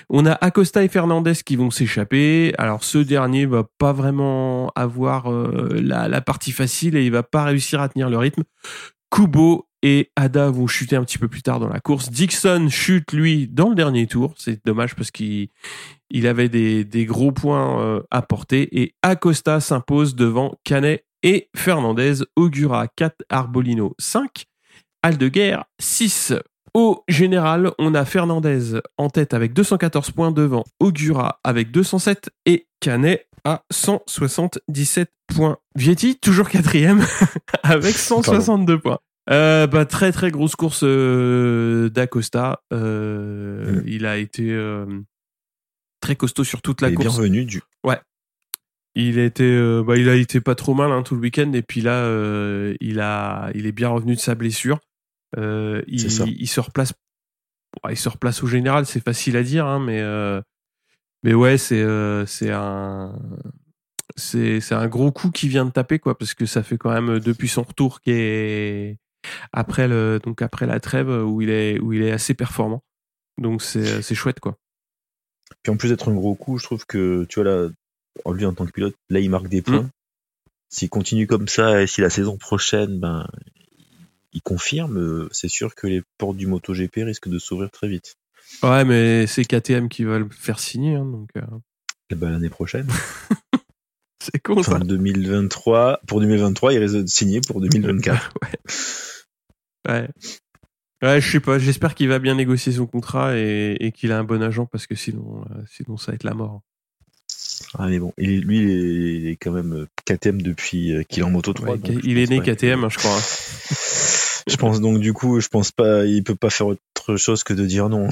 On 0.10 0.26
a 0.26 0.34
Acosta 0.34 0.84
et 0.84 0.88
Fernandez 0.88 1.36
qui 1.46 1.56
vont 1.56 1.72
s'échapper. 1.72 2.54
Alors 2.58 2.84
ce 2.84 2.98
dernier 2.98 3.46
va 3.46 3.64
pas 3.78 3.94
vraiment 3.94 4.72
avoir 4.76 5.32
euh, 5.32 5.80
la, 5.82 6.22
partie 6.22 6.52
facile 6.52 6.96
et 6.96 7.06
il 7.06 7.12
va 7.12 7.24
pas 7.24 7.44
réussir 7.44 7.82
à 7.82 7.90
tenir 7.90 8.10
le 8.10 8.18
rythme. 8.18 8.44
Kubo 9.12 9.68
et 9.82 10.12
Ada 10.16 10.50
vont 10.50 10.68
chuter 10.68 10.96
un 10.96 11.04
petit 11.04 11.18
peu 11.18 11.28
plus 11.28 11.42
tard 11.42 11.60
dans 11.60 11.70
la 11.70 11.80
course. 11.80 12.10
Dixon 12.10 12.68
chute 12.70 13.14
lui 13.14 13.48
dans 13.48 13.70
le 13.70 13.76
dernier 13.76 14.08
tour. 14.08 14.34
C'est 14.38 14.66
dommage 14.66 14.96
parce 14.96 15.12
qu'il 15.12 15.50
il 16.10 16.28
avait 16.28 16.50
des, 16.50 16.84
des 16.84 17.06
gros 17.06 17.32
points 17.32 17.82
euh, 17.82 18.02
à 18.12 18.22
porter. 18.22 18.68
Et 18.80 18.96
Acosta 19.02 19.60
s'impose 19.60 20.16
devant 20.16 20.56
Canet 20.64 21.06
et 21.24 21.50
Fernandez. 21.56 22.24
Augura 22.36 22.88
4, 22.88 23.24
Arbolino 23.30 23.96
5, 24.00 24.46
Aldeguer 25.04 25.58
6. 25.80 26.34
Au 26.74 27.04
général, 27.08 27.72
on 27.80 27.96
a 27.96 28.06
Fernandez 28.06 28.80
en 28.98 29.10
tête 29.10 29.34
avec 29.34 29.54
214 29.54 30.12
points 30.12 30.32
devant 30.32 30.64
Augura 30.80 31.40
avec 31.44 31.72
207 31.72 32.30
et 32.46 32.68
Canet 32.80 33.28
à 33.44 33.64
177 33.72 35.12
points. 35.28 35.58
Vietti, 35.76 36.18
toujours 36.18 36.50
quatrième 36.50 37.04
avec 37.64 37.96
162 37.96 38.80
points. 38.80 39.00
Euh, 39.30 39.68
bah, 39.68 39.86
très 39.86 40.12
très 40.12 40.32
grosse 40.32 40.56
course 40.56 40.82
euh, 40.84 41.90
d'Acosta. 41.90 42.62
Euh, 42.74 43.50
Mm. 43.60 43.84
Il 43.86 44.06
a 44.06 44.18
été 44.18 44.58
très 46.02 46.16
costaud 46.16 46.44
sur 46.44 46.62
toute 46.62 46.82
la 46.82 46.90
Et 46.90 46.94
course. 46.94 47.18
bienvenue 47.18 47.46
du. 47.46 47.62
Il 48.96 49.20
a 49.20 49.24
été, 49.24 49.82
bah, 49.86 49.98
il 49.98 50.10
a 50.10 50.16
été 50.16 50.42
pas 50.42 50.56
trop 50.56 50.74
mal 50.74 50.92
hein, 50.92 51.04
tout 51.04 51.16
le 51.16 51.22
week-end 51.22 51.54
et 51.54 51.62
puis 51.62 51.82
là, 51.82 52.04
il 52.82 53.00
a, 53.00 53.52
il 53.54 53.66
est 53.66 53.72
bien 53.72 53.90
revenu 53.90 54.16
de 54.16 54.20
sa 54.20 54.36
blessure. 54.36 54.80
Euh, 55.38 55.84
il, 55.88 56.00
se 56.10 56.60
replace, 56.60 56.94
il 57.90 57.98
se 57.98 58.10
replace 58.10 58.44
au 58.44 58.48
général, 58.48 58.86
c'est 58.86 59.04
facile 59.04 59.38
à 59.38 59.44
dire, 59.44 59.66
hein, 59.66 59.80
mais 59.80 60.02
euh, 60.02 60.42
mais 61.24 61.34
ouais, 61.34 61.58
c'est 61.58 61.82
euh, 61.82 62.26
c'est 62.26 62.52
un 62.52 63.20
c'est 64.16 64.60
c'est 64.60 64.76
un 64.76 64.88
gros 64.88 65.12
coup 65.12 65.30
qui 65.30 65.48
vient 65.48 65.66
de 65.66 65.72
taper 65.72 66.00
quoi 66.00 66.18
parce 66.18 66.34
que 66.34 66.46
ça 66.46 66.64
fait 66.64 66.78
quand 66.78 66.92
même 66.92 67.20
depuis 67.20 67.48
son 67.48 67.62
retour 67.62 68.02
qui 68.02 68.12
est 68.12 68.98
après 69.54 69.88
le 69.88 70.20
donc 70.24 70.42
après 70.42 70.66
la 70.66 70.80
trêve 70.80 71.10
où 71.10 71.42
il 71.42 71.50
est 71.50 71.80
où 71.80 71.94
il 71.94 72.02
est 72.02 72.12
assez 72.12 72.34
performant. 72.34 72.84
Donc 73.38 73.62
c'est 73.62 74.02
c'est 74.02 74.16
chouette 74.16 74.40
quoi. 74.40 74.58
Puis 75.64 75.72
en 75.72 75.78
plus 75.78 75.90
d'être 75.90 76.10
un 76.10 76.14
gros 76.14 76.36
coup, 76.36 76.58
je 76.58 76.64
trouve 76.64 76.86
que, 76.86 77.26
tu 77.26 77.42
vois, 77.42 77.50
là, 77.50 77.70
en 78.26 78.32
lui 78.32 78.46
en 78.46 78.54
tant 78.54 78.66
que 78.66 78.72
pilote, 78.72 78.96
là, 79.10 79.20
il 79.20 79.30
marque 79.30 79.48
des 79.48 79.62
points. 79.62 79.84
Mm. 79.84 79.90
S'il 80.70 80.90
continue 80.90 81.28
comme 81.28 81.48
ça 81.48 81.82
et 81.82 81.88
si 81.88 82.02
la 82.02 82.10
saison 82.10 82.38
prochaine, 82.38 83.00
ben, 83.00 83.28
il 84.34 84.42
confirme, 84.42 84.98
euh, 84.98 85.28
c'est 85.32 85.48
sûr 85.50 85.76
que 85.76 85.88
les 85.88 86.02
portes 86.18 86.38
du 86.38 86.48
MotoGP 86.48 86.98
risquent 87.06 87.30
de 87.30 87.40
s'ouvrir 87.40 87.72
très 87.72 87.88
vite. 87.88 88.16
Ouais, 88.64 88.84
mais 88.86 89.28
c'est 89.28 89.46
KTM 89.46 89.90
qui 89.90 90.04
va 90.04 90.20
le 90.20 90.28
faire 90.30 90.60
signer 90.60 90.96
hein, 90.96 91.06
donc 91.06 91.30
euh, 91.38 91.42
Et 92.10 92.16
ben, 92.16 92.30
l'année 92.32 92.50
prochaine, 92.50 92.88
c'est 94.24 94.40
con 94.42 94.62
ça. 94.64 94.72
enfin 94.76 94.80
2023, 94.86 96.02
pour 96.08 96.20
2023, 96.22 96.74
il 96.74 96.80
risque 96.80 96.96
de 96.96 97.06
signer 97.08 97.42
pour 97.42 97.62
2024. 97.62 98.34
Ouais. 99.88 100.08
Ouais, 101.02 101.22
je 101.22 101.32
sais 101.32 101.40
pas. 101.40 101.58
J'espère 101.58 101.96
qu'il 101.96 102.10
va 102.10 102.20
bien 102.20 102.36
négocier 102.36 102.74
son 102.74 102.86
contrat 102.86 103.38
et, 103.38 103.78
et 103.80 103.92
qu'il 103.94 104.12
a 104.12 104.20
un 104.20 104.26
bon 104.26 104.44
agent 104.44 104.66
parce 104.66 104.86
que 104.88 104.94
sinon, 104.96 105.46
euh, 105.50 105.62
sinon 105.72 105.96
ça 105.98 106.12
va 106.12 106.16
être 106.16 106.26
la 106.26 106.34
mort. 106.34 106.62
Ah, 107.76 107.88
mais 107.88 107.98
bon, 108.00 108.14
il 108.18 108.42
lui, 108.42 108.60
il 108.60 108.70
est, 108.70 109.16
il 109.22 109.28
est 109.30 109.36
quand 109.38 109.52
même 109.52 109.74
euh, 109.74 109.88
KTM 110.06 110.42
depuis 110.42 110.94
qu'il 111.08 111.20
est 111.22 111.26
en 111.26 111.30
Moto 111.32 111.54
3. 111.54 111.70
Ouais, 111.70 111.78
donc 111.78 112.02
je 112.04 112.08
il 112.08 112.18
est 112.18 112.28
né 112.30 112.42
que- 112.42 112.52
KTM, 112.52 112.84
hein, 112.84 112.90
je 112.90 112.98
crois. 112.98 113.18
Je 114.50 114.56
pense 114.58 114.82
donc, 114.82 115.00
du 115.00 115.14
coup, 115.14 115.40
je 115.40 115.48
pense 115.48 115.72
pas, 115.72 116.06
il 116.06 116.24
peut 116.24 116.36
pas 116.36 116.50
faire 116.50 116.68
autre 116.68 117.16
chose 117.18 117.44
que 117.44 117.54
de 117.54 117.66
dire 117.66 117.88
non. 117.90 118.10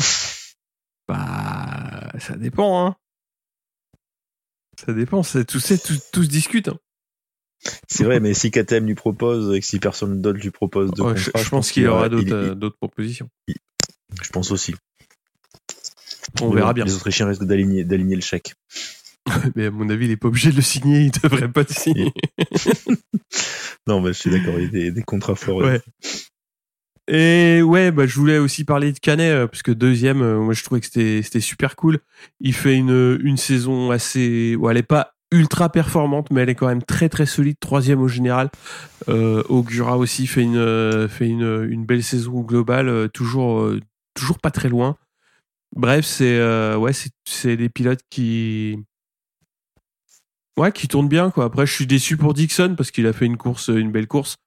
Bah, 1.08 2.12
ça 2.20 2.36
dépend. 2.36 2.86
Hein. 2.86 2.96
Ça 4.86 4.94
dépend. 4.94 5.24
c'est- 5.24 5.46
Tout, 5.46 5.60
c'est- 5.60 5.84
tout, 5.84 5.98
tout 6.12 6.24
se 6.24 6.30
discute. 6.30 6.68
hein. 6.68 6.78
C'est 7.88 8.04
vrai, 8.04 8.20
mais 8.20 8.34
si 8.36 8.52
KTM 8.52 8.86
lui 8.86 8.94
propose 8.94 9.56
et 9.56 9.60
que 9.60 9.66
si 9.66 9.80
personne 9.80 10.22
d'autre 10.22 10.40
lui 10.40 10.52
propose 10.52 10.92
de 10.92 11.02
Ouais, 11.02 11.16
contrat, 11.16 11.32
je, 11.40 11.44
je 11.44 11.50
pense 11.50 11.72
qu'il 11.72 11.88
aura 11.88 12.08
d'autres 12.08 12.28
il- 12.28 12.34
euh, 12.34 12.56
d'autres 12.56 12.78
propositions. 12.78 13.30
Je 14.22 14.30
pense 14.30 14.52
aussi. 14.52 14.76
On 16.42 16.50
Mais 16.50 16.56
verra 16.58 16.68
bon, 16.74 16.76
bien. 16.76 16.86
Les 16.86 16.94
Autrichiens 16.94 17.28
risquent 17.28 17.46
d'aligner, 17.46 17.84
d'aligner 17.84 18.16
le 18.16 18.22
chèque. 18.22 18.54
Mais 19.56 19.66
à 19.66 19.72
mon 19.72 19.90
avis, 19.90 20.06
il 20.06 20.12
est 20.12 20.18
pas 20.18 20.28
obligé 20.28 20.52
de 20.52 20.56
le 20.58 20.62
signer. 20.62 21.00
Il 21.02 21.12
devrait 21.12 21.52
pas 21.52 21.64
le 21.68 21.74
signer. 21.74 22.14
Non, 23.88 24.02
mais 24.02 24.10
je 24.12 24.20
suis 24.20 24.30
d'accord, 24.30 24.56
il 24.60 24.66
y 24.66 24.68
a 24.68 24.70
des, 24.70 24.92
des 24.92 25.02
contrats 25.02 25.36
forts. 25.36 25.58
Ouais. 25.60 25.82
Et 27.08 27.62
ouais, 27.62 27.92
bah, 27.92 28.06
je 28.06 28.16
voulais 28.20 28.38
aussi 28.38 28.66
parler 28.66 28.92
de 28.92 29.00
Canet, 29.00 29.32
euh, 29.32 29.48
parce 29.48 29.64
que 29.64 29.72
deuxième, 29.72 30.22
euh, 30.22 30.40
moi 30.40 30.54
je 30.54 30.64
trouvais 30.64 30.82
que 30.82 30.88
c'était 30.88 31.40
super 31.40 31.76
cool. 31.76 32.00
Il 32.42 32.54
fait 32.54 32.76
une, 32.76 33.18
une 33.24 33.38
saison 33.38 33.92
assez... 33.92 34.56
Ouais, 34.58 34.72
elle 34.72 34.78
est 34.80 34.84
pas 34.84 35.14
ultra 35.32 35.70
performante, 35.70 36.32
mais 36.32 36.42
elle 36.42 36.50
est 36.50 36.56
quand 36.56 36.68
même 36.68 36.84
très 36.84 37.10
très 37.10 37.26
solide. 37.26 37.58
Troisième 37.60 38.02
au 38.02 38.08
général. 38.08 38.50
Euh, 39.08 39.44
Augura 39.48 39.98
aussi 39.98 40.28
fait 40.28 40.44
une, 40.44 40.58
euh, 40.58 41.08
fait 41.08 41.28
une, 41.28 41.68
une 41.70 41.86
belle 41.86 42.04
saison 42.04 42.42
globale, 42.42 42.90
euh, 42.90 43.08
toujours, 43.08 43.62
euh, 43.62 43.80
toujours 44.14 44.40
pas 44.40 44.52
très 44.52 44.70
loin. 44.70 44.98
Bref, 45.76 46.06
c'est 46.06 46.38
euh, 46.38 46.78
ouais, 46.78 46.92
c'est 47.26 47.58
des 47.58 47.70
pilotes 47.70 48.02
qui... 48.10 48.80
Ouais, 50.58 50.72
qui 50.72 50.88
tournent 50.88 51.10
bien 51.10 51.30
quoi. 51.30 51.46
Après, 51.46 51.66
je 51.66 51.74
suis 51.74 51.86
déçu 51.88 52.18
pour 52.18 52.34
Dixon 52.34 52.76
parce 52.76 52.90
qu'il 52.92 53.06
a 53.06 53.14
fait 53.14 53.26
une 53.28 53.38
course, 53.38 53.68
une 53.68 53.92
belle 53.92 54.08
course. 54.08 54.38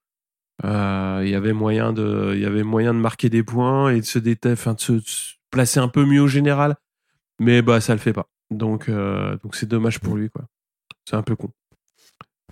Euh, 0.63 1.21
Il 1.23 1.29
y 1.29 1.35
avait 1.35 1.53
moyen 1.53 1.93
de, 1.93 2.31
il 2.35 2.41
y 2.41 2.45
avait 2.45 2.63
moyen 2.63 2.93
de 2.93 2.99
marquer 2.99 3.29
des 3.29 3.43
points 3.43 3.89
et 3.91 3.99
de 4.01 4.05
se 4.05 4.19
déta- 4.19 4.53
enfin 4.53 4.73
de 4.73 4.79
se, 4.81 4.91
de 4.93 5.01
se 5.05 5.33
placer 5.49 5.79
un 5.79 5.87
peu 5.87 6.05
mieux 6.05 6.21
au 6.21 6.27
général, 6.27 6.75
mais 7.39 7.61
bah 7.61 7.81
ça 7.81 7.93
le 7.93 7.99
fait 7.99 8.13
pas. 8.13 8.27
Donc 8.51 8.89
euh, 8.89 9.37
donc 9.43 9.55
c'est 9.55 9.65
dommage 9.67 9.99
pour 9.99 10.15
lui 10.15 10.29
quoi. 10.29 10.45
C'est 11.09 11.15
un 11.15 11.23
peu 11.23 11.35
con. 11.35 11.49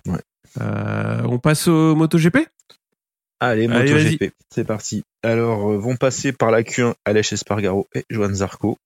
Ouais. 0.06 0.20
Euh, 0.60 1.22
on 1.24 1.38
passe 1.38 1.68
au 1.68 1.94
MotoGP? 1.94 2.38
Allez, 3.38 3.68
MotoGP, 3.68 4.32
c'est 4.52 4.64
parti. 4.64 5.02
Alors, 5.22 5.70
vont 5.78 5.96
passer 5.96 6.32
par 6.32 6.50
la 6.50 6.62
Q1 6.62 6.94
Aleix 7.04 7.32
Espargaro 7.32 7.86
et 7.94 8.04
Johan 8.10 8.34
Zarco. 8.34 8.76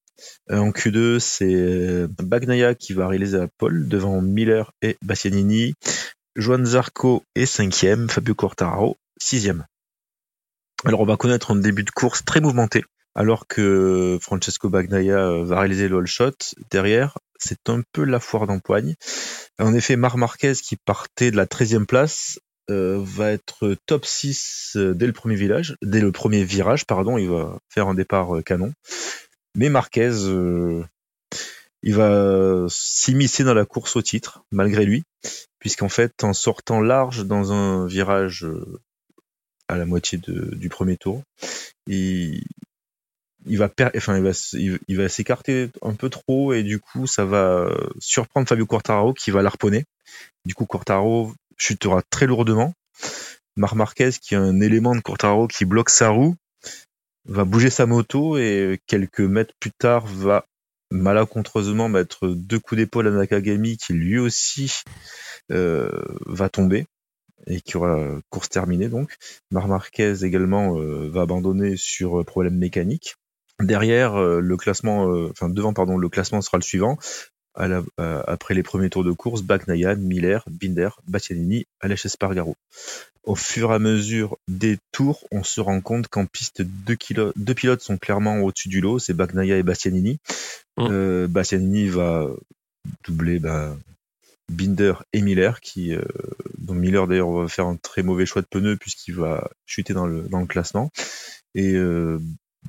En 0.49 0.71
Q2, 0.71 1.19
c'est 1.19 2.07
Bagnaia 2.23 2.75
qui 2.77 2.93
va 2.93 3.09
réaliser 3.09 3.39
la 3.39 3.49
pole 3.49 3.89
devant 3.89 4.21
Miller 4.21 4.71
et 4.83 4.97
Bastianini. 5.03 5.75
Johan 6.37 6.65
Zarco 6.65 7.25
est 7.35 7.47
cinquième, 7.47 8.09
Fabio 8.09 8.35
Quartararo 8.35 8.97
sixième. 9.25 9.67
Alors, 10.85 11.01
on 11.01 11.07
va 11.07 11.17
connaître 11.17 11.53
un 11.53 11.57
début 11.57 11.83
de 11.83 11.91
course 11.91 12.25
très 12.25 12.41
mouvementé, 12.41 12.85
alors 13.15 13.47
que 13.47 14.19
Francesco 14.21 14.69
Bagnaia 14.69 15.19
euh, 15.19 15.45
va 15.45 15.61
réaliser 15.61 15.89
le 15.89 15.97
all 15.99 16.07
shot. 16.07 16.33
Derrière, 16.71 17.17
c'est 17.39 17.71
un 17.71 17.83
peu 17.93 18.05
la 18.05 18.21
foire 18.21 18.47
d'empoigne. 18.47 18.95
En 19.59 19.73
effet, 19.73 19.97
Marc 19.97 20.17
Marquez, 20.17 20.53
qui 20.55 20.77
partait 20.77 21.31
de 21.31 21.37
la 21.37 21.47
13e 21.47 21.87
place, 21.87 22.39
euh, 22.71 22.99
va 23.01 23.31
être 23.31 23.77
top 23.87 24.05
6 24.05 24.73
euh, 24.77 24.95
dès 24.95 25.07
le 25.07 25.13
premier 25.13 25.37
village, 25.37 25.77
dès 25.83 26.01
le 26.01 26.13
premier 26.13 26.45
virage, 26.45 26.85
pardon, 26.85 27.17
il 27.17 27.29
va 27.29 27.59
faire 27.69 27.89
un 27.89 27.95
départ 27.95 28.31
canon. 28.45 28.73
Mais 29.55 29.71
Marquez, 29.71 30.13
il 31.83 31.95
va 31.95 32.67
s'immiscer 32.69 33.45
dans 33.45 33.55
la 33.55 33.65
course 33.65 33.97
au 33.97 34.03
titre, 34.03 34.45
malgré 34.51 34.85
lui, 34.85 35.05
puisqu'en 35.61 35.89
fait, 35.89 36.25
en 36.25 36.33
sortant 36.33 36.81
large 36.81 37.25
dans 37.25 37.53
un 37.53 37.87
virage 37.87 38.47
à 39.69 39.77
la 39.77 39.87
moitié 39.87 40.19
de- 40.19 40.55
du 40.55 40.69
premier 40.69 40.97
tour, 40.97 41.23
il, 41.87 42.43
il 43.47 43.59
va 43.59 43.69
per- 43.69 43.91
enfin, 43.97 44.17
il 44.17 44.97
va, 44.97 45.09
s'écarter 45.09 45.71
un 45.83 45.95
peu 45.95 46.09
trop 46.09 46.53
et 46.53 46.63
du 46.63 46.81
coup, 46.81 47.07
ça 47.07 47.25
va 47.25 47.71
surprendre 47.99 48.49
Fabio 48.49 48.67
Quartararo 48.67 49.13
qui 49.13 49.31
va 49.31 49.43
l'arponner. 49.43 49.85
Du 50.45 50.55
coup, 50.55 50.67
Quartararo 50.67 51.35
chutera 51.59 52.03
très 52.11 52.27
lourdement. 52.27 52.73
Marc 53.57 53.75
Marquez, 53.75 54.11
qui 54.21 54.35
a 54.35 54.41
un 54.41 54.61
élément 54.61 54.95
de 54.95 55.01
Quartararo 55.01 55.47
qui 55.47 55.65
bloque 55.65 55.91
sa 55.91 56.09
roue, 56.09 56.35
va 57.27 57.45
bouger 57.45 57.71
sa 57.71 57.87
moto 57.87 58.37
et 58.37 58.81
quelques 58.87 59.21
mètres 59.21 59.55
plus 59.61 59.73
tard 59.73 60.07
va 60.07 60.47
malencontreusement 60.91 61.89
mettre 61.89 62.29
deux 62.29 62.59
coups 62.59 62.79
d'épaule 62.79 63.09
à 63.09 63.11
Nakagami 63.11 63.77
qui 63.77 63.93
lui 63.95 64.19
aussi 64.19 64.81
euh, 65.51 65.91
va 66.27 66.49
tomber 66.49 66.87
et 67.47 67.61
qui 67.61 67.77
aura 67.77 67.99
course 68.31 68.49
terminée 68.49 68.89
donc. 68.89 69.17
Mar 69.51 69.69
Marquez 69.69 70.25
également 70.25 70.79
euh, 70.79 71.09
va 71.11 71.23
abandonner 71.23 71.77
sur 71.77 72.25
problème 72.25 72.57
mécanique. 72.57 73.17
Derrière 73.61 74.17
euh, 74.17 74.41
le 74.41 74.57
classement, 74.57 75.05
enfin 75.31 75.49
devant 75.49 75.73
pardon, 75.73 75.97
le 75.97 76.09
classement 76.09 76.41
sera 76.41 76.59
le 76.59 76.63
suivant. 76.63 76.99
À 77.57 77.69
la, 77.69 77.85
après 78.27 78.53
les 78.53 78.65
premiers 78.65 78.91
tours 78.91 79.05
de 79.05 79.13
course, 79.13 79.43
Bagnaia, 79.43 79.95
Miller, 79.95 80.45
Binder, 80.51 80.89
Bastianini, 81.07 81.67
Aleix 81.81 82.05
Espargaro. 82.05 82.57
Au 83.23 83.37
fur 83.37 83.71
et 83.71 83.75
à 83.75 83.79
mesure 83.79 84.37
des 84.49 84.77
tours, 84.93 85.25
on 85.31 85.43
se 85.43 85.61
rend 85.61 85.81
compte 85.81 86.09
qu'en 86.09 86.27
piste, 86.27 86.61
deux, 86.61 86.97
deux, 87.37 87.55
pilotes 87.55 87.81
sont 87.81 87.97
clairement 87.97 88.41
au-dessus 88.41 88.69
du 88.69 88.83
lot, 88.83 88.99
c'est 88.99 89.15
Bagnaia 89.15 89.57
et 89.57 89.63
Bastianini. 89.63 90.19
Mm. 90.77 90.89
Euh, 90.91 91.27
Bastianini 91.27 91.89
va 91.89 92.29
doubler 93.07 93.39
bah, 93.39 93.75
Binder 94.51 94.95
et 95.13 95.23
Miller, 95.23 95.61
qui, 95.61 95.95
euh, 95.95 96.05
dont 96.59 96.75
Miller 96.75 97.07
d'ailleurs 97.07 97.31
va 97.31 97.49
faire 97.49 97.67
un 97.67 97.77
très 97.77 98.03
mauvais 98.03 98.27
choix 98.27 98.43
de 98.43 98.47
pneus 98.47 98.77
puisqu'il 98.77 99.15
va 99.15 99.51
chuter 99.67 99.95
dans 99.95 100.07
le, 100.07 100.23
dans 100.23 100.41
le 100.41 100.47
classement. 100.47 100.91
Et 101.55 101.75
euh, 101.75 102.21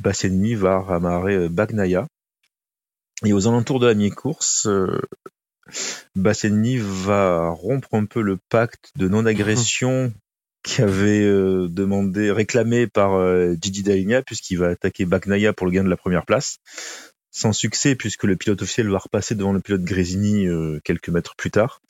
va 0.02 0.80
ramarrer 0.82 1.36
euh, 1.36 1.50
Bagnaia. 1.50 2.08
Et 3.24 3.34
aux 3.34 3.48
alentours 3.48 3.80
de 3.80 3.88
la 3.88 3.94
mi-course, 3.94 4.68
euh, 4.68 5.02
va 6.16 7.50
rompre 7.50 7.94
un 7.94 8.06
peu 8.06 8.22
le 8.22 8.38
pacte 8.50 8.92
de 8.98 9.08
non-agression 9.08 10.14
qui 10.64 10.82
avait 10.82 11.24
euh, 11.24 11.68
demandé, 11.70 12.32
réclamé 12.32 12.88
par 12.88 13.14
euh, 13.14 13.56
Gigi 13.62 13.84
puisqu'il 14.26 14.58
va 14.58 14.70
attaquer 14.70 15.06
Bagnaia 15.06 15.54
pour 15.54 15.68
le 15.68 15.72
gain 15.72 15.84
de 15.84 15.90
la 15.90 15.98
première 15.98 16.26
place 16.26 16.58
sans 17.36 17.52
succès 17.52 17.96
puisque 17.96 18.24
le 18.24 18.38
pilote 18.38 18.62
officiel 18.62 18.90
va 18.90 18.98
repasser 18.98 19.36
devant 19.36 19.52
le 19.52 19.60
pilote 19.60 19.84
Grésini 19.84 20.48
euh, 20.48 20.80
quelques 20.86 21.10
mètres 21.10 21.36
plus 21.36 21.52
tard. 21.52 21.82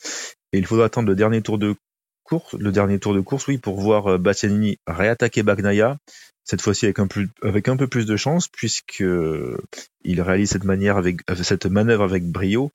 Et 0.51 0.57
il 0.57 0.65
faudra 0.65 0.85
attendre 0.85 1.07
le 1.07 1.15
dernier 1.15 1.43
tour 1.43 1.59
de 1.59 1.75
course, 2.23 2.53
le 2.53 2.71
dernier 2.71 2.97
tour 2.97 3.13
de 3.13 3.21
course, 3.21 3.45
oui, 3.47 3.59
pour 3.59 3.79
voir 3.79 4.07
euh, 4.07 4.17
Bastianini 4.17 4.79
réattaquer 4.87 5.43
Bagnaia. 5.43 5.97
Cette 6.43 6.61
fois-ci 6.61 6.85
avec 6.85 6.97
un, 6.97 7.05
plus, 7.05 7.29
peu 7.41 7.87
plus 7.87 8.07
de 8.07 8.17
chance 8.17 8.47
puisque 8.47 9.01
euh, 9.01 9.57
il 10.03 10.19
réalise 10.21 10.49
cette 10.49 10.63
manière 10.63 10.97
avec 10.97 11.21
cette 11.43 11.67
manœuvre 11.67 12.03
avec 12.03 12.25
brio. 12.25 12.71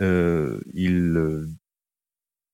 il 0.00 1.46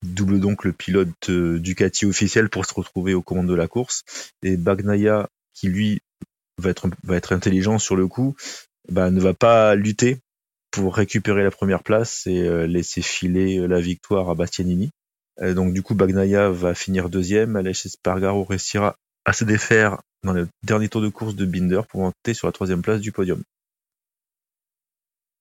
double 0.03 0.39
donc 0.39 0.63
le 0.63 0.73
pilote 0.73 1.31
Ducati 1.31 2.05
officiel 2.05 2.49
pour 2.49 2.67
se 2.67 2.73
retrouver 2.75 3.15
aux 3.15 3.23
commandes 3.23 3.49
de 3.49 3.55
la 3.55 3.67
course. 3.67 4.03
Et 4.43 4.57
Bagnaia, 4.57 5.27
qui 5.53 5.69
lui 5.69 6.01
va 6.59 6.69
être, 6.69 6.87
va 7.03 7.15
être 7.15 7.33
intelligent 7.33 7.79
sur 7.79 7.95
le 7.95 8.07
coup, 8.07 8.35
bah, 8.89 9.11
ne 9.11 9.19
va 9.19 9.33
pas 9.33 9.75
lutter 9.75 10.19
pour 10.71 10.95
récupérer 10.95 11.43
la 11.43 11.51
première 11.51 11.83
place 11.83 12.27
et 12.27 12.41
euh, 12.41 12.67
laisser 12.67 13.01
filer 13.01 13.59
euh, 13.59 13.65
la 13.65 13.79
victoire 13.79 14.29
à 14.29 14.35
Bastianini. 14.35 14.91
Euh, 15.41 15.53
donc 15.53 15.73
du 15.73 15.81
coup, 15.81 15.95
Bagnaia 15.95 16.49
va 16.49 16.75
finir 16.75 17.09
deuxième. 17.09 17.55
Aleix 17.55 17.85
Espargaro 17.85 18.43
réussira 18.43 18.97
à 19.23 19.33
se 19.33 19.45
défaire 19.45 20.01
dans 20.23 20.33
le 20.33 20.47
dernier 20.63 20.89
tour 20.89 21.01
de 21.01 21.09
course 21.09 21.35
de 21.35 21.45
Binder 21.45 21.81
pour 21.87 22.01
monter 22.01 22.33
sur 22.33 22.47
la 22.47 22.51
troisième 22.51 22.81
place 22.81 22.99
du 22.99 23.11
podium. 23.11 23.41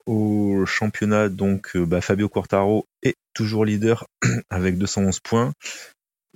Au 0.06 0.64
championnat, 0.66 1.30
donc, 1.30 1.76
bah, 1.76 2.00
Fabio 2.00 2.28
Quartaro 2.28 2.84
est 3.02 3.14
toujours 3.34 3.64
leader 3.64 4.06
avec 4.50 4.78
211 4.78 5.18
points. 5.20 5.52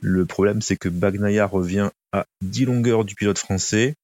Le 0.01 0.27
problème, 0.27 0.63
c'est 0.63 0.77
que 0.77 0.89
Bagnaia 0.89 1.47
revient 1.47 1.91
à 2.13 2.25
10 2.43 2.65
longueurs 2.65 3.05
du 3.05 3.15
pilote 3.15 3.39
français. 3.39 3.95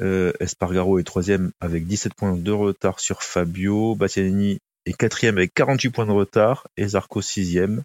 Euh, 0.00 0.32
Espargaro 0.40 0.98
est 0.98 1.04
troisième 1.04 1.52
avec 1.60 1.86
17 1.86 2.14
points 2.14 2.36
de 2.36 2.50
retard 2.50 3.00
sur 3.00 3.22
Fabio. 3.22 3.94
Bastianini 3.94 4.58
est 4.86 4.94
quatrième 4.94 5.38
avec 5.38 5.54
48 5.54 5.90
points 5.90 6.06
de 6.06 6.12
retard. 6.12 6.66
Et 6.76 6.88
Zarco 6.88 7.22
sixième. 7.22 7.82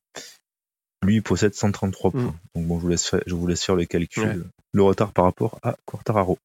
Lui 1.04 1.22
possède 1.22 1.54
133 1.54 2.12
points. 2.12 2.22
Mm. 2.22 2.34
Donc 2.56 2.68
bon, 2.68 2.78
je 2.78 2.82
vous 2.82 2.90
laisse 2.90 3.08
faire, 3.08 3.22
je 3.26 3.36
vous 3.36 3.48
laisse 3.48 3.64
faire 3.64 3.76
le 3.76 3.86
calcul. 3.86 4.46
Le 4.74 4.84
retard 4.84 5.14
par 5.14 5.26
rapport 5.26 5.60
à 5.64 5.78
Quartararo. 5.86 6.38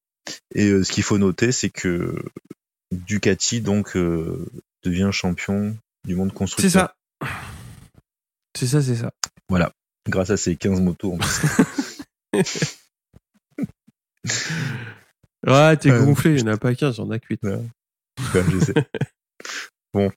Et 0.54 0.68
euh, 0.68 0.84
ce 0.84 0.92
qu'il 0.92 1.02
faut 1.02 1.18
noter, 1.18 1.52
c'est 1.52 1.70
que 1.70 2.22
Ducati 2.92 3.60
donc 3.60 3.96
euh, 3.96 4.46
devient 4.82 5.10
champion 5.12 5.76
du 6.06 6.14
monde 6.14 6.32
constructeur. 6.32 6.70
C'est 6.70 6.78
ça. 6.78 6.94
C'est 8.56 8.66
ça, 8.66 8.82
c'est 8.82 8.96
ça. 8.96 9.12
Voilà. 9.48 9.72
Grâce 10.08 10.30
à 10.30 10.36
ces 10.36 10.56
15 10.56 10.80
motos 10.80 11.14
en 11.14 11.18
plus. 11.18 11.40
Ouais, 15.46 15.76
t'es 15.76 15.90
gonflé, 15.90 16.36
il 16.36 16.44
n'y 16.44 16.50
en 16.50 16.54
a 16.54 16.56
pas 16.56 16.74
15, 16.74 16.96
j'en 16.96 17.12
ai 17.12 17.20
que 17.20 17.26
8. 17.30 17.40
Ouais. 17.44 17.60
je 18.50 18.58
sais. 18.60 18.74
bon. 19.94 20.10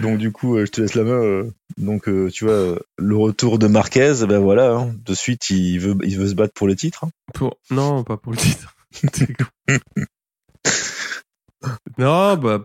Donc 0.00 0.18
du 0.18 0.32
coup, 0.32 0.56
euh, 0.56 0.64
je 0.64 0.70
te 0.70 0.80
laisse 0.80 0.94
la 0.94 1.04
main. 1.04 1.22
Euh, 1.22 1.50
donc 1.76 2.08
euh, 2.08 2.30
tu 2.30 2.44
vois, 2.44 2.78
le 2.98 3.16
retour 3.16 3.58
de 3.58 3.66
Marquez, 3.66 4.14
ben 4.26 4.38
voilà, 4.38 4.72
hein, 4.72 4.94
de 5.04 5.14
suite 5.14 5.50
il 5.50 5.78
veut, 5.78 5.96
il 6.02 6.18
veut 6.18 6.28
se 6.28 6.34
battre 6.34 6.54
pour 6.54 6.66
le 6.66 6.76
titre. 6.76 7.04
Hein. 7.04 7.10
Pour... 7.34 7.58
Non, 7.70 8.04
pas 8.04 8.16
pour 8.16 8.32
le 8.32 8.38
titre. 8.38 8.74
non, 11.98 12.36
bah 12.36 12.64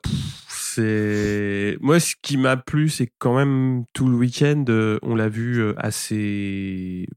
c'est 0.50 1.78
moi 1.82 2.00
ce 2.00 2.16
qui 2.22 2.38
m'a 2.38 2.56
plu, 2.56 2.90
c'est 2.90 3.12
quand 3.20 3.36
même 3.36 3.84
tout 3.94 4.08
le 4.08 4.16
week-end, 4.16 4.66
on 5.02 5.16
l'a 5.16 5.30
vu 5.30 5.74
assez, 5.78 7.08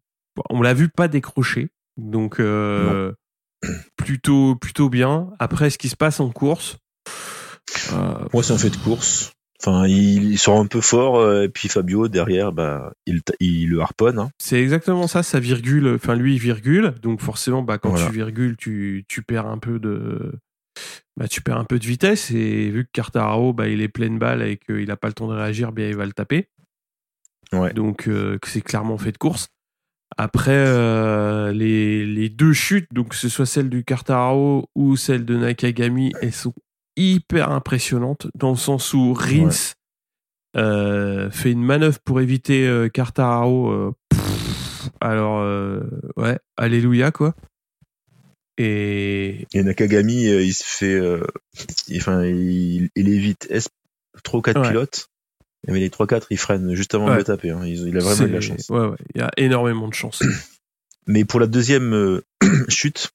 on 0.49 0.63
l'a 0.63 0.75
vu 0.75 0.89
pas 0.89 1.09
décrocher. 1.09 1.69
Donc 1.97 2.41
plutôt 3.97 4.57
plutôt 4.57 4.89
bien. 4.89 5.31
Après, 5.39 5.71
ce 5.71 5.79
qui 5.79 5.89
se 5.89 5.97
passe 5.97 6.21
en 6.21 6.31
course. 6.31 6.79
Euh, 7.93 8.15
Moi, 8.33 8.43
c'est 8.43 8.53
un 8.53 8.59
fait 8.59 8.71
de 8.71 8.77
course. 8.77 9.33
Enfin, 9.63 9.87
il, 9.87 10.39
sort 10.39 10.59
un 10.59 10.67
peu 10.67 10.81
fort, 10.81 11.19
euh, 11.19 11.43
et 11.43 11.49
puis 11.51 11.69
Fabio 11.69 12.09
derrière, 12.09 12.51
bah, 12.51 12.95
il, 13.05 13.21
il 13.41 13.69
le 13.69 13.81
harponne. 13.81 14.19
Hein. 14.19 14.31
C'est 14.39 14.59
exactement 14.59 15.07
ça, 15.07 15.23
sa 15.23 15.39
virgule. 15.39 15.97
Enfin, 15.97 16.15
lui, 16.15 16.35
il 16.35 16.41
virgule, 16.41 16.95
donc 17.03 17.21
forcément, 17.21 17.63
bah, 17.63 17.77
quand 17.77 17.95
tu 17.95 18.11
virgules, 18.11 18.57
tu, 18.57 19.05
tu 19.07 19.21
perds 19.23 19.47
un 19.47 19.59
peu 19.59 19.79
de, 19.79 20.33
bah, 21.19 21.29
tu 21.29 21.43
perds 21.43 21.59
un 21.59 21.65
peu 21.65 21.79
de 21.79 21.87
vitesse. 21.87 22.31
Et 22.31 22.71
vu 22.71 22.87
que 22.87 22.91
Cartararo, 22.91 23.53
bah, 23.53 23.69
il 23.69 23.83
est 23.83 23.89
plein 23.89 24.09
de 24.09 24.19
balles 24.19 24.43
et 24.43 24.57
qu'il 24.57 24.87
n'a 24.87 24.97
pas 24.97 25.09
le 25.09 25.15
temps 25.15 25.29
de 25.29 25.35
réagir, 25.35 25.73
bien, 25.73 25.89
il 25.89 25.97
va 25.97 26.07
le 26.07 26.13
taper. 26.13 26.49
Ouais. 27.53 27.75
Donc, 27.75 28.09
euh, 28.09 28.39
c'est 28.47 28.63
clairement 28.63 28.97
fait 28.97 29.13
de 29.13 29.19
course. 29.19 29.49
Après 30.17 30.53
euh, 30.53 31.53
les, 31.53 32.05
les, 32.05 32.29
deux 32.29 32.53
chutes, 32.53 32.89
donc 32.93 33.11
que 33.11 33.17
ce 33.17 33.29
soit 33.29 33.47
celle 33.47 33.71
du 33.71 33.85
Cartaro 33.85 34.69
ou 34.75 34.97
celle 34.97 35.25
de 35.25 35.37
Nakagami, 35.37 36.13
elles 36.21 36.33
sont 36.33 36.55
hyper 36.97 37.51
impressionnantes 37.51 38.27
dans 38.35 38.51
le 38.51 38.57
sens 38.57 38.93
où 38.93 39.15
Rins 39.15 39.75
euh, 40.57 41.31
fait 41.31 41.53
une 41.53 41.63
manœuvre 41.63 41.99
pour 42.05 42.21
éviter 42.21 42.67
euh, 42.67 42.89
euh 42.97 43.91
alors 45.01 45.93
ouais, 46.17 46.39
alléluia 46.57 47.11
quoi. 47.11 47.35
Et, 48.59 49.47
et 49.55 49.63
Nakagami, 49.63 50.25
il 50.25 50.53
se 50.53 50.65
fait, 50.65 51.01
enfin, 51.97 52.25
il, 52.25 52.91
il 52.95 53.09
évite 53.09 53.49
trop 54.23 54.43
quatre 54.43 54.69
pilotes. 54.69 55.09
Mais 55.69 55.81
les 55.81 55.91
3-4, 55.91 56.27
ils 56.31 56.39
freinent 56.39 56.75
juste 56.75 56.95
avant 56.95 57.09
de 57.09 57.15
le 57.15 57.25
taper. 57.25 57.51
Hein. 57.51 57.65
Il, 57.65 57.97
a 57.97 58.01
vraiment 58.01 58.27
de 58.27 58.33
la 58.33 58.41
chance. 58.41 58.69
Ouais, 58.71 58.87
ouais, 58.87 58.97
il 59.15 59.21
y 59.21 59.25
a 59.25 59.31
énormément 59.37 59.89
de 59.89 59.95
chance. 59.95 60.23
Mais 61.07 61.25
pour 61.25 61.41
la 61.41 61.47
deuxième 61.47 61.93
euh, 61.95 62.25
chute, 62.69 63.11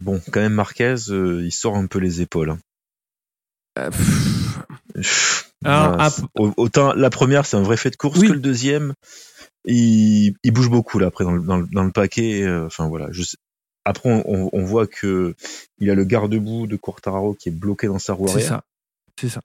bon, 0.00 0.20
quand 0.30 0.40
même, 0.40 0.54
Marquez, 0.54 0.96
euh, 1.10 1.42
il 1.44 1.52
sort 1.52 1.76
un 1.76 1.86
peu 1.86 1.98
les 1.98 2.22
épaules. 2.22 2.50
Hein. 2.50 2.58
Euh, 3.78 3.90
Alors, 5.64 6.10
autant 6.34 6.94
la 6.94 7.10
première, 7.10 7.46
c'est 7.46 7.56
un 7.56 7.62
vrai 7.62 7.76
fait 7.76 7.90
de 7.90 7.96
course 7.96 8.20
que 8.20 8.32
le 8.32 8.40
deuxième. 8.40 8.94
Il, 9.64 10.34
il, 10.42 10.50
bouge 10.52 10.70
beaucoup 10.70 10.98
là 10.98 11.08
après 11.08 11.24
dans 11.24 11.32
le, 11.32 11.42
dans 11.42 11.58
le, 11.58 11.66
dans 11.66 11.84
le 11.84 11.92
paquet. 11.92 12.48
Enfin 12.48 12.88
voilà. 12.88 13.08
Je 13.10 13.22
Après, 13.84 14.08
on, 14.08 14.48
on, 14.52 14.64
voit 14.64 14.86
que 14.86 15.34
il 15.78 15.90
a 15.90 15.94
le 15.94 16.04
garde-boue 16.04 16.66
de 16.66 16.76
Quartararo 16.76 17.34
qui 17.34 17.50
est 17.50 17.52
bloqué 17.52 17.86
dans 17.86 17.98
sa 17.98 18.14
roue 18.14 18.28
arrière. 18.28 18.40
C'est 18.40 18.48
ça. 18.48 18.64
C'est 19.20 19.28
ça 19.28 19.40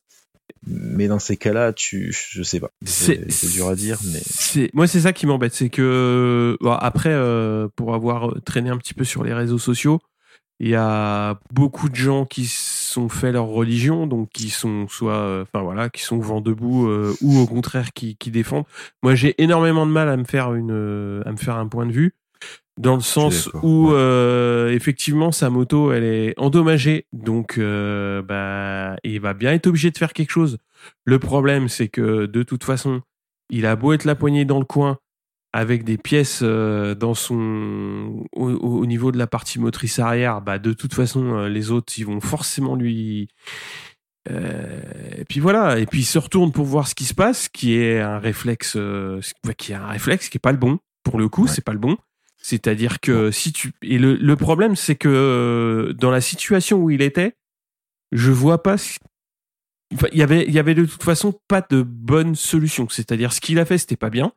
mais 0.66 1.08
dans 1.08 1.20
ces 1.20 1.38
cas-là, 1.38 1.74
tu, 1.74 2.14
je 2.14 2.44
sais 2.44 2.60
pas. 2.60 2.70
C'est 2.86 3.52
dur 3.52 3.68
à 3.68 3.76
dire, 3.76 4.00
mais. 4.06 4.70
Moi, 4.74 4.88
c'est 4.88 5.02
ça 5.02 5.14
qui 5.14 5.26
m'embête, 5.26 5.54
c'est 5.54 5.70
que 5.70 6.58
après, 6.80 7.14
euh, 7.14 7.68
pour 7.76 7.94
avoir 7.94 8.34
traîné 8.46 8.70
un 8.70 8.78
petit 8.78 8.94
peu 8.94 9.04
sur 9.04 9.24
les 9.24 9.34
réseaux 9.34 9.58
sociaux, 9.58 10.00
il 10.60 10.70
y 10.70 10.76
a 10.76 11.40
beaucoup 11.52 11.90
de 11.90 11.96
gens 11.96 12.26
qui 12.26 12.46
sont 12.46 13.10
fait 13.10 13.32
leur 13.32 13.48
religion, 13.48 14.08
donc 14.08 14.30
qui 14.30 14.50
sont 14.50 14.88
soit, 14.88 15.18
euh, 15.18 15.44
enfin 15.44 15.64
voilà, 15.64 15.90
qui 15.90 16.04
sont 16.04 16.20
vent 16.20 16.42
debout 16.42 16.88
euh, 16.88 17.14
ou 17.22 17.40
au 17.40 17.48
contraire 17.48 17.92
qui, 17.94 18.16
qui 18.16 18.32
défendent. 18.32 18.66
Moi, 19.02 19.16
j'ai 19.16 19.42
énormément 19.42 19.86
de 19.86 19.92
mal 19.92 20.08
à 20.10 20.16
me 20.16 20.24
faire 20.24 20.54
une, 20.54 21.24
à 21.26 21.32
me 21.32 21.38
faire 21.38 21.58
un 21.58 21.68
point 21.68 21.86
de 21.86 21.92
vue 21.92 22.14
dans 22.80 22.96
le 22.96 23.02
sens 23.02 23.50
où 23.62 23.92
euh, 23.92 24.70
effectivement 24.72 25.32
sa 25.32 25.50
moto 25.52 25.92
elle 25.92 26.04
est 26.04 26.34
endommagée 26.40 27.06
donc 27.14 27.58
euh, 27.60 28.22
bah 28.24 28.96
il 29.04 29.20
va 29.20 29.34
bien 29.36 29.54
être 29.54 29.68
obligé 29.68 29.92
de 29.92 29.98
faire 29.98 30.12
quelque 30.14 30.32
chose 30.32 30.58
le 31.06 31.20
problème 31.20 31.70
c'est 31.70 31.88
que 31.88 32.26
de 32.26 32.42
toute 32.44 32.64
façon 32.64 33.02
il 33.52 33.66
a 33.68 33.76
beau 33.76 33.94
être 33.94 34.06
la 34.06 34.16
poignée 34.16 34.44
dans 34.46 34.58
le 34.60 34.66
coin 34.66 34.98
avec 35.56 35.84
des 35.84 35.98
pièces 36.00 36.40
euh, 36.42 36.96
dans 36.96 37.14
son 37.14 38.26
au, 38.36 38.50
au 38.50 38.86
niveau 38.88 39.12
de 39.12 39.20
la 39.20 39.28
partie 39.28 39.60
motrice 39.60 40.00
arrière, 40.00 40.42
bah 40.42 40.58
de 40.58 40.74
toute 40.74 40.96
façon 40.96 41.46
les 41.46 41.70
autres 41.70 41.94
ils 41.98 42.06
vont 42.08 42.22
forcément 42.22 42.76
lui 42.76 43.28
et 44.30 45.26
puis 45.28 45.42
voilà, 45.42 45.80
et 45.80 45.86
puis 45.86 46.00
il 46.00 46.06
se 46.06 46.18
retourne 46.18 46.52
pour 46.54 46.66
voir 46.66 46.88
ce 46.88 46.96
qui 46.96 47.04
se 47.04 47.14
passe, 47.14 47.50
qui 47.50 47.76
est 47.76 48.00
un 48.00 48.20
réflexe, 48.20 48.76
euh, 48.78 49.20
qui 49.58 49.74
est 49.74 49.76
un 49.76 49.88
réflexe 49.88 50.30
qui 50.30 50.38
est 50.38 50.40
pas 50.40 50.54
le 50.54 50.58
bon. 50.58 50.80
Pour 51.04 51.20
le 51.20 51.28
coup, 51.28 51.44
Ouais. 51.44 51.50
c'est 51.50 51.64
pas 51.64 51.74
le 51.74 51.80
bon. 51.80 51.98
C'est-à-dire 52.44 53.00
que 53.00 53.32
si 53.32 53.54
tu 53.54 53.72
et 53.82 53.98
le, 53.98 54.16
le 54.16 54.36
problème, 54.36 54.76
c'est 54.76 54.96
que 54.96 55.08
euh, 55.08 55.94
dans 55.94 56.12
la 56.12 56.20
situation 56.20 56.78
où 56.78 56.90
il 56.90 57.02
était, 57.02 57.38
je 58.12 58.32
vois 58.32 58.62
pas. 58.62 58.76
Enfin, 59.94 60.08
il 60.12 60.20
y 60.20 60.24
avait, 60.24 60.44
il 60.46 60.54
y 60.54 60.60
avait 60.60 60.76
de 60.76 60.84
toute 60.84 61.04
façon 61.04 61.34
pas 61.48 61.66
de 61.68 61.82
bonne 61.82 62.36
solution. 62.36 62.90
C'est-à-dire 62.90 63.32
ce 63.32 63.40
qu'il 63.40 63.60
a 63.60 63.66
fait, 63.66 63.78
c'était 63.78 63.96
pas 63.96 64.10
bien. 64.10 64.34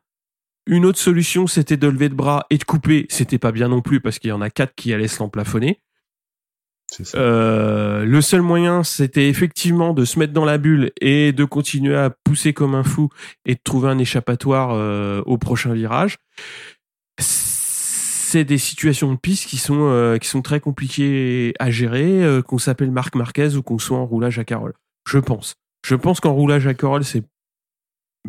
Une 0.67 0.85
autre 0.85 0.99
solution, 0.99 1.47
c'était 1.47 1.75
de 1.75 1.87
lever 1.87 2.07
le 2.07 2.15
bras 2.15 2.45
et 2.49 2.57
de 2.57 2.63
couper. 2.63 3.07
C'était 3.09 3.39
pas 3.39 3.51
bien 3.51 3.67
non 3.67 3.81
plus 3.81 3.99
parce 3.99 4.19
qu'il 4.19 4.29
y 4.29 4.33
en 4.33 4.41
a 4.41 4.49
quatre 4.49 4.73
qui 4.75 4.93
allaient 4.93 5.09
se 5.09 5.19
l'emplafonner. 5.19 5.81
C'est 6.89 7.05
ça. 7.05 7.17
Euh, 7.17 8.05
le 8.05 8.21
seul 8.21 8.41
moyen, 8.41 8.85
c'était 8.85 9.27
effectivement 9.27 9.93
de 9.93 10.05
se 10.05 10.17
mettre 10.17 10.31
dans 10.31 10.45
la 10.45 10.57
bulle 10.57 10.93
et 11.01 11.33
de 11.33 11.43
continuer 11.43 11.97
à 11.97 12.09
pousser 12.09 12.53
comme 12.53 12.73
un 12.73 12.83
fou 12.83 13.09
et 13.45 13.55
de 13.55 13.59
trouver 13.61 13.89
un 13.89 13.97
échappatoire 13.97 14.71
euh, 14.71 15.21
au 15.25 15.37
prochain 15.37 15.73
virage. 15.73 16.17
C'est 18.29 18.43
des 18.43 18.57
situations 18.57 19.13
de 19.13 19.17
piste 19.17 19.47
qui 19.47 19.55
sont 19.55 19.87
euh, 19.89 20.17
qui 20.17 20.27
sont 20.27 20.41
très 20.41 20.59
compliquées 20.59 21.53
à 21.59 21.71
gérer, 21.71 22.25
euh, 22.25 22.41
qu'on 22.41 22.57
s'appelle 22.57 22.91
Marc 22.91 23.15
Marquez 23.15 23.55
ou 23.55 23.63
qu'on 23.63 23.79
soit 23.79 23.97
en 23.97 24.05
roulage 24.05 24.37
à 24.37 24.43
Carole. 24.43 24.73
Je 25.07 25.17
pense. 25.17 25.55
Je 25.85 25.95
pense 25.95 26.19
qu'en 26.19 26.33
roulage 26.33 26.67
à 26.67 26.73
Carole, 26.73 27.05
c'est 27.05 27.23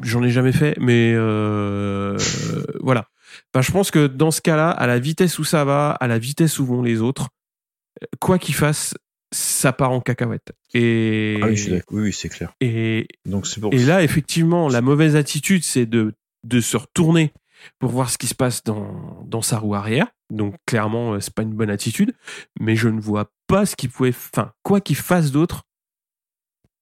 j'en 0.00 0.22
ai 0.22 0.30
jamais 0.30 0.52
fait, 0.52 0.76
mais 0.78 1.14
euh, 1.16 2.16
voilà. 2.78 3.08
Ben, 3.52 3.60
je 3.60 3.72
pense 3.72 3.90
que 3.90 4.06
dans 4.06 4.30
ce 4.30 4.40
cas-là, 4.40 4.70
à 4.70 4.86
la 4.86 5.00
vitesse 5.00 5.40
où 5.40 5.44
ça 5.44 5.64
va, 5.64 5.90
à 5.90 6.06
la 6.06 6.20
vitesse 6.20 6.60
où 6.60 6.64
vont 6.64 6.82
les 6.82 7.00
autres, 7.00 7.30
quoi 8.20 8.38
qu'il 8.38 8.54
fasse, 8.54 8.94
ça 9.34 9.72
part 9.72 9.90
en 9.90 10.00
cacahuète. 10.00 10.52
Et, 10.74 11.40
Ah 11.42 11.46
oui, 11.46 11.56
je 11.56 11.62
suis 11.62 11.72
d'accord. 11.72 11.96
Oui, 11.96 12.02
oui, 12.04 12.12
c'est 12.12 12.28
clair. 12.28 12.52
et, 12.60 13.08
Donc 13.26 13.48
c'est 13.48 13.60
pour 13.60 13.74
et 13.74 13.78
là, 13.78 14.04
effectivement, 14.04 14.68
la 14.68 14.80
mauvaise 14.80 15.16
attitude, 15.16 15.64
c'est 15.64 15.86
de, 15.86 16.14
de 16.44 16.60
se 16.60 16.76
retourner 16.76 17.32
pour 17.78 17.90
voir 17.90 18.10
ce 18.10 18.18
qui 18.18 18.26
se 18.26 18.34
passe 18.34 18.62
dans, 18.64 19.22
dans 19.24 19.42
sa 19.42 19.58
roue 19.58 19.74
arrière. 19.74 20.08
Donc, 20.30 20.56
clairement, 20.66 21.14
euh, 21.14 21.20
c'est 21.20 21.34
pas 21.34 21.42
une 21.42 21.54
bonne 21.54 21.70
attitude. 21.70 22.14
Mais 22.60 22.76
je 22.76 22.88
ne 22.88 23.00
vois 23.00 23.30
pas 23.46 23.66
ce 23.66 23.76
qu'il 23.76 23.90
pouvait. 23.90 24.10
Enfin, 24.10 24.52
quoi 24.62 24.80
qu'il 24.80 24.96
fasse 24.96 25.30
d'autre, 25.30 25.64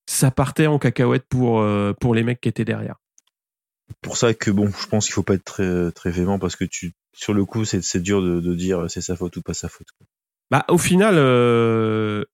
ça 0.09 0.31
partait 0.31 0.67
en 0.67 0.79
cacahuète 0.79 1.27
pour, 1.29 1.61
euh, 1.61 1.93
pour 1.93 2.15
les 2.15 2.23
mecs 2.23 2.41
qui 2.41 2.49
étaient 2.49 2.65
derrière. 2.65 2.97
pour 4.03 4.17
ça 4.17 4.35
que 4.35 4.51
bon, 4.51 4.69
je 4.69 4.87
pense 4.87 5.07
qu'il 5.07 5.15
faut 5.15 5.23
pas 5.23 5.35
être 5.35 5.45
très 5.45 5.93
très 5.93 6.11
véhément 6.11 6.39
parce 6.39 6.57
que 6.57 6.65
tu 6.65 6.93
sur 7.13 7.35
le 7.35 7.45
coup 7.45 7.65
c'est 7.65 7.83
c'est 7.83 8.01
dur 8.01 8.23
de, 8.23 8.41
de 8.41 8.55
dire 8.55 8.91
c'est 8.91 9.01
sa 9.01 9.17
faute 9.17 9.37
ou 9.37 9.43
pas 9.43 9.55
sa 9.55 9.69
faute. 9.69 9.89
Bah, 10.51 10.65
au 10.69 10.79
final, 10.79 11.17
euh, 11.19 12.25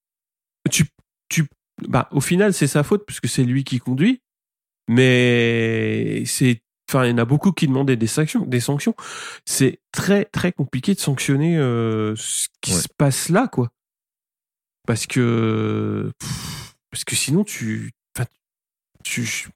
tu, 0.70 0.86
tu, 1.28 1.46
bah, 1.88 2.08
au 2.12 2.20
final, 2.20 2.52
c'est 2.52 2.66
sa 2.66 2.82
faute 2.82 3.04
puisque 3.06 3.28
c'est 3.28 3.44
lui 3.44 3.64
qui 3.64 3.78
conduit. 3.78 4.22
Mais 4.88 6.24
c'est, 6.26 6.61
enfin, 6.94 7.06
il 7.06 7.10
y 7.10 7.14
en 7.14 7.18
a 7.18 7.24
beaucoup 7.24 7.52
qui 7.52 7.66
demandaient 7.66 7.96
des 7.96 8.06
sanctions. 8.06 8.44
Des 8.44 8.60
sanctions. 8.60 8.94
C'est 9.46 9.80
très, 9.92 10.24
très 10.26 10.52
compliqué 10.52 10.94
de 10.94 11.00
sanctionner 11.00 11.56
euh, 11.58 12.14
ce 12.16 12.48
qui 12.60 12.72
Ouais. 12.72 12.80
se 12.80 12.88
passe 12.96 13.28
là, 13.28 13.48
quoi. 13.48 13.70
Parce 14.86 15.06
que, 15.06 16.10
pff, 16.18 16.74
parce 16.90 17.04
que 17.04 17.14
sinon, 17.16 17.44
tu, 17.44 17.92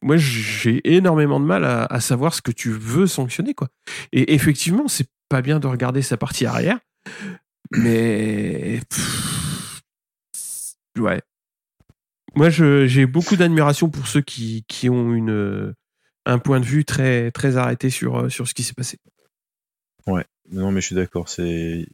moi, 0.03 0.17
j'ai 0.17 0.81
énormément 0.97 1.39
de 1.41 1.45
mal 1.45 1.65
à, 1.65 1.85
à 1.85 2.01
savoir 2.01 2.35
ce 2.35 2.43
que 2.43 2.51
tu 2.51 2.71
veux 2.71 3.07
sanctionner, 3.07 3.55
quoi. 3.55 3.69
Et 4.13 4.35
effectivement, 4.35 4.89
c'est 4.89 5.09
pas 5.29 5.43
bien 5.43 5.61
de 5.61 5.67
regarder 5.67 6.03
sa 6.03 6.17
partie 6.17 6.47
arrière, 6.47 6.79
mais 7.73 8.81
pff, 8.91 9.83
ouais. 10.99 11.21
Moi, 12.35 12.51
j'ai 12.51 13.07
beaucoup 13.07 13.37
d'admiration 13.37 13.89
pour 13.89 14.07
ceux 14.09 14.21
qui, 14.21 14.65
qui 14.69 14.91
ont 14.91 15.15
une 15.15 15.75
un 16.27 16.39
point 16.39 16.61
de 16.61 16.65
vue 16.67 16.85
très 16.85 17.31
très 17.31 17.57
arrêté 17.57 17.89
sur 17.89 18.19
euh, 18.19 18.29
sur 18.29 18.47
ce 18.47 18.53
qui 18.55 18.63
s'est 18.63 18.75
passé. 18.75 18.99
Non 20.53 20.71
mais 20.71 20.81
je 20.81 20.87
suis 20.87 20.95
d'accord, 20.95 21.29
c'est 21.29 21.87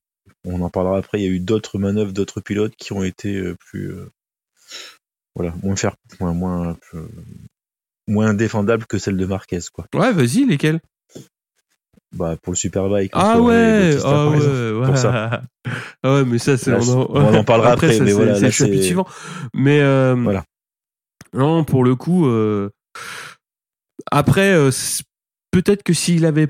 on 0.44 0.60
en 0.60 0.68
parlera 0.68 0.98
après, 0.98 1.18
il 1.20 1.24
y 1.24 1.26
a 1.26 1.30
eu 1.30 1.40
d'autres 1.40 1.78
manœuvres 1.78 2.12
d'autres 2.12 2.42
pilotes 2.42 2.74
qui 2.76 2.92
ont 2.92 3.02
été 3.02 3.34
euh, 3.36 3.56
plus 3.58 3.90
euh, 3.92 4.10
voilà, 5.34 5.54
moins 5.62 5.74
faire 5.76 5.94
moins 6.20 6.34
moins 6.34 6.76
moins 8.06 8.34
défendables 8.34 8.84
que 8.84 8.98
celle 8.98 9.16
de 9.16 9.24
Marquez 9.24 9.60
quoi. 9.72 9.86
Ouais, 9.94 10.12
vas-y, 10.12 10.44
lesquels 10.44 10.80
Bah 12.14 12.36
pour 12.42 12.52
le 12.52 12.56
Superbike 12.56 13.12
Ah 13.14 13.40
ouais, 13.40 13.88
Bautista, 13.88 14.08
ah 14.10 14.28
ouais, 14.28 14.72
ouais. 14.72 14.86
pour 14.86 14.98
ça. 14.98 15.42
Ah 16.02 16.14
ouais, 16.14 16.24
mais 16.24 16.38
ça, 16.38 16.58
c'est 16.58 16.72
on, 16.74 16.80
en, 16.80 17.06
on 17.10 17.34
en 17.34 17.44
parlera 17.44 17.70
après, 17.72 17.92
ça, 17.92 18.00
mais 18.04 18.10
c'est- 18.10 18.16
voilà, 18.16 18.34
c'est 18.34 18.46
le 18.46 18.50
chapitre 18.50 18.82
suivant. 18.84 19.06
Mais 19.54 19.80
euh, 19.80 20.14
Voilà. 20.16 20.44
non, 21.32 21.64
pour 21.64 21.84
le 21.84 21.94
coup, 21.94 22.26
euh, 22.26 22.68
après, 24.10 24.52
euh, 24.52 24.70
peut-être 25.50 25.82
que 25.82 25.92
s'il 25.92 26.24
avait 26.24 26.48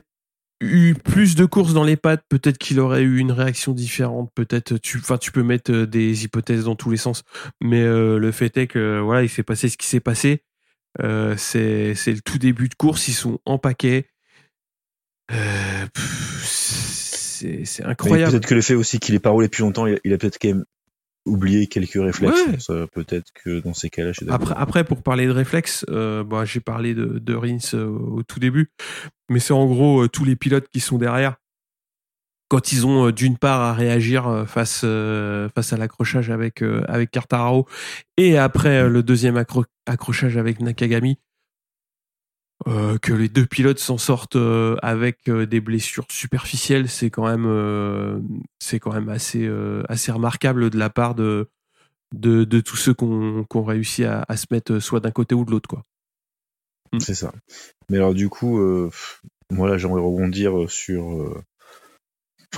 eu 0.63 0.95
plus 0.95 1.35
de 1.35 1.45
courses 1.45 1.75
dans 1.75 1.85
les 1.85 1.97
pattes, 1.97 2.23
peut-être 2.29 2.57
qu'il 2.59 2.79
aurait 2.81 3.03
eu 3.03 3.19
une 3.19 3.33
réaction 3.33 3.73
différente. 3.73 4.31
Peut-être, 4.35 4.79
tu, 4.79 4.99
enfin, 4.99 5.19
tu 5.19 5.33
peux 5.33 5.43
mettre 5.43 5.73
euh, 5.73 5.87
des 5.87 6.25
hypothèses 6.25 6.65
dans 6.65 6.77
tous 6.77 6.91
les 6.91 6.97
sens, 6.97 7.25
mais 7.61 7.83
euh, 7.83 8.19
le 8.19 8.31
fait 8.31 8.57
est 8.57 8.69
que 8.69 9.01
voilà, 9.01 9.23
il 9.23 9.29
s'est 9.29 9.43
passé 9.43 9.69
ce 9.69 9.77
qui 9.77 9.87
s'est 9.87 10.01
passé. 10.01 10.43
Euh, 11.01 11.37
c'est 11.37 11.95
le 12.07 12.21
tout 12.21 12.39
début 12.39 12.69
de 12.69 12.75
course, 12.75 13.09
ils 13.09 13.15
sont 13.15 13.41
en 13.45 13.59
paquet. 13.59 14.09
C'est 16.45 17.85
incroyable. 17.85 18.33
peut-être 18.33 18.47
que 18.47 18.55
le 18.55 18.61
fait 18.61 18.75
aussi 18.75 19.01
qu'il 19.01 19.15
ait 19.15 19.19
pas 19.19 19.31
roulé 19.31 19.49
depuis 19.49 19.63
longtemps, 19.63 19.87
il 19.87 19.95
a, 19.95 19.99
il 20.05 20.13
a 20.13 20.19
peut-être 20.19 20.39
quand 20.41 20.49
même 20.49 20.65
oublié 21.27 21.67
quelques 21.67 21.95
réflexes. 21.95 22.47
Ouais. 22.47 22.59
Ça, 22.59 22.87
Peut-être 22.93 23.33
que 23.33 23.61
dans 23.61 23.75
ces 23.75 23.91
cas-là, 23.91 24.13
je 24.13 24.19
suis 24.19 24.27
d'accord. 24.27 24.51
Après, 24.51 24.55
après, 24.63 24.85
pour 24.85 25.03
parler 25.03 25.27
de 25.27 25.31
réflexes, 25.31 25.85
euh, 25.89 26.25
bah, 26.25 26.45
j'ai 26.45 26.61
parlé 26.61 26.95
de, 26.95 27.19
de 27.19 27.35
Rins 27.35 27.59
euh, 27.75 27.87
au 27.87 28.23
tout 28.23 28.41
début, 28.41 28.71
mais 29.29 29.39
c'est 29.39 29.53
en 29.53 29.67
gros 29.67 30.03
euh, 30.05 30.09
tous 30.09 30.25
les 30.25 30.37
pilotes 30.37 30.69
qui 30.73 30.81
sont 30.81 30.99
derrière. 30.99 31.37
Quand 32.49 32.73
ils 32.73 32.87
ont 32.87 33.07
euh, 33.07 33.13
d'une 33.13 33.39
part 33.39 33.61
à 33.63 33.73
réagir 33.73 34.29
euh, 34.29 34.45
face 34.45 34.83
euh, 34.85 35.49
face 35.55 35.73
à 35.73 35.79
l'accrochage 35.79 36.29
avec 36.29 36.63
euh, 36.63 36.83
avec 36.87 37.17
et 38.19 38.37
après 38.37 38.83
euh, 38.83 38.89
le 38.89 39.03
deuxième 39.03 39.39
accro- 39.39 39.65
accrochage 39.87 40.37
avec 40.37 40.61
Nakagami, 40.61 41.19
euh, 42.69 42.99
que 42.99 43.13
les 43.13 43.29
deux 43.29 43.47
pilotes 43.47 43.79
s'en 43.79 43.99
sortent 43.99 44.37
euh, 44.37 44.77
avec 44.83 45.29
euh, 45.29 45.47
des 45.47 45.61
blessures 45.61 46.07
superficielles, 46.11 46.89
c'est 46.89 47.11
quand 47.11 47.27
même 47.27 48.23
c'est 48.59 48.79
quand 48.79 48.93
même 48.93 49.09
assez 49.09 49.51
assez 49.89 50.13
remarquable 50.13 50.71
de 50.71 50.79
la 50.79 50.91
part 50.91 51.15
de 51.15 51.49
de, 52.13 52.61
tous 52.61 52.77
ceux 52.77 52.93
qui 52.93 53.05
ont 53.05 53.65
réussi 53.65 54.05
à, 54.05 54.25
se 54.37 54.47
mettre 54.51 54.79
soit 54.81 55.01
d'un 55.01 55.11
côté 55.11 55.35
ou 55.35 55.45
de 55.45 55.51
l'autre 55.51 55.69
quoi. 55.69 55.85
C'est 56.99 57.15
ça. 57.15 57.33
Mais 57.89 57.97
alors 57.97 58.15
du 58.15 58.29
coup, 58.29 58.61
moi 59.51 59.69
là 59.69 59.79
j'aimerais 59.79 60.03
rebondir 60.03 60.71
sur. 60.71 61.43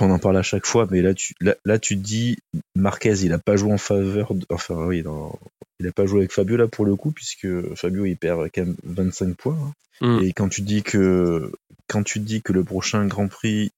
on 0.01 0.11
en 0.11 0.19
parle 0.19 0.37
à 0.37 0.43
chaque 0.43 0.65
fois, 0.65 0.87
mais 0.91 1.01
là 1.01 1.13
tu 1.13 1.33
là, 1.41 1.79
tu 1.79 1.95
te 1.95 2.03
dis 2.03 2.37
Marquez 2.75 3.23
il 3.23 3.33
a 3.33 3.39
pas 3.39 3.55
joué 3.55 3.71
en 3.71 3.77
faveur, 3.77 4.33
enfin 4.49 4.85
oui, 4.85 5.03
dans- 5.03 5.39
il 5.79 5.87
a 5.87 5.91
pas 5.91 6.05
joué 6.05 6.19
avec 6.19 6.31
Fabio 6.31 6.57
là 6.57 6.67
pour 6.67 6.85
le 6.85 6.95
coup 6.95 7.11
puisque 7.11 7.47
Fabio 7.75 8.05
il 8.05 8.17
perd 8.17 8.49
quand 8.53 8.65
même 8.65 8.75
25 8.83 9.35
points. 9.35 9.57
hein. 9.59 9.73
Mm. 10.01 10.23
Et 10.23 10.33
quand 10.33 10.49
tu 10.49 10.61
dis 10.61 10.83
que 10.83 11.51
quand 11.87 12.03
tu 12.03 12.19
dis 12.19 12.41
que 12.41 12.53
le 12.53 12.63
prochain 12.63 13.05
Grand 13.07 13.27
Prix 13.27 13.71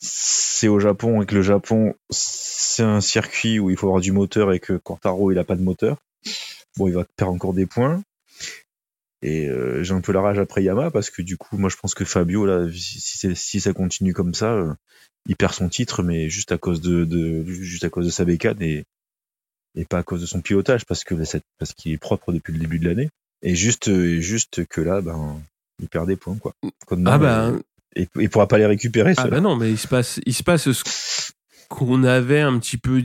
c'est 0.00 0.68
au 0.68 0.80
Japon 0.80 1.22
et 1.22 1.26
que 1.26 1.34
le 1.34 1.42
Japon 1.42 1.94
c'est 2.10 2.82
un 2.82 3.00
circuit 3.00 3.58
où 3.58 3.70
il 3.70 3.76
faut 3.76 3.86
avoir 3.86 4.00
du 4.00 4.12
moteur 4.12 4.52
et 4.52 4.60
que 4.60 4.74
Quartaro 4.74 5.30
il 5.30 5.38
a 5.38 5.44
pas 5.44 5.56
de 5.56 5.62
moteur, 5.62 5.98
bon 6.76 6.88
il 6.88 6.94
va 6.94 7.04
perdre 7.16 7.34
encore 7.34 7.54
des 7.54 7.66
points. 7.66 8.02
Et 9.22 9.46
euh, 9.48 9.84
j'ai 9.84 9.94
un 9.94 10.00
peu 10.00 10.12
la 10.12 10.20
rage 10.20 10.40
après 10.40 10.64
Yama 10.64 10.90
parce 10.90 11.08
que 11.08 11.22
du 11.22 11.36
coup, 11.36 11.56
moi 11.56 11.70
je 11.70 11.76
pense 11.76 11.94
que 11.94 12.04
Fabio, 12.04 12.44
là, 12.44 12.66
si, 12.72 13.36
si 13.36 13.60
ça 13.60 13.72
continue 13.72 14.12
comme 14.12 14.34
ça, 14.34 14.52
euh, 14.52 14.74
il 15.26 15.36
perd 15.36 15.54
son 15.54 15.68
titre, 15.68 16.02
mais 16.02 16.28
juste 16.28 16.50
à 16.50 16.58
cause 16.58 16.80
de, 16.80 17.04
de 17.04 17.44
juste 17.44 17.84
à 17.84 17.88
cause 17.88 18.04
de 18.04 18.10
sa 18.10 18.24
bécane 18.24 18.60
et, 18.60 18.84
et 19.74 19.84
pas 19.84 19.98
à 19.98 20.02
cause 20.02 20.20
de 20.20 20.26
son 20.26 20.40
pilotage 20.40 20.84
parce 20.86 21.04
que 21.04 21.22
cette- 21.24 21.44
parce 21.58 21.72
qu'il 21.72 21.92
est 21.92 21.98
propre 21.98 22.32
depuis 22.32 22.52
le 22.52 22.58
début 22.58 22.78
de 22.78 22.88
l'année. 22.88 23.08
Et 23.42 23.54
juste 23.54 23.88
euh, 23.88 24.20
juste 24.20 24.66
que 24.66 24.80
là, 24.80 25.00
ben, 25.00 25.40
il 25.80 25.88
perd 25.88 26.06
des 26.06 26.16
points 26.16 26.36
quoi. 26.36 26.54
Comme 26.86 27.06
Ah 27.06 27.18
bah, 27.18 27.46
euh, 27.48 27.58
et 27.96 28.08
il 28.20 28.30
pourra 28.30 28.46
pas 28.48 28.58
les 28.58 28.66
récupérer. 28.66 29.14
ah 29.16 29.26
bah 29.28 29.40
non, 29.40 29.56
mais 29.56 29.70
il 29.70 29.78
se 29.78 29.88
passe 29.88 30.20
il 30.26 30.34
se 30.34 30.42
passe 30.42 30.70
ce 30.70 30.82
qu'on 31.68 32.04
avait 32.04 32.40
un 32.40 32.58
petit 32.58 32.76
peu 32.78 33.02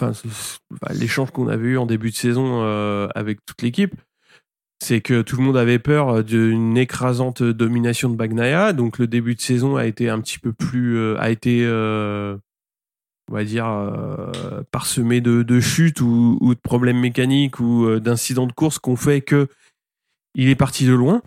enfin 0.00 0.12
bah, 0.82 0.92
l'échange 0.92 1.30
qu'on 1.30 1.48
avait 1.48 1.68
eu 1.68 1.78
en 1.78 1.86
début 1.86 2.10
de 2.10 2.16
saison 2.16 2.62
euh, 2.62 3.08
avec 3.14 3.38
toute 3.46 3.62
l'équipe. 3.62 3.94
C'est 4.82 5.00
que 5.00 5.22
tout 5.22 5.36
le 5.36 5.42
monde 5.44 5.56
avait 5.56 5.78
peur 5.78 6.22
d'une 6.24 6.76
écrasante 6.76 7.42
domination 7.42 8.10
de 8.10 8.16
Bagnaia, 8.16 8.72
donc 8.74 8.98
le 8.98 9.06
début 9.06 9.34
de 9.34 9.40
saison 9.40 9.76
a 9.76 9.86
été 9.86 10.10
un 10.10 10.20
petit 10.20 10.38
peu 10.38 10.52
plus, 10.52 10.98
euh, 10.98 11.16
a 11.18 11.30
été, 11.30 11.62
euh, 11.64 12.36
on 13.30 13.34
va 13.34 13.44
dire, 13.44 13.66
euh, 13.66 14.62
parsemé 14.70 15.20
de, 15.20 15.42
de 15.42 15.60
chutes 15.60 16.00
ou, 16.00 16.38
ou 16.40 16.54
de 16.54 16.60
problèmes 16.60 17.00
mécaniques 17.00 17.60
ou 17.60 17.86
euh, 17.86 18.00
d'incidents 18.00 18.46
de 18.46 18.52
course 18.52 18.78
qu'on 18.78 18.96
fait 18.96 19.22
que 19.22 19.48
il 20.34 20.48
est 20.48 20.56
parti 20.56 20.86
de 20.86 20.92
loin. 20.92 21.22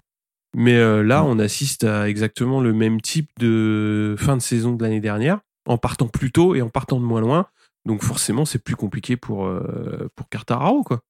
Mais 0.56 0.76
euh, 0.76 1.04
là, 1.04 1.24
on 1.24 1.40
assiste 1.40 1.84
à 1.84 2.10
exactement 2.10 2.62
le 2.62 2.74
même 2.74 3.02
type 3.02 3.30
de 3.40 4.16
fin 4.18 4.38
de 4.38 4.42
saison 4.42 4.74
de 4.74 4.84
l'année 4.84 5.02
dernière, 5.02 5.40
en 5.68 5.78
partant 5.78 6.08
plus 6.08 6.32
tôt 6.32 6.56
et 6.56 6.62
en 6.62 6.70
partant 6.70 7.00
de 7.00 7.06
moins 7.06 7.22
loin. 7.22 7.48
Donc 7.86 8.04
forcément, 8.04 8.46
c'est 8.46 8.64
plus 8.64 8.76
compliqué 8.76 9.16
pour, 9.16 9.50
pour 10.16 10.30
Quartararo, 10.30 10.84
quoi. 10.84 11.02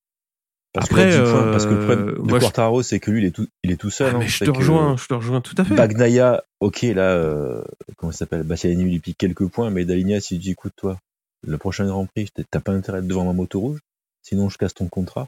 Parce 0.78 0.90
Après, 0.92 1.10
que, 1.10 1.16
là, 1.18 1.24
dix 1.24 1.32
points, 1.32 1.48
euh, 1.48 1.52
parce 1.52 1.66
que 1.66 1.72
le 1.72 1.80
problème 1.80 2.06
de 2.14 2.22
moi, 2.22 2.40
Quartaro, 2.40 2.84
c'est 2.84 3.00
que 3.00 3.10
lui, 3.10 3.24
il 3.24 3.26
est 3.26 3.32
tout, 3.32 3.48
il 3.64 3.72
est 3.72 3.78
tout 3.78 3.90
seul. 3.90 4.14
Ah, 4.14 4.20
hein. 4.20 4.28
je 4.28 4.46
te 4.46 4.50
rejoins, 4.52 4.96
je 4.96 5.08
te 5.08 5.14
rejoins 5.16 5.42
tout 5.42 5.56
à 5.58 5.66
fait. 5.66 5.74
Bagnaia, 5.74 6.44
ok, 6.60 6.84
là, 6.84 7.14
euh, 7.14 7.64
comment 7.96 8.12
ça 8.12 8.20
s'appelle 8.20 8.44
Bastianini 8.44 8.84
lui 8.84 9.00
pique 9.00 9.18
quelques 9.18 9.48
points, 9.48 9.72
mais 9.72 9.86
Dalinia, 9.86 10.22
si 10.22 10.36
tu 10.36 10.38
dis, 10.40 10.52
écoute, 10.52 10.74
toi, 10.76 11.00
le 11.48 11.58
prochain 11.58 11.88
Grand 11.88 12.06
Prix, 12.06 12.30
t'as- 12.52 12.60
pas 12.60 12.74
intérêt 12.74 13.00
d'être 13.02 13.08
devant 13.08 13.26
ma 13.26 13.34
moto 13.34 13.60
rouge, 13.60 13.80
sinon 14.22 14.50
je 14.50 14.60
casse 14.60 14.76
ton 14.76 14.88
contrat. 14.88 15.28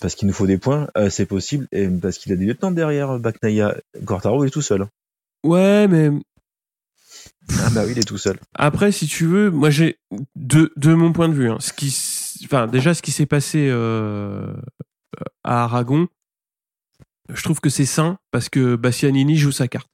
Parce 0.00 0.16
qu'il 0.16 0.26
nous 0.26 0.34
faut 0.34 0.48
des 0.48 0.58
points, 0.58 0.88
euh, 0.96 1.08
c'est 1.08 1.26
possible, 1.26 1.68
et 1.70 1.86
parce 1.86 2.18
qu'il 2.18 2.32
a 2.32 2.36
des 2.36 2.46
lieutenants 2.46 2.72
derrière 2.72 3.16
Bagnaia. 3.20 3.76
Quartaro, 4.04 4.42
il 4.44 4.48
est 4.48 4.50
tout 4.50 4.60
seul. 4.60 4.86
Ouais, 5.44 5.86
mais 5.86 6.10
Ah 7.60 7.70
bah 7.70 7.82
oui, 7.86 7.92
il 7.92 7.98
est 8.00 8.02
tout 8.08 8.18
seul. 8.18 8.38
Après, 8.54 8.90
si 8.90 9.06
tu 9.06 9.26
veux, 9.26 9.50
moi 9.50 9.70
j'ai 9.70 9.98
de, 10.34 10.72
de 10.76 10.94
mon 10.94 11.12
point 11.12 11.28
de 11.28 11.34
vue, 11.34 11.48
hein, 11.50 11.58
ce 11.60 11.72
qui, 11.72 11.90
enfin 12.44 12.66
déjà 12.66 12.94
ce 12.94 13.02
qui 13.02 13.12
s'est 13.12 13.26
passé 13.26 13.68
euh, 13.70 14.52
à 15.44 15.64
Aragon, 15.64 16.08
je 17.32 17.42
trouve 17.42 17.60
que 17.60 17.70
c'est 17.70 17.86
sain 17.86 18.18
parce 18.30 18.48
que 18.48 18.76
Bastianini 18.76 19.36
joue 19.36 19.52
sa 19.52 19.68
carte. 19.68 19.88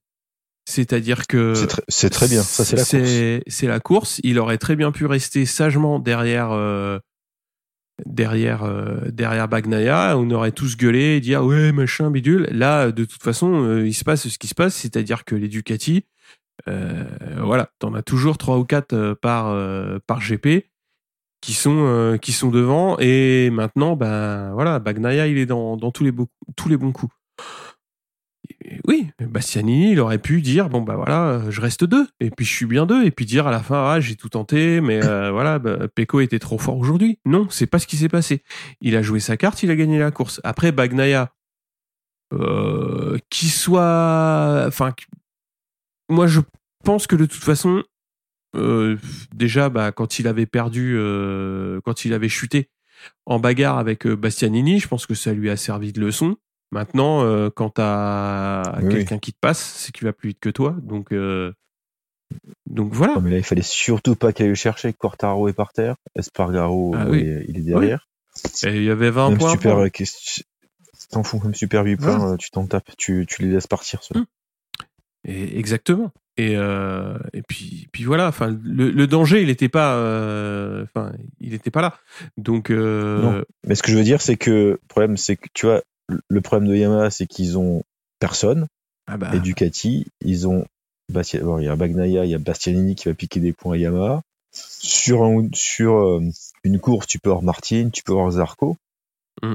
C'est-à-dire 0.69 1.27
que 1.27 1.55
C'est 1.89 2.11
très, 2.11 2.29
bien, 2.29 2.43
ça 2.43 2.63
c'est 2.63 2.77
la 2.77 2.85
course. 2.85 3.45
c'est 3.47 3.67
la 3.67 3.81
course. 3.81 4.21
Il 4.23 4.39
aurait 4.39 4.59
très 4.59 4.77
bien 4.77 4.93
pu 4.93 5.07
rester 5.07 5.47
sagement 5.47 5.99
derrière 5.99 6.51
euh, 6.53 6.99
derrière 8.05 8.65
euh, 8.65 8.99
derrière 9.11 9.49
Bagnaia. 9.49 10.17
On 10.19 10.31
aurait 10.31 10.53
tous 10.53 10.77
gueulé 10.77 11.17
et 11.17 11.21
dit 11.21 11.35
ah 11.35 11.43
ouais 11.43 11.73
machin 11.73 12.11
bidule. 12.11 12.49
Là, 12.51 12.93
de 12.93 13.05
toute 13.07 13.23
façon, 13.23 13.65
euh, 13.65 13.87
il 13.87 13.95
se 13.95 14.05
passe 14.05 14.29
ce 14.29 14.39
qui 14.39 14.47
se 14.47 14.55
passe, 14.55 14.75
c'est-à-dire 14.75 15.25
que 15.25 15.35
les 15.35 15.49
Ducati, 15.49 16.05
euh, 16.69 17.05
voilà, 17.39 17.71
t'en 17.79 17.95
as 17.95 18.03
toujours 18.03 18.37
trois 18.37 18.59
ou 18.59 18.65
quatre 18.65 19.15
par 19.23 19.57
par 20.07 20.21
GP 20.21 20.67
qui 21.41 21.53
sont 21.55 21.85
euh, 21.87 22.17
qui 22.17 22.33
sont 22.33 22.51
devant 22.51 22.99
et 22.99 23.51
maintenant 23.51 23.95
ben 23.97 24.53
voilà 24.55 24.79
Bagnaia 24.81 25.27
il 25.29 25.39
est 25.39 25.47
dans 25.47 25.77
dans 25.77 25.91
tous 25.93 26.05
les 26.05 26.13
beaux- 26.13 26.29
tous 26.57 26.69
les 26.69 26.77
bons 26.77 26.93
coups. 26.93 27.13
Et 28.65 28.79
oui, 28.87 29.11
Bastianini, 29.21 29.93
il 29.93 30.01
aurait 30.01 30.19
pu 30.19 30.41
dire 30.41 30.69
bon 30.69 30.81
bah 30.83 30.97
voilà, 30.97 31.29
euh, 31.29 31.51
je 31.51 31.61
reste 31.61 31.85
deux 31.85 32.07
et 32.21 32.31
puis 32.31 32.45
je 32.47 32.53
suis 32.53 32.67
bien 32.67 32.87
deux 32.87 33.05
et 33.05 33.11
puis 33.11 33.27
dire 33.27 33.47
à 33.47 33.51
la 33.51 33.61
fin 33.61 33.85
ah 33.91 34.01
j'ai 34.01 34.17
tout 34.17 34.29
tenté 34.29 34.81
mais 34.81 35.05
euh, 35.05 35.31
voilà 35.33 35.59
bah, 35.59 35.89
Pecco 35.95 36.21
était 36.21 36.39
trop 36.39 36.59
fort 36.59 36.77
aujourd'hui. 36.77 37.19
Non, 37.27 37.47
c'est 37.51 37.67
pas 37.67 37.79
ce 37.79 37.87
qui 37.87 37.97
s'est 37.97 38.09
passé. 38.09 38.43
Il 38.81 38.97
a 38.97 39.03
joué 39.03 39.21
sa 39.21 39.37
carte, 39.37 39.63
il 39.63 39.71
a 39.71 39.77
gagné 39.77 39.99
la 39.99 40.11
course. 40.11 40.41
Après 40.45 40.73
Bagnaia, 40.73 41.33
euh, 42.33 43.19
qui 43.31 43.49
soit, 43.49 44.65
enfin, 44.67 44.93
moi 46.09 46.27
je 46.27 46.41
pense 46.85 47.07
que 47.07 47.17
de 47.17 47.27
toute 47.27 47.43
façon, 47.45 47.83
euh, 48.57 48.97
déjà 49.35 49.69
bah 49.69 49.93
quand 49.93 50.19
il 50.19 50.27
avait 50.29 50.47
perdu, 50.47 50.95
euh, 50.97 51.81
quand 51.85 52.05
il 52.05 52.13
avait 52.15 52.29
chuté 52.29 52.71
en 53.27 53.39
bagarre 53.39 53.79
avec 53.79 54.07
euh, 54.07 54.17
Bastianini, 54.17 54.81
je 54.81 54.89
pense 54.89 55.07
que 55.07 55.15
ça 55.15 55.33
lui 55.33 55.51
a 55.51 55.57
servi 55.57 55.93
de 55.93 56.01
leçon. 56.01 56.37
Maintenant, 56.71 57.23
euh, 57.23 57.49
quand 57.55 57.71
t'as 57.71 58.79
Oui, 58.81 58.85
oui. 58.87 58.95
quelqu'un 58.95 59.19
qui 59.19 59.33
te 59.33 59.39
passe, 59.41 59.59
c'est 59.61 59.93
qu'il 59.93 60.05
va 60.07 60.13
plus 60.13 60.29
vite 60.31 60.41
que 60.41 60.51
toi. 60.51 60.77
Donc, 60.83 61.15
donc 62.67 62.93
voilà. 62.93 63.15
Non, 63.15 63.21
mais 63.23 63.31
là, 63.31 63.39
il 63.39 63.45
fallait 63.45 63.63
surtout 63.63 64.15
pas 64.17 64.33
qu'il 64.33 64.45
aille 64.45 64.51
le 64.51 64.55
chercher. 64.55 64.93
Quartaro 64.93 65.49
est 65.49 65.53
par 65.55 65.73
terre. 65.73 65.97
Espargaro, 66.15 66.95
Ah 66.97 67.07
oui. 67.09 67.21
il, 67.21 67.29
est, 67.29 67.45
il 67.49 67.57
est 67.59 67.63
derrière. 67.63 68.07
Et 68.65 68.77
il 68.77 68.85
y 68.85 68.91
avait 68.91 69.11
20 69.11 69.31
même 69.31 69.39
points. 69.39 69.51
super, 69.53 69.79
t'en 71.11 71.23
fous, 71.23 71.41
même 71.43 71.55
super 71.55 71.85
8 71.85 71.97
Voilà. 72.01 72.17
points, 72.19 72.37
tu 72.37 72.51
t'en 72.51 72.67
tapes, 72.67 72.91
tu, 72.99 73.25
tu 73.27 73.43
les 73.43 73.49
laisses 73.49 73.67
partir. 73.67 74.01
Et 75.25 75.59
exactement. 75.59 76.13
Et, 76.39 76.57
euh, 76.57 77.19
et 77.33 77.43
puis, 77.43 77.89
puis 77.93 78.05
voilà. 78.05 78.29
Enfin, 78.29 78.57
le, 78.63 78.91
le 78.91 79.07
danger, 79.09 79.43
il 79.43 79.49
n'était 79.49 79.69
pas, 79.69 79.97
euh, 79.97 80.85
enfin, 80.85 81.13
il 81.41 81.53
était 81.53 81.71
pas 81.73 81.83
là. 81.83 81.99
Donc, 82.37 82.71
euh, 82.71 83.21
Non. 83.21 83.45
Mais 83.67 83.75
ce 83.75 83.83
que 83.83 83.91
je 83.91 83.97
veux 83.97 84.05
dire, 84.05 84.23
c'est 84.23 84.37
que 84.37 84.51
le 84.51 84.81
problème, 84.89 85.17
c'est 85.17 85.37
que 85.37 85.49
tu 85.53 85.67
vois, 85.67 85.83
le 86.29 86.41
problème 86.41 86.69
de 86.69 86.77
Yamaha, 86.77 87.11
c'est 87.11 87.27
qu'ils 87.27 87.59
ont 87.59 87.83
personne. 88.21 88.67
ah 89.09 89.17
bah, 89.17 89.31
Et 89.35 89.41
Ducati, 89.41 90.07
ils 90.25 90.47
ont. 90.49 90.65
Bastia- 91.13 91.41
bon, 91.43 91.59
il 91.59 91.65
y 91.65 91.69
a 91.69 91.75
Bagnaia, 91.75 92.25
il 92.25 92.31
y 92.31 92.35
a 92.35 92.39
Bastianini 92.39 92.95
qui 92.95 93.09
va 93.09 93.15
piquer 93.15 93.41
des 93.41 93.53
points 93.53 93.75
à 93.75 93.79
Yamaha. 93.79 94.23
Sur, 94.53 95.25
un, 95.25 95.49
sur 95.55 96.21
une 96.65 96.79
course, 96.81 97.07
tu 97.07 97.19
peux 97.19 97.31
avoir 97.31 97.43
Martin, 97.43 97.91
tu 97.93 98.03
peux 98.05 98.13
avoir 98.13 98.31
Zarco. 98.31 98.77
Mm. 99.43 99.55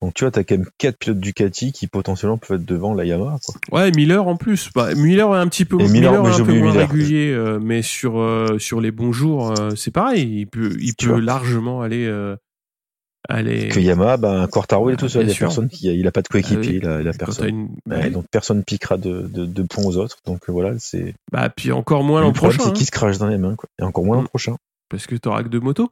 Donc 0.00 0.14
tu 0.14 0.22
vois, 0.24 0.30
t'as 0.30 0.44
quand 0.44 0.56
même 0.56 0.66
quatre 0.78 0.96
pilotes 0.96 1.18
Ducati 1.18 1.72
qui 1.72 1.86
potentiellement 1.88 2.38
peuvent 2.38 2.60
être 2.60 2.64
devant 2.66 2.94
la 2.94 3.04
Yamaha. 3.04 3.38
Quoi. 3.44 3.80
ouais, 3.80 3.90
Miller 3.90 4.26
en 4.28 4.36
plus. 4.36 4.70
Bah, 4.74 4.94
Miller 4.94 5.34
est 5.34 5.38
un 5.38 5.48
petit 5.48 5.64
peu, 5.64 5.76
Miller, 5.76 6.12
Miller 6.12 6.26
est 6.28 6.40
un 6.40 6.44
peu 6.44 6.52
moins 6.58 6.70
Miller. 6.72 6.88
régulier, 6.88 7.32
euh, 7.32 7.58
mais 7.60 7.82
sur 7.82 8.20
euh, 8.20 8.58
sur 8.58 8.80
les 8.80 8.92
bons 8.92 9.12
jours, 9.12 9.58
euh, 9.58 9.70
c'est 9.74 9.90
pareil. 9.90 10.22
Il 10.40 10.46
peut, 10.46 10.70
il 10.78 10.94
Tu 10.94 11.08
peut 11.08 11.18
largement 11.18 11.82
aller, 11.82 12.08
aller. 13.28 13.68
Que 13.68 13.80
Yamaha, 13.80 14.16
ben, 14.18 14.46
Quartaro, 14.46 14.88
il 14.90 14.94
est 14.94 14.96
tout 14.96 15.08
seul. 15.08 15.24
Il 15.24 15.28
y 15.28 15.32
a 15.32 15.34
sûr. 15.34 15.46
personne 15.48 15.68
qui, 15.68 15.88
il 15.88 16.06
a 16.06 16.12
pas 16.12 16.22
de 16.22 16.28
coéquipier, 16.28 16.80
Ah 16.84 16.96
oui. 16.98 17.02
il, 17.02 17.08
a, 17.08 17.12
personne. 17.12 17.48
une- 17.48 17.68
bah, 17.84 17.96
Ouais, 17.98 18.10
donc 18.10 18.26
personne 18.30 18.62
piquera 18.64 18.96
de, 18.98 19.22
de, 19.22 19.46
de 19.46 19.62
points 19.64 19.84
aux 19.84 19.96
autres. 19.96 20.18
Donc 20.26 20.42
voilà, 20.48 20.74
c'est. 20.78 21.14
bah, 21.32 21.48
puis 21.50 21.72
encore 21.72 22.04
moins 22.04 22.20
Le 22.20 22.26
l'an 22.26 22.32
problème, 22.32 22.56
prochain. 22.56 22.70
c'est 22.70 22.76
hein. 22.76 22.78
qui 22.78 22.84
se 22.86 22.92
crache 22.92 23.18
dans 23.18 23.26
les 23.28 23.38
mains. 23.38 23.56
Quoi. 23.56 23.68
Et 23.80 23.82
encore 23.82 24.04
moins 24.04 24.16
l'an 24.16 24.22
Mm. 24.22 24.28
prochain. 24.28 24.56
parce 24.90 25.06
que 25.08 25.16
t'auras 25.16 25.42
que 25.42 25.48
deux 25.48 25.60
motos. 25.60 25.90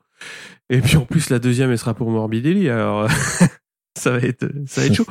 Et 0.70 0.80
puis 0.80 0.96
en 0.96 1.04
plus, 1.04 1.28
la 1.28 1.38
deuxième, 1.38 1.70
elle 1.72 1.78
sera 1.78 1.92
pour 1.94 2.10
Morbidelli, 2.10 2.70
alors 2.70 3.08
ça 4.00 4.10
va 4.12 4.18
être, 4.18 4.46
ça 4.66 4.80
va 4.80 4.86
être 4.86 4.94
chaud. 4.94 5.06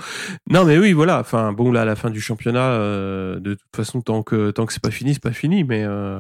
Non, 0.50 0.64
mais 0.66 0.78
oui, 0.78 0.94
voilà. 0.94 1.20
Enfin, 1.20 1.52
bon, 1.54 1.72
là, 1.72 1.82
à 1.82 1.86
la 1.86 1.96
fin 1.96 2.10
du 2.10 2.22
championnat, 2.22 2.72
euh, 2.74 3.40
de 3.40 3.56
toute 3.56 3.76
façon, 3.76 4.02
tant 4.02 4.24
que 4.24 4.52
tant 4.52 4.66
que 4.66 4.74
c'est 4.74 4.82
pas 4.82 4.92
fini, 4.92 5.14
c'est 5.14 5.24
pas 5.24 5.34
fini. 5.34 5.64
Mais 5.64 5.84
euh, 5.84 6.20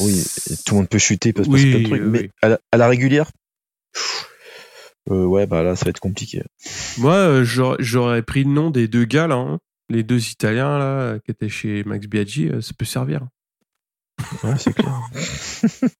Oui, 0.00 0.24
tout 0.64 0.74
le 0.74 0.80
monde 0.80 0.88
peut 0.88 0.98
chuter, 0.98 1.32
peut 1.32 1.44
se 1.44 1.48
Oui, 1.50 1.62
passer 1.64 1.70
plein 1.70 1.80
de 1.82 1.86
trucs. 1.88 2.02
oui, 2.02 2.08
mais 2.10 2.20
oui. 2.20 2.30
À, 2.42 2.48
la, 2.48 2.60
à 2.72 2.76
la 2.76 2.88
régulière, 2.88 3.30
pff, 3.92 4.28
euh, 5.10 5.24
ouais, 5.24 5.46
bah 5.46 5.62
là, 5.62 5.76
ça 5.76 5.84
va 5.84 5.90
être 5.90 6.00
compliqué. 6.00 6.42
moi, 6.98 7.14
euh, 7.14 7.44
j'aurais 7.78 8.22
pris 8.22 8.44
le 8.44 8.50
nom 8.50 8.70
des 8.70 8.88
deux 8.88 9.04
gars 9.04 9.26
là, 9.28 9.36
hein. 9.36 9.58
les 9.88 10.02
deux 10.02 10.30
Italiens 10.30 10.78
là, 10.78 11.18
qui 11.24 11.30
étaient 11.30 11.48
chez 11.48 11.84
Max 11.84 12.06
Biaggi, 12.08 12.48
euh, 12.48 12.60
ça 12.60 12.72
peut 12.76 12.84
servir. 12.84 13.26
Ouais, 14.42 14.54
c'est 14.58 14.72
clair. 14.74 15.00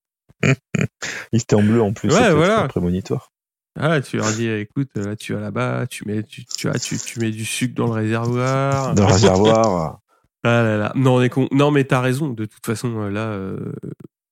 Il 1.33 1.41
était 1.41 1.55
en 1.55 1.63
bleu 1.63 1.81
en 1.83 1.93
plus. 1.93 2.13
Ouais, 2.13 2.33
voilà. 2.33 2.59
très 2.59 2.69
prémonitoire. 2.69 3.31
Ah, 3.79 4.01
tu 4.01 4.17
leur 4.17 4.31
dis, 4.33 4.49
écoute, 4.49 4.89
là, 4.97 5.17
tu 5.17 5.35
vas 5.35 5.41
là-bas, 5.41 5.87
tu 5.87 6.07
mets, 6.07 6.23
tu, 6.23 6.45
tu, 6.47 6.69
vois, 6.69 6.79
tu, 6.79 6.97
tu 6.99 7.21
mets 7.21 7.31
du 7.31 7.45
sucre 7.45 7.75
dans 7.75 7.87
le 7.87 7.93
réservoir. 7.93 8.95
Dans 8.95 9.07
le 9.07 9.13
réservoir. 9.13 10.01
Ah 10.49 10.63
là 10.63 10.77
là. 10.77 10.93
Non, 10.95 11.17
on 11.17 11.23
est 11.23 11.29
con. 11.29 11.49
Non, 11.51 11.73
mais 11.73 11.83
t'as 11.83 12.01
raison. 12.01 12.29
De 12.29 12.45
toute 12.45 12.65
façon, 12.65 13.01
euh, 13.01 13.11
là, 13.11 13.31
euh, 13.31 13.73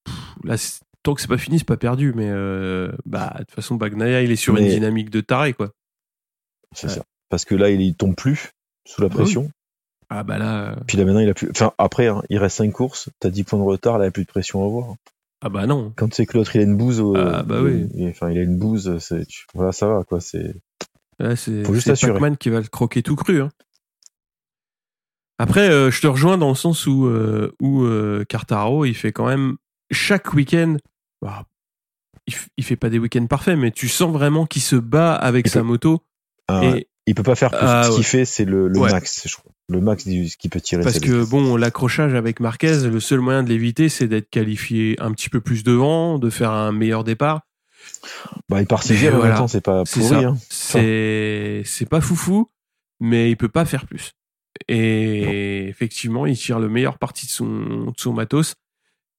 pff, 0.04 0.14
là, 0.44 0.56
c'est- 0.56 0.80
tant 1.02 1.12
que 1.12 1.20
c'est 1.20 1.26
pas 1.26 1.38
fini, 1.38 1.58
c'est 1.58 1.66
pas 1.66 1.76
perdu. 1.76 2.12
Mais 2.14 2.28
euh, 2.30 2.92
bah, 3.04 3.32
de 3.40 3.44
toute 3.44 3.50
façon, 3.56 3.74
Bagnaia, 3.74 4.22
il 4.22 4.30
est 4.30 4.36
sur 4.36 4.56
une 4.56 4.68
dynamique 4.68 5.10
de 5.10 5.20
taré, 5.20 5.54
quoi. 5.54 5.70
C'est 6.72 6.86
Ouais. 6.86 6.92
ça. 6.94 7.02
Parce 7.30 7.44
que 7.44 7.56
là, 7.56 7.70
il, 7.70 7.80
il 7.80 7.96
tombe 7.96 8.14
plus 8.14 8.52
sous 8.86 9.00
la 9.00 9.08
oui. 9.08 9.14
pression. 9.14 9.50
Ah 10.08 10.22
bah 10.22 10.38
là, 10.38 10.76
Puis 10.86 10.96
là, 10.98 11.04
maintenant, 11.04 11.18
il 11.18 11.28
a 11.28 11.34
plus. 11.34 11.50
Enfin, 11.50 11.72
après, 11.78 12.06
hein, 12.06 12.22
il 12.28 12.38
reste 12.38 12.58
5 12.58 12.70
courses. 12.70 13.08
T'as 13.18 13.30
10 13.30 13.42
points 13.42 13.58
de 13.58 13.64
retard. 13.64 13.94
Là, 13.98 14.04
il 14.04 14.06
n'y 14.06 14.10
a 14.10 14.12
plus 14.12 14.22
de 14.24 14.28
pression 14.28 14.62
à 14.62 14.66
avoir. 14.66 14.94
Ah 15.44 15.48
bah 15.50 15.66
non. 15.66 15.92
Quand 15.96 16.08
tu 16.08 16.14
sais 16.16 16.26
que 16.26 16.36
l'autre, 16.38 16.56
il 16.56 16.60
a 16.60 16.64
une 16.64 16.76
bouse. 16.76 17.02
Ah, 17.16 17.42
bah 17.42 17.60
oui. 17.62 17.86
il- 17.94 18.08
Enfin, 18.08 18.30
il 18.30 18.38
a 18.38 18.42
une 18.42 18.58
bouse. 18.58 18.96
C'est, 18.98 19.26
voilà, 19.54 19.72
ça 19.72 19.86
va, 19.86 20.02
quoi. 20.04 20.20
C'est. 20.20 20.54
Là, 21.18 21.36
c'est 21.36 21.62
Faut 21.64 21.74
juste 21.74 21.94
c'est. 21.94 22.08
Pac-Man 22.12 22.36
qui 22.36 22.48
va 22.48 22.60
le 22.60 22.66
croquer 22.66 23.02
tout 23.02 23.14
cru. 23.14 23.40
hein. 23.42 23.50
Après, 25.38 25.68
euh, 25.68 25.90
je 25.90 26.00
te 26.00 26.06
rejoins 26.06 26.38
dans 26.38 26.48
le 26.48 26.54
sens 26.54 26.86
où, 26.86 27.06
euh, 27.06 27.52
où 27.60 27.82
euh, 27.82 28.24
Quartaro, 28.28 28.84
il 28.84 28.94
fait 28.94 29.12
quand 29.12 29.26
même 29.26 29.56
chaque 29.90 30.32
week-end. 30.32 30.76
bah, 31.20 31.44
il, 32.26 32.34
f- 32.34 32.48
il 32.56 32.64
fait 32.64 32.76
pas 32.76 32.88
des 32.88 32.98
week-ends 32.98 33.26
parfaits, 33.26 33.58
mais 33.58 33.70
tu 33.70 33.88
sens 33.88 34.12
vraiment 34.12 34.46
qu'il 34.46 34.62
se 34.62 34.76
bat 34.76 35.14
avec 35.14 35.48
sa 35.48 35.62
moto. 35.62 36.02
Ah, 36.48 36.60
ouais. 36.60 36.86
Il 37.06 37.14
peut 37.14 37.22
pas 37.22 37.34
faire 37.34 37.50
plus. 37.50 37.58
Ah, 37.60 37.82
Ce 37.84 37.90
ouais. 37.90 37.94
qu'il 37.96 38.04
fait, 38.04 38.24
c'est 38.24 38.44
le, 38.44 38.68
le 38.68 38.78
Ouais. 38.78 38.90
max, 38.90 39.26
je 39.28 39.36
crois. 39.36 39.52
Le 39.68 39.80
max 39.80 40.06
du, 40.06 40.28
ce 40.28 40.36
qu'il 40.36 40.50
peut 40.50 40.60
tirer. 40.60 40.82
Parce 40.82 41.00
que 41.00 41.24
bon, 41.24 41.56
l'accrochage 41.56 42.14
avec 42.14 42.40
Marquez, 42.40 42.88
le 42.88 43.00
seul 43.00 43.20
moyen 43.20 43.42
de 43.42 43.48
l'éviter, 43.48 43.88
c'est 43.88 44.08
d'être 44.08 44.30
qualifié 44.30 44.96
un 45.00 45.12
petit 45.12 45.28
peu 45.28 45.40
plus 45.40 45.64
devant, 45.64 46.18
de 46.18 46.30
faire 46.30 46.50
un 46.50 46.72
meilleur 46.72 47.04
départ. 47.04 47.42
Bah, 48.48 48.60
il 48.62 48.66
part 48.66 48.82
sixième, 48.82 49.14
en 49.14 49.16
voilà. 49.18 49.32
même 49.34 49.38
temps, 49.42 49.48
c'est 49.48 49.60
pas 49.60 49.84
pourri. 49.84 50.24
Hein. 50.24 50.36
C'est 50.48 51.62
c'est 51.66 51.88
pas 51.88 52.00
foufou, 52.00 52.50
mais 53.00 53.30
il 53.30 53.36
peut 53.36 53.48
pas 53.48 53.64
faire 53.66 53.86
plus. 53.86 54.12
Et 54.68 55.66
effectivement, 55.68 56.26
il 56.26 56.36
tire 56.38 56.58
le 56.60 56.68
meilleur 56.68 56.98
parti 56.98 57.26
de 57.26 57.30
son 57.30 57.46
de 57.86 57.92
son 57.98 58.12
matos. 58.14 58.54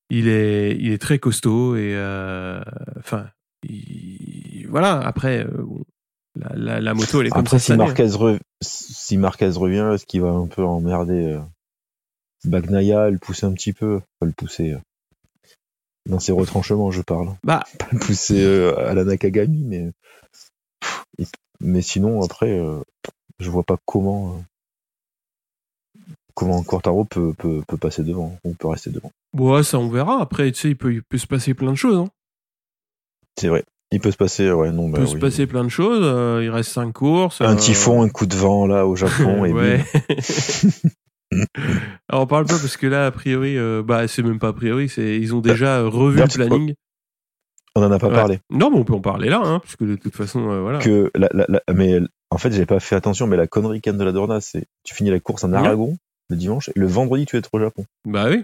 Il 0.10 0.28
est 0.28 0.76
il 0.80 0.92
est 0.92 0.98
très 1.02 1.20
costaud 1.20 1.76
et 1.76 1.92
euh, 1.96 2.62
enfin 3.00 3.28
il- 3.64 4.66
voilà. 4.70 5.00
Après, 5.00 5.40
euh, 5.46 5.62
la, 6.54 6.94
moto 6.94 7.22
elle 7.22 7.28
est 7.28 7.30
comme 7.32 7.42
Après, 7.42 7.60
ça. 7.60 7.74
si. 7.74 7.78
Marquez, 7.78 8.08
re- 8.08 8.40
si 8.62 9.18
Marquez 9.18 9.50
revient, 9.50 9.90
est-ce 9.94 10.06
qu'il 10.06 10.22
va 10.22 10.30
un 10.30 10.48
peu 10.48 10.64
emmerder 10.64 11.34
euh, 11.34 11.40
Bagnaia, 12.44 13.10
le 13.10 13.18
pousser 13.18 13.46
un 13.46 13.54
petit 13.54 13.74
peu? 13.74 14.02
Pas 14.20 14.26
le 14.26 14.32
pousser 14.34 14.74
euh, 14.74 14.80
dans 16.08 16.20
ses 16.20 16.32
retranchements, 16.32 16.92
je 16.92 17.02
parle. 17.02 17.30
Bah 17.44 17.64
Pas 17.80 17.88
le 17.92 18.00
pousser 18.00 18.44
euh, 18.44 18.78
à 18.90 18.94
la 18.94 19.04
Nakagami, 19.04 19.64
mais. 19.64 19.92
Mais 21.62 21.82
sinon, 21.82 22.22
après, 22.24 22.62
je 23.40 23.50
vois 23.50 23.64
pas 23.64 23.78
comment. 23.86 24.44
comment 26.34 26.62
Quartaro 26.64 27.06
peut, 27.06 27.34
peut, 27.34 27.64
peut 27.66 27.78
passer 27.78 28.04
devant, 28.04 28.38
ou 28.44 28.54
peut 28.54 28.68
rester 28.68 28.90
devant. 28.90 29.12
Ouais, 29.34 29.64
ça 29.64 29.80
on 29.80 29.90
verra. 29.90 30.22
Après, 30.22 30.52
tu 30.52 30.60
sais, 30.60 30.70
il 30.70 30.78
peut, 30.78 30.94
il 30.94 31.02
peut 31.02 31.18
se 31.18 31.28
passer 31.28 31.54
plein 31.54 31.72
de 31.72 31.78
choses. 31.78 31.98
Hein. 31.98 32.10
C'est 33.40 33.48
vrai. 33.48 33.64
Il 33.96 34.02
peut 34.02 34.12
se 34.12 34.18
passer, 34.18 34.52
ouais, 34.52 34.72
non, 34.72 34.88
Il 34.88 34.92
bah 34.92 34.98
peut 35.00 35.06
se 35.06 35.16
passer 35.16 35.48
plein 35.48 35.64
de 35.64 35.70
choses. 35.70 36.02
euh, 36.04 36.42
il 36.44 36.50
reste 36.50 36.72
cinq 36.72 36.92
courses. 36.92 37.40
Un 37.40 37.54
euh, 37.54 37.56
typhon, 37.56 38.02
un 38.04 38.10
coup 38.10 38.26
de 38.26 38.36
vent 38.36 38.68
là 38.68 38.86
au 38.86 38.96
Japon 38.98 39.46
et 39.46 39.54
ouais. 39.54 39.84
Alors 42.10 42.24
on 42.24 42.28
parle 42.28 42.46
pas 42.46 42.60
parce 42.60 42.78
que 42.78 42.88
là, 42.88 43.08
a 43.08 43.12
priori, 43.12 43.58
euh, 43.58 43.82
bah 43.84 44.08
c'est 44.08 44.22
même 44.24 44.40
pas 44.40 44.50
a 44.50 44.54
priori, 44.54 44.90
c'est 44.90 45.18
ils 45.18 45.34
ont 45.34 45.42
déjà 45.42 45.80
euh, 45.80 45.88
revu 45.90 46.20
le 46.22 46.28
planning. 46.28 46.74
on 47.76 47.84
en 47.84 47.92
a 47.92 48.00
pas 48.00 48.08
Ouais. 48.08 48.14
parlé. 48.14 48.40
Non, 48.52 48.70
mais 48.70 48.78
on 48.78 48.84
peut 48.84 48.94
en 48.94 49.02
parler 49.02 49.30
là, 49.30 49.42
hein, 49.44 49.60
parce 49.60 49.76
que 49.76 49.86
de 49.86 49.96
toute 49.96 50.16
façon, 50.16 50.50
euh, 50.50 50.62
voilà. 50.62 50.80
Que 50.80 51.12
la, 51.16 51.30
la- 51.34 51.46
la- 51.50 51.74
mais 51.74 52.00
en 52.30 52.38
fait, 52.38 52.52
j'ai 52.52 52.66
pas 52.66 52.80
fait 52.80 52.96
attention, 52.96 53.28
mais 53.28 53.38
la 53.38 53.48
connerie 53.48 53.82
Ken 53.82 53.98
de 53.98 54.04
la 54.04 54.12
Dorna, 54.12 54.40
c'est 54.40 54.66
tu 54.84 54.94
finis 54.94 55.10
la 55.10 55.20
course 55.20 55.44
en 55.44 55.52
Ouais. 55.52 55.58
Aragon 55.58 55.98
le 56.30 56.36
dimanche 56.38 56.70
et 56.70 56.80
le 56.80 56.88
vendredi 56.88 57.26
tu 57.26 57.38
es 57.38 57.42
au 57.52 57.60
Japon. 57.60 57.86
Bah 58.06 58.26
oui. 58.30 58.44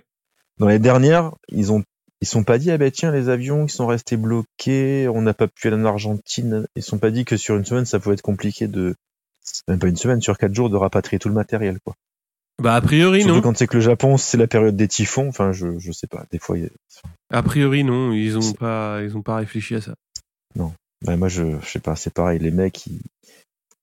Dans 0.59 0.67
les 0.67 0.79
dernières, 0.79 1.31
ils 1.49 1.71
ont 1.71 1.83
ils 2.21 2.27
sont 2.27 2.43
pas 2.43 2.57
dit 2.57 2.71
ah 2.71 2.77
ben 2.77 2.91
tiens 2.91 3.11
les 3.11 3.29
avions 3.29 3.65
ils 3.65 3.69
sont 3.69 3.87
restés 3.87 4.17
bloqués, 4.17 5.07
on 5.07 5.21
n'a 5.21 5.33
pas 5.33 5.47
pu 5.47 5.67
aller 5.67 5.77
en 5.77 5.85
Argentine. 5.85 6.67
Ils 6.75 6.83
sont 6.83 6.99
pas 6.99 7.11
dit 7.11 7.25
que 7.25 7.37
sur 7.37 7.55
une 7.57 7.65
semaine 7.65 7.85
ça 7.85 7.99
pouvait 7.99 8.13
être 8.13 8.21
compliqué 8.21 8.67
de 8.67 8.95
même 9.67 9.79
pas 9.79 9.87
une 9.87 9.97
semaine 9.97 10.21
sur 10.21 10.37
quatre 10.37 10.53
jours 10.53 10.69
de 10.69 10.77
rapatrier 10.77 11.19
tout 11.19 11.29
le 11.29 11.33
matériel 11.35 11.79
quoi. 11.83 11.95
Bah 12.61 12.75
a 12.75 12.81
priori 12.81 13.21
Surtout 13.21 13.35
non. 13.35 13.41
quand 13.41 13.57
c'est 13.57 13.65
que 13.65 13.75
le 13.77 13.81
Japon 13.81 14.17
c'est 14.17 14.37
la 14.37 14.45
période 14.47 14.75
des 14.75 14.87
typhons. 14.87 15.27
Enfin 15.29 15.51
je 15.51 15.79
je 15.79 15.91
sais 15.91 16.07
pas. 16.07 16.25
Des 16.31 16.37
fois 16.37 16.57
il 16.59 16.65
y 16.65 16.67
a- 16.67 17.37
A 17.37 17.41
priori 17.41 17.83
non. 17.83 18.11
Ils 18.11 18.37
ont 18.37 18.53
pas, 18.53 19.01
ils 19.01 19.17
ont 19.17 19.23
pas 19.23 19.37
réfléchi 19.37 19.75
à 19.75 19.81
ça. 19.81 19.95
Ouais, 21.07 21.17
moi 21.17 21.27
je 21.27 21.59
je 21.63 21.67
sais 21.67 21.79
pas 21.79 21.95
c'est 21.95 22.13
pareil 22.13 22.37
les 22.37 22.51
mecs 22.51 22.85
ils 22.85 23.01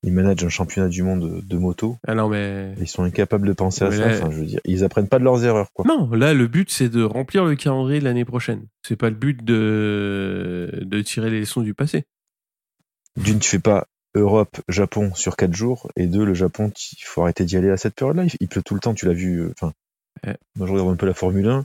ils 0.03 0.13
managent 0.13 0.45
un 0.45 0.49
championnat 0.49 0.89
du 0.89 1.03
monde 1.03 1.43
de, 1.45 1.57
moto. 1.57 1.97
Ah 2.07 2.15
non 2.15 2.29
mais 2.29 2.73
Ils 2.81 2.87
sont 2.87 3.03
incapables 3.03 3.47
de 3.49 3.53
penser 3.53 3.85
à 3.85 3.91
ça. 3.91 4.07
Enfin, 4.09 4.31
je 4.31 4.37
veux 4.39 4.47
dire, 4.47 4.61
ils 4.65 4.85
apprennent 4.85 5.09
pas 5.09 5.19
de 5.19 5.25
leurs 5.25 5.45
erreurs, 5.45 5.73
quoi. 5.73 5.85
non. 5.89 6.09
Là, 6.13 6.35
le 6.35 6.47
but 6.47 6.71
c'est 6.71 6.89
de 6.89 7.03
remplir 7.03 7.45
le 7.45 7.57
calendrier 7.57 7.99
de 8.01 8.05
l'année 8.05 8.25
prochaine. 8.25 8.67
C'est 8.87 8.97
pas 8.97 9.11
le 9.11 9.17
but 9.17 9.45
de 9.45 10.71
de 10.83 11.03
tirer 11.03 11.31
les 11.31 11.41
leçons 11.41 11.63
du 11.63 11.75
passé. 11.75 12.05
D'une, 13.17 13.39
tu 13.41 13.49
fais 13.51 13.59
pas 13.59 13.87
Europe, 14.15 14.61
Japon 14.69 15.13
sur 15.15 15.37
quatre 15.37 15.55
jours, 15.55 15.91
et 15.97 16.07
deux, 16.07 16.25
le 16.25 16.35
Japon, 16.35 16.73
il 16.93 17.05
faut 17.05 17.23
arrêter 17.23 17.45
d'y 17.45 17.57
aller 17.57 17.71
à 17.71 17.77
cette 17.77 17.95
période-là. 17.95 18.25
Il, 18.25 18.31
il 18.41 18.49
pleut 18.49 18.63
tout 18.63 18.75
le 18.75 18.81
temps, 18.81 18.95
tu 18.95 19.07
l'as 19.07 19.13
vu. 19.13 19.41
euh, 19.41 19.53
Enfin, 19.61 19.73
Ouais. 20.27 20.37
moi 20.57 20.67
je 20.67 20.73
regarde 20.73 20.91
un 20.91 20.97
peu 20.97 21.07
la 21.07 21.15
Formule 21.15 21.47
1. 21.49 21.65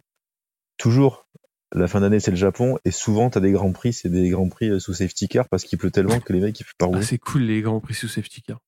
Toujours, 0.78 1.28
la 1.74 1.88
fin 1.88 2.02
d'année 2.02 2.20
c'est 2.20 2.32
le 2.32 2.38
Japon, 2.38 2.78
et 2.86 2.92
souvent 2.92 3.30
t'as 3.30 3.40
des 3.40 3.52
grands 3.52 3.72
prix, 3.72 3.94
c'est 3.94 4.10
des 4.10 4.30
grands 4.30 4.50
prix 4.50 4.70
euh, 4.70 4.80
sous 4.80 4.94
safety 4.94 5.28
car 5.28 5.48
parce 5.50 5.64
qu'il 5.64 5.78
pleut 5.80 5.92
tellement 5.92 6.20
que 6.20 6.32
les 6.34 6.40
mecs 6.40 6.60
ils 6.60 6.64
peuvent 6.64 6.74
pas 6.78 6.86
Ah, 6.86 6.90
rouler. 6.90 7.04
c'est 7.04 7.18
cool 7.18 7.42
les 7.44 7.62
grands 7.62 7.80
prix 7.80 7.94
sous 7.94 8.08
safety 8.08 8.42
car. 8.42 8.60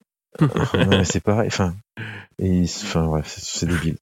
mais 0.41 1.03
c'est 1.05 1.21
pareil. 1.23 1.47
Enfin, 1.47 1.75
et 2.39 2.47
ils- 2.49 2.63
enfin 2.65 3.05
bref, 3.05 3.33
c'est- 3.39 3.65
débile. 3.65 3.97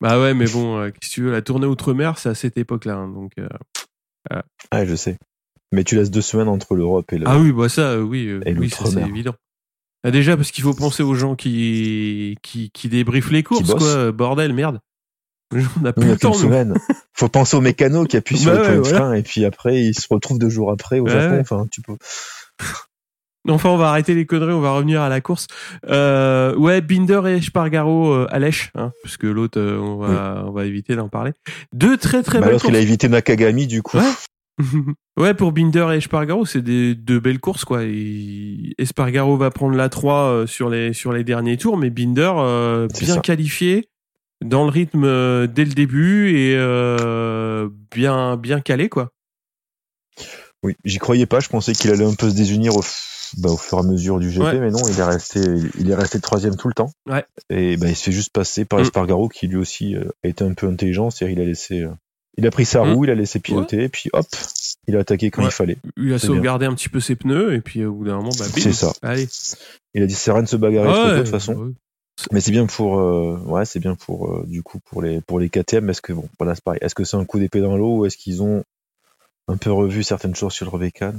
Bah 0.00 0.18
ouais, 0.18 0.32
mais 0.32 0.46
bon, 0.46 0.78
euh, 0.78 0.90
que 0.90 0.98
tu 1.06 1.22
veux, 1.22 1.30
la 1.30 1.42
tournée 1.42 1.66
outre-mer, 1.66 2.16
c'est 2.18 2.30
à 2.30 2.34
cette 2.34 2.56
époque-là, 2.56 2.94
hein, 2.94 3.08
donc. 3.08 3.32
euh, 3.38 3.48
Ah, 4.70 4.84
je 4.86 4.94
sais. 4.94 5.16
Mais 5.72 5.84
tu 5.84 5.94
laisses 5.96 6.10
deux 6.10 6.22
semaines 6.22 6.48
entre 6.48 6.74
l'Europe 6.74 7.12
et 7.12 7.18
le. 7.18 7.28
Ah 7.28 7.38
oui, 7.38 7.52
bah 7.52 7.68
ça, 7.68 8.00
oui, 8.00 8.40
oui, 8.46 8.70
ça 8.70 8.86
c'est 8.86 9.02
évident. 9.02 9.34
Ah, 10.02 10.10
déjà 10.10 10.36
parce 10.36 10.50
qu'il 10.50 10.64
faut 10.64 10.72
penser 10.74 11.02
aux 11.02 11.14
gens 11.14 11.36
qui 11.36 12.36
qui, 12.42 12.70
qui 12.70 12.88
débriefent 12.88 13.30
les 13.30 13.42
courses, 13.42 13.74
quoi. 13.74 14.10
Bordel, 14.12 14.52
merde. 14.54 14.80
On 15.52 15.84
a 15.84 15.88
Nous, 15.88 15.92
plus 15.92 16.02
on 16.02 16.02
a 16.02 16.12
le 16.12 16.16
temps. 16.18 16.32
semaine. 16.32 16.74
Faut 17.12 17.28
penser 17.28 17.56
au 17.56 17.60
mécano 17.60 18.04
qui 18.04 18.16
appuie 18.16 18.38
sur 18.38 18.52
Bah 18.52 18.58
le 18.62 18.68
ouais, 18.68 18.76
de 18.78 18.82
frein 18.94 19.12
et 19.14 19.22
puis 19.22 19.44
après 19.44 19.82
il 19.82 19.94
se 19.94 20.06
retrouve 20.10 20.38
deux 20.38 20.48
jours 20.48 20.70
après 20.70 21.00
au 21.00 21.04
Ouais, 21.04 21.10
Japon. 21.10 21.34
ouais. 21.34 21.40
Enfin, 21.40 21.66
tu 21.70 21.82
peux. 21.82 21.96
Enfin, 23.48 23.70
on 23.70 23.78
va 23.78 23.88
arrêter 23.88 24.14
les 24.14 24.26
conneries, 24.26 24.52
on 24.52 24.60
va 24.60 24.72
revenir 24.72 25.00
à 25.00 25.08
la 25.08 25.20
course. 25.22 25.46
Euh, 25.88 26.54
ouais, 26.56 26.82
Binder 26.82 27.22
et 27.26 27.40
Spargaro 27.40 28.12
euh, 28.12 28.26
à 28.30 28.38
lèche, 28.38 28.70
hein, 28.74 28.92
parce 29.02 29.16
que 29.16 29.26
l'autre, 29.26 29.58
euh, 29.58 29.78
on 29.78 29.96
va 29.96 30.44
on 30.46 30.50
va 30.52 30.66
éviter 30.66 30.94
d'en 30.94 31.08
parler. 31.08 31.32
Deux 31.72 31.96
très 31.96 32.22
très 32.22 32.38
Bah, 32.40 32.46
belles 32.46 32.52
L'autre 32.54 32.66
il 32.66 32.74
a 32.74 32.78
courses. 32.78 32.82
évité 32.82 33.08
Nakagami 33.08 33.66
du 33.66 33.82
coup. 33.82 33.96
Ouais. 33.96 34.04
ouais, 35.18 35.32
pour 35.32 35.52
Binder 35.52 35.86
et 35.94 35.96
Espargaro, 35.96 36.44
c'est 36.44 36.60
des 36.60 36.94
deux 36.94 37.18
belles 37.18 37.40
courses 37.40 37.64
quoi. 37.64 37.82
Et 37.84 38.74
Espargaro 38.76 39.38
va 39.38 39.50
prendre 39.50 39.74
la 39.74 39.88
3 39.88 40.14
euh, 40.16 40.46
sur 40.46 40.68
les 40.68 40.92
sur 40.92 41.12
les 41.14 41.24
derniers 41.24 41.56
tours, 41.56 41.78
mais 41.78 41.88
Binder 41.88 42.30
euh, 42.36 42.88
bien 43.00 43.14
ça. 43.14 43.20
qualifié, 43.20 43.88
dans 44.44 44.64
le 44.64 44.70
rythme 44.70 45.04
euh, 45.04 45.46
dès 45.46 45.64
le 45.64 45.72
début 45.72 46.30
et 46.36 46.54
euh, 46.56 47.68
bien 47.90 48.36
bien 48.36 48.60
calé 48.60 48.88
quoi. 48.88 49.10
Oui, 50.62 50.76
j'y 50.84 50.98
croyais 50.98 51.26
pas. 51.26 51.40
Je 51.40 51.48
pensais 51.48 51.72
qu'il 51.72 51.90
allait 51.90 52.04
un 52.04 52.14
peu 52.14 52.28
se 52.28 52.34
désunir 52.34 52.76
au, 52.76 52.82
bah, 53.38 53.50
au 53.50 53.56
fur 53.56 53.78
et 53.78 53.80
à 53.80 53.84
mesure 53.84 54.18
du 54.18 54.28
GP, 54.30 54.40
Ouais. 54.42 54.60
mais 54.60 54.70
non, 54.70 54.80
il 54.90 54.98
est 54.98 55.02
resté, 55.04 55.40
il 55.78 55.90
est 55.90 55.94
resté 55.94 56.20
troisième 56.20 56.56
tout 56.56 56.68
le 56.68 56.74
temps. 56.74 56.92
Ouais. 57.08 57.24
Et 57.48 57.76
bah, 57.78 57.88
il 57.88 57.96
se 57.96 58.04
fait 58.04 58.12
juste 58.12 58.30
passer 58.32 58.64
par 58.66 58.78
Mm. 58.78 58.82
Espargaro 58.82 59.28
qui 59.30 59.46
lui 59.46 59.56
aussi 59.56 59.96
euh, 59.96 60.04
a 60.22 60.28
été 60.28 60.44
un 60.44 60.52
peu 60.52 60.66
intelligent, 60.68 61.08
c'est-à-dire 61.10 61.38
il 61.38 61.42
a 61.42 61.46
laissé, 61.46 61.80
euh, 61.80 61.90
il 62.36 62.46
a 62.46 62.50
pris 62.50 62.66
sa 62.66 62.84
Mm. 62.84 62.92
roue, 62.92 63.04
il 63.04 63.10
a 63.10 63.14
laissé 63.14 63.40
piloter, 63.40 63.88
puis 63.88 64.10
hop, 64.12 64.26
il 64.86 64.96
a 64.96 65.00
attaqué 65.00 65.30
quand 65.30 65.40
Ouais. 65.42 65.48
il 65.48 65.52
fallait. 65.52 65.78
Il 65.96 66.12
a 66.12 66.18
sauvegardé 66.18 66.66
un 66.66 66.74
petit 66.74 66.90
peu 66.90 67.00
ses 67.00 67.16
pneus 67.16 67.54
et 67.54 67.62
puis 67.62 67.80
euh, 67.80 67.88
au 67.88 67.94
bout 67.94 68.04
d'un 68.04 68.16
moment, 68.16 68.30
bah. 68.38 68.44
C'est 68.54 68.72
ça. 68.74 68.92
Allez. 69.00 69.28
Il 69.94 70.02
a 70.02 70.06
dit 70.06 70.14
c'est 70.14 70.30
rien 70.30 70.42
de 70.42 70.48
se 70.48 70.56
bagarrer 70.56 70.88
trop 70.88 70.96
tôt, 70.96 71.08
Ouais, 71.08 71.14
de 71.16 71.22
toute 71.22 71.30
façon. 71.30 71.72
Mais 72.32 72.40
c'est 72.40 72.50
bien 72.50 72.66
pour, 72.66 72.98
euh, 72.98 73.36
ouais, 73.46 73.64
c'est 73.64 73.80
bien 73.80 73.94
pour, 73.94 74.30
euh, 74.30 74.44
du 74.46 74.62
coup, 74.62 74.78
pour 74.80 75.02
les, 75.02 75.20
pour 75.20 75.38
les 75.38 75.48
KTM. 75.48 75.88
Est-ce 75.90 76.02
que 76.02 76.12
bon, 76.12 76.28
voilà, 76.38 76.54
c'est 76.54 76.64
pareil. 76.64 76.80
Est-ce 76.82 76.94
que 76.94 77.04
c'est 77.04 77.16
un 77.16 77.24
coup 77.24 77.38
d'épée 77.38 77.60
dans 77.60 77.76
l'eau 77.76 77.98
ou 77.98 78.06
est-ce 78.06 78.16
qu'ils 78.16 78.42
ont 78.42 78.64
un 79.48 79.56
peu 79.56 79.72
revu 79.72 80.02
certaines 80.02 80.34
choses 80.34 80.52
sur 80.52 80.66
le 80.66 80.70
Revecan 80.70 81.14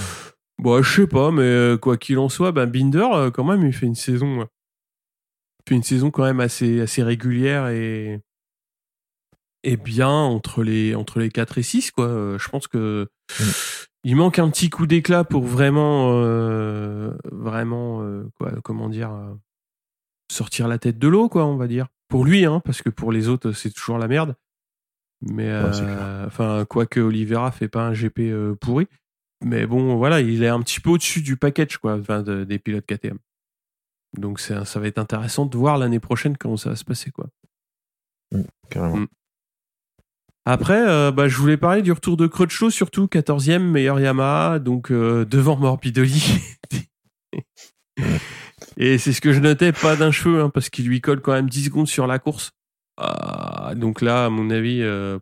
Bon, 0.58 0.82
je 0.82 1.02
sais 1.02 1.08
pas, 1.08 1.32
mais 1.32 1.42
euh, 1.44 1.78
quoi 1.78 1.98
qu'il 1.98 2.20
en 2.20 2.30
soit, 2.30 2.52
ben 2.52 2.66
Binder, 2.68 3.30
quand 3.34 3.44
même, 3.44 3.66
il 3.66 3.74
fait 3.74 3.88
une 3.88 3.96
saison, 3.96 4.42
il 4.42 5.70
fait 5.70 5.76
une 5.76 5.84
saison 5.84 6.12
quand 6.12 6.24
même 6.24 6.40
assez, 6.40 6.82
assez 6.82 7.02
régulière 7.02 7.70
et, 7.70 8.20
et 9.64 9.78
bien 9.78 10.10
entre 10.10 10.64
les, 10.64 10.94
entre 10.94 11.20
les 11.20 11.30
4 11.30 11.58
et 11.58 11.64
6, 11.64 11.92
quoi. 11.92 12.38
Je 12.38 12.50
pense 12.50 12.68
que 12.68 13.08
Mm. 13.40 13.44
il 14.04 14.16
manque 14.16 14.40
un 14.40 14.50
petit 14.50 14.70
coup 14.70 14.88
d'éclat 14.88 15.24
pour 15.24 15.44
vraiment, 15.44 16.12
euh, 16.16 17.12
vraiment, 17.32 18.04
quoi, 18.38 18.52
comment 18.64 18.90
dire, 18.90 19.12
sortir 20.32 20.68
la 20.68 20.78
tête 20.80 20.98
de 20.98 21.08
l'eau, 21.08 21.30
quoi, 21.30 21.46
on 21.46 21.56
va 21.58 21.68
dire. 21.68 21.88
Pour 22.08 22.26
lui, 22.26 22.46
hein, 22.46 22.62
parce 22.66 22.82
que 22.82 22.90
pour 22.90 23.12
les 23.12 23.28
autres, 23.28 23.52
c'est 23.52 23.72
toujours 23.72 23.98
la 23.98 24.08
merde. 24.08 24.36
Mais, 25.22 25.46
Ouais, 25.48 25.70
euh, 25.82 26.26
enfin, 26.28 26.66
quoique 26.68 27.00
Oliveira 27.00 27.52
fait 27.52 27.68
pas 27.68 27.84
un 27.86 27.94
GP 27.94 28.20
euh, 28.22 28.56
pourri. 28.56 28.88
Mais 29.44 29.66
bon, 29.66 29.96
voilà, 29.98 30.20
il 30.22 30.44
est 30.44 30.48
un 30.48 30.62
petit 30.62 30.80
peu 30.80 30.90
au-dessus 30.92 31.22
du 31.22 31.38
package, 31.38 31.78
quoi, 31.78 31.98
enfin, 32.00 32.22
de- 32.24 32.44
des 32.44 32.60
pilotes 32.60 32.86
KTM. 32.86 33.18
Donc 34.18 34.40
ça 34.40 34.64
va 34.76 34.88
être 34.88 34.98
intéressant 34.98 35.46
de 35.46 35.56
voir 35.58 35.78
l'année 35.78 36.00
prochaine 36.02 36.36
comment 36.38 36.58
ça 36.58 36.72
va 36.72 36.76
se 36.76 36.84
passer, 36.84 37.12
quoi. 37.12 37.28
Carrément. 38.70 38.98
Mm. 38.98 39.08
Après, 40.46 40.88
euh, 40.88 41.12
bah, 41.12 41.28
je 41.28 41.38
voulais 41.38 41.56
parler 41.58 41.82
du 41.82 41.92
retour 41.92 42.18
de 42.18 42.26
Crutchlow, 42.28 42.72
surtout 42.72 43.06
14e 43.08 43.60
meilleur 43.64 44.00
Yamaha, 44.00 44.60
donc 44.60 44.92
euh, 44.92 45.24
devant 45.24 45.56
Morbidelli. 45.56 46.42
Et 48.78 48.98
c'est 48.98 49.14
ce 49.14 49.22
que 49.22 49.34
je 49.34 49.40
notais, 49.40 49.72
pas 49.72 49.96
d'un 49.96 50.12
cheveu, 50.12 50.42
hein, 50.42 50.50
parce 50.50 50.70
qu'il 50.70 50.88
lui 50.88 51.02
colle 51.02 51.22
quand 51.22 51.34
même 51.34 51.50
10 51.50 51.66
secondes 51.66 51.88
sur 51.88 52.08
la 52.08 52.20
course. 52.20 52.52
Ah, 52.98 53.74
donc 53.76 54.02
là, 54.02 54.26
à 54.26 54.30
mon 54.30 54.50
avis, 54.50 54.82
euh, 54.82 55.18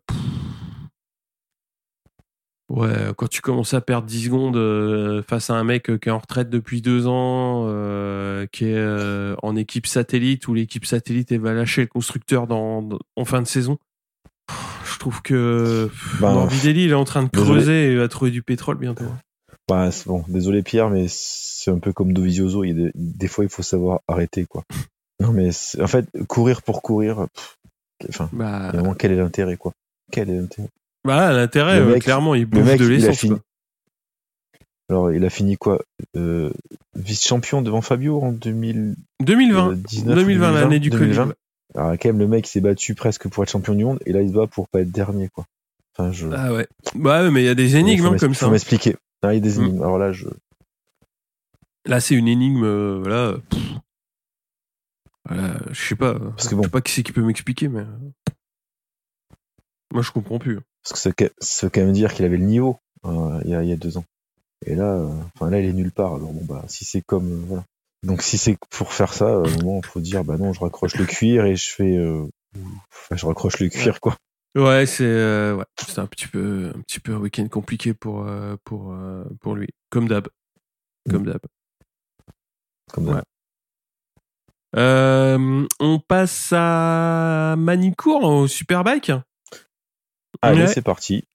ouais, 2.70 3.12
quand 3.18 3.28
tu 3.28 3.42
commences 3.42 3.74
à 3.74 3.82
perdre 3.82 4.08
10 4.08 4.26
secondes 4.26 4.56
euh, 4.58 5.24
face 5.28 5.50
à 5.50 5.56
un 5.56 5.64
mec 5.64 5.90
euh, 5.90 5.98
qui 5.98 6.10
est 6.10 6.12
en 6.12 6.20
retraite 6.20 6.50
depuis 6.50 6.82
deux 6.82 7.08
ans, 7.08 7.66
euh, 7.68 8.46
qui 8.52 8.66
est 8.66 9.36
en 9.44 9.56
équipe 9.56 9.88
satellite, 9.88 10.48
où 10.48 10.54
l'équipe 10.54 10.86
satellite 10.86 11.34
va 11.34 11.54
lâcher 11.54 11.82
le 11.82 11.88
constructeur 11.88 12.48
dans, 12.48 12.82
dans- 12.82 13.00
en 13.16 13.26
fin 13.26 13.42
de 13.42 13.48
saison, 13.48 13.78
je 14.86 14.98
trouve 15.00 15.22
que 15.22 15.90
Ben, 16.20 16.34
Morbidelli 16.34 16.86
il 16.86 16.92
est 16.92 16.96
en 16.96 17.06
train 17.06 17.24
de 17.24 17.30
désolé. 17.32 17.50
creuser 17.52 17.92
et 17.92 17.96
va 17.96 18.08
trouver 18.08 18.32
du 18.32 18.42
pétrole 18.44 18.78
bientôt. 18.78 19.06
Bah, 19.70 19.90
bon, 20.08 20.24
désolé 20.28 20.64
Pierre, 20.64 20.90
mais 20.90 21.06
c'est 21.08 21.72
un 21.72 21.80
peu 21.80 21.94
comme 21.94 22.12
Dovizioso. 22.12 22.64
Il 22.64 22.70
y 22.70 22.72
a 22.72 22.86
des, 22.86 22.92
des 22.96 23.28
fois, 23.28 23.44
il 23.46 23.50
faut 23.50 23.62
savoir 23.64 24.02
arrêter, 24.08 24.46
quoi. 24.46 24.64
Non, 25.22 25.34
mais 25.34 25.50
en 25.82 25.88
fait, 25.88 26.06
courir 26.30 26.62
pour 26.62 26.82
courir, 26.82 27.28
pff, 27.36 27.58
enfin, 28.08 28.30
Bah, 28.32 28.72
vraiment, 28.72 28.94
quel 28.94 29.12
est 29.12 29.18
l'intérêt, 29.18 29.58
quoi? 29.58 29.74
Quel 30.14 30.30
est 30.30 30.38
l'intérêt? 30.38 30.70
Bah 31.06 31.34
l'intérêt, 31.34 31.80
euh, 31.80 32.00
clairement, 32.00 32.36
il 32.36 32.46
bouffe 32.46 32.66
mec, 32.66 32.80
de 32.80 32.88
l'essence. 32.88 33.26
Alors, 34.90 35.12
il 35.12 35.24
a 35.26 35.30
fini 35.30 35.58
quoi? 35.58 35.82
Euh, 36.16 36.52
Vice-champion 36.96 37.62
devant 37.62 37.82
Fabio 37.82 38.22
en 38.22 38.32
2000. 38.32 38.96
2020, 39.22 39.72
Euh, 39.72 39.76
19, 39.76 40.16
2020, 40.16 40.52
l'année 40.54 40.80
du 40.80 40.90
2020. 40.90 41.24
Covid. 41.24 41.34
Alors, 41.76 41.92
quand 42.00 42.10
même, 42.10 42.20
le 42.20 42.28
mec 42.28 42.48
s'est 42.48 42.62
battu 42.62 42.96
presque 42.96 43.28
pour 43.28 43.44
être 43.44 43.52
champion 43.52 43.76
du 43.76 43.84
monde, 43.86 44.00
et 44.06 44.14
là, 44.14 44.22
il 44.22 44.30
se 44.30 44.34
bat 44.34 44.48
pour 44.48 44.68
pas 44.70 44.82
être 44.82 44.92
dernier, 44.92 45.30
quoi. 45.30 45.46
Enfin, 45.98 46.12
je. 46.12 46.28
Ah 46.34 46.54
ouais. 46.54 46.68
Bah 46.96 47.30
mais 47.30 47.42
il 47.44 47.46
y 47.46 47.50
a 47.50 47.56
des 47.56 47.76
énigmes 47.76 48.06
hein, 48.06 48.18
comme 48.18 48.34
ça. 48.34 48.46
Faut 48.46 48.52
m'expliquer. 48.52 48.96
Ah, 49.22 49.34
il 49.34 49.38
y 49.38 49.38
a 49.38 49.42
des 49.42 49.60
Mm. 49.60 49.64
énigmes. 49.64 49.82
Alors 49.82 49.98
là, 49.98 50.12
je. 50.12 50.28
Là, 51.86 52.00
c'est 52.00 52.16
une 52.16 52.28
énigme, 52.28 52.64
euh, 52.64 53.00
voilà. 53.02 53.38
je 55.72 55.74
sais 55.88 55.96
pas. 55.96 56.18
Parce 56.20 56.46
que 56.46 56.52
Je 56.52 56.56
bon. 56.56 56.64
sais 56.64 56.70
pas 56.70 56.82
qui 56.82 56.92
c'est 56.94 57.04
qui 57.04 57.12
peut 57.12 57.22
m'expliquer, 57.22 57.68
mais. 57.68 57.82
euh, 57.82 58.32
Moi, 59.92 60.02
je 60.04 60.12
comprends 60.12 60.40
plus. 60.40 60.60
Parce 60.84 60.94
que 60.94 61.00
ça, 61.40 61.66
veut- 61.66 61.70
quand 61.72 61.82
même 61.82 61.94
dire 61.94 62.14
qu'il 62.14 62.26
avait 62.26 62.38
le 62.38 62.46
niveau 62.46 62.78
euh, 63.06 63.42
il, 63.44 63.50
y 63.52 63.56
a, 63.56 63.64
il 63.64 63.70
y 63.70 63.74
a 63.74 63.78
deux 63.78 63.98
ans. 63.98 64.06
Et 64.66 64.76
là, 64.76 64.94
euh, 64.94 65.08
enfin 65.36 65.50
là, 65.50 65.60
il 65.60 65.66
est 65.66 65.74
nulle 65.74 65.92
part. 65.92 66.16
Alors 66.16 66.32
bon, 66.34 66.44
bah, 66.46 66.64
si 66.68 66.86
c'est 66.86 67.02
comme 67.02 67.46
voilà. 67.48 67.64
Donc 68.04 68.22
si 68.22 68.38
c'est 68.38 68.58
pour 68.70 68.94
faire 68.94 69.14
ça, 69.14 69.28
un 69.36 69.50
moment, 69.58 69.82
faut 69.82 70.00
dire 70.00 70.24
bah 70.24 70.38
non, 70.38 70.54
je 70.54 70.60
raccroche 70.60 70.96
le 70.96 71.06
cuir 71.06 71.46
et 71.46 71.56
je 71.56 71.70
fais, 71.74 71.98
Enfin, 72.92 73.16
je 73.16 73.26
raccroche 73.26 73.60
le 73.60 73.70
cuir, 73.70 74.00
quoi. 74.00 74.16
Ouais, 74.56 74.86
c'est 74.86 75.04
euh, 75.06 75.56
ouais, 75.56 75.66
un 75.98 76.06
petit 76.08 76.28
peu 76.28 76.72
un 76.76 76.82
petit 76.82 77.00
peu 77.00 77.14
un 77.14 77.18
week-end 77.18 77.48
compliqué 77.48 77.94
pour 77.94 78.26
euh, 78.28 78.56
pour 78.64 78.92
euh, 78.94 79.24
pour 79.42 79.56
lui, 79.56 79.68
comme 79.90 80.08
d'hab, 80.08 80.28
comme 81.10 81.26
d'hab. 81.26 81.42
Comme 82.92 83.06
d'hab. 83.06 83.24
Ouais. 84.76 85.38
On 85.80 86.00
passe 86.00 86.52
à 86.56 87.56
Manicourt 87.58 88.24
au 88.24 88.48
Superbike. 88.48 89.12
Allez, 90.42 90.62
Ouais. 90.62 90.68
c'est 90.68 90.82
parti. 90.82 91.26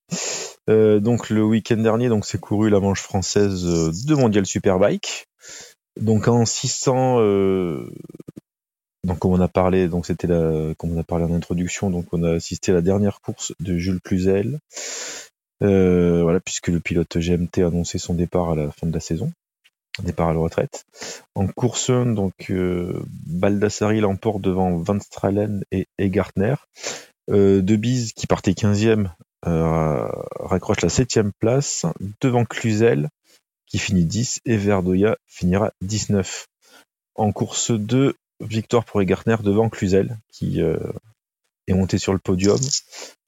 Euh, 0.71 0.99
donc 0.99 1.31
le 1.31 1.45
week-end 1.45 1.77
dernier, 1.77 2.09
donc 2.09 2.25
c'est 2.25 2.41
couru 2.41 2.71
la 2.71 2.81
manche 2.81 3.03
française 3.03 3.65
de 3.65 4.15
Mondial 4.15 4.47
Superbike. 4.47 5.27
Donc 6.01 6.27
en 6.27 6.45
600, 6.45 7.21
euh, 7.21 7.89
donc 9.05 9.19
comme 9.19 9.33
on 9.33 9.41
a 9.41 9.49
parlé, 9.49 9.89
donc 9.89 10.07
c'était 10.07 10.27
comme 10.27 10.97
on 10.97 11.01
a 11.01 11.05
parlé 11.05 11.25
en 11.25 11.35
introduction, 11.35 11.91
donc 11.91 12.07
on 12.13 12.23
a 12.23 12.33
assisté 12.33 12.73
à 12.73 12.75
la 12.75 12.81
dernière 12.81 13.21
course 13.21 13.53
de 13.61 13.77
Jules 13.77 14.01
Cluzel. 14.01 14.59
Euh, 15.63 16.23
voilà, 16.23 16.41
puisque 16.41 16.69
le 16.69 16.81
pilote 16.81 17.17
GMT 17.17 17.59
a 17.59 17.69
annoncé 17.69 17.99
son 17.99 18.15
départ 18.15 18.51
à 18.51 18.55
la 18.55 18.71
fin 18.71 18.87
de 18.87 18.93
la 18.93 19.01
saison, 19.01 19.33
départ 20.03 20.29
à 20.29 20.35
la 20.35 20.41
retraite. 20.41 20.85
En 21.35 21.47
course 21.47 21.91
1, 21.91 22.07
donc 22.07 22.51
euh, 22.51 23.03
Baldassari 23.27 24.01
l'emporte 24.01 24.41
devant 24.41 24.77
Van 24.77 24.99
Stralen 24.99 25.65
et 25.71 25.87
Egartner. 25.99 26.57
Euh, 27.31 27.63
De 27.63 27.77
Bise, 27.77 28.13
qui 28.13 28.27
partait 28.27 28.53
15e, 28.53 29.09
euh, 29.47 30.09
raccroche 30.41 30.83
la 30.83 30.89
7e 30.89 31.31
place 31.39 31.87
devant 32.21 32.45
Cluzel, 32.45 33.09
qui 33.67 33.79
finit 33.79 34.05
10, 34.05 34.41
et 34.45 34.57
Verdoya 34.57 35.17
finira 35.27 35.73
19. 35.81 36.47
En 37.15 37.33
course 37.33 37.71
2, 37.71 38.15
victoire 38.45 38.85
pour 38.85 39.01
Egartner 39.03 39.37
devant 39.43 39.69
Cluzel, 39.69 40.17
qui 40.33 40.61
euh, 40.63 40.77
est 41.67 41.75
monté 41.75 41.99
sur 41.99 42.13
le 42.13 42.19
podium 42.19 42.59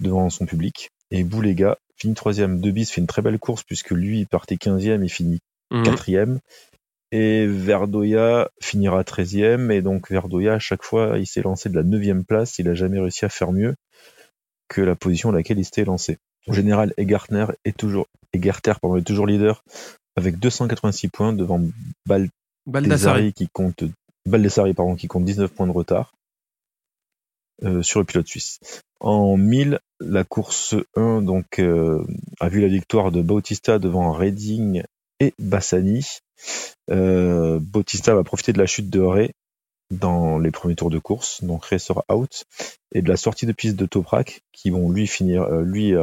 devant 0.00 0.30
son 0.30 0.46
public. 0.46 0.90
Et 1.10 1.24
Boulega 1.24 1.78
finit 1.96 2.14
3e. 2.14 2.60
De 2.60 2.70
Bise 2.70 2.90
fait 2.90 3.00
une 3.00 3.06
très 3.06 3.22
belle 3.22 3.38
course, 3.38 3.62
puisque 3.62 3.90
lui, 3.90 4.20
il 4.20 4.26
partait 4.26 4.56
15e 4.56 5.02
et 5.04 5.08
finit 5.08 5.38
Mhm. 5.72 5.84
quatrième. 5.84 6.38
Et 7.12 7.46
Verdoya 7.46 8.50
finira 8.60 9.02
13e. 9.04 9.70
Et 9.70 9.82
donc 9.82 10.10
Verdoya, 10.10 10.54
à 10.54 10.58
chaque 10.58 10.82
fois, 10.84 11.18
il 11.18 11.26
s'est 11.26 11.42
lancé 11.42 11.68
de 11.68 11.74
la 11.76 11.82
9e 11.82 12.24
place. 12.24 12.58
Il 12.58 12.68
a 12.68 12.74
jamais 12.74 13.00
réussi 13.00 13.24
à 13.24 13.28
faire 13.28 13.52
mieux 13.52 13.74
que 14.68 14.80
la 14.80 14.94
position 14.96 15.30
à 15.30 15.32
laquelle 15.32 15.58
il 15.58 15.64
s'était 15.64 15.84
lancé. 15.84 16.18
En 16.48 16.52
général, 16.52 16.92
Egartner 16.98 17.46
est 17.64 17.76
toujours, 17.76 18.06
Egarter, 18.32 18.74
pardon, 18.80 18.96
est 18.96 19.02
toujours 19.02 19.26
leader 19.26 19.64
avec 20.16 20.38
286 20.38 21.08
points 21.08 21.32
devant 21.32 21.60
Baldassari. 22.66 23.32
qui 23.32 23.48
compte, 23.48 23.84
Baldassari, 24.26 24.74
pardon, 24.74 24.96
qui 24.96 25.06
compte 25.06 25.24
19 25.24 25.52
points 25.52 25.66
de 25.66 25.72
retard 25.72 26.12
euh, 27.62 27.82
sur 27.82 28.00
le 28.00 28.06
pilote 28.06 28.26
suisse. 28.26 28.60
En 29.00 29.36
1000, 29.36 29.80
la 30.00 30.24
course 30.24 30.74
1 30.94 31.22
donc 31.22 31.58
euh, 31.58 32.04
a 32.40 32.48
vu 32.48 32.60
la 32.60 32.68
victoire 32.68 33.12
de 33.12 33.22
Bautista 33.22 33.78
devant 33.78 34.12
Redding 34.12 34.82
et 35.20 35.34
Bassani. 35.38 36.06
Euh, 36.90 37.58
Bautista 37.60 38.14
va 38.14 38.24
profiter 38.24 38.52
de 38.52 38.58
la 38.58 38.66
chute 38.66 38.90
de 38.90 39.00
Ray 39.00 39.30
dans 39.90 40.38
les 40.38 40.50
premiers 40.50 40.74
tours 40.74 40.90
de 40.90 40.98
course, 40.98 41.44
donc 41.44 41.64
Ray 41.66 41.78
out, 42.10 42.44
et 42.92 43.02
de 43.02 43.08
la 43.08 43.16
sortie 43.16 43.46
de 43.46 43.52
piste 43.52 43.76
de 43.76 43.86
Toprak, 43.86 44.40
qui 44.52 44.70
vont 44.70 44.90
lui 44.90 45.06
finir, 45.06 45.44
euh, 45.44 45.62
lui 45.62 45.94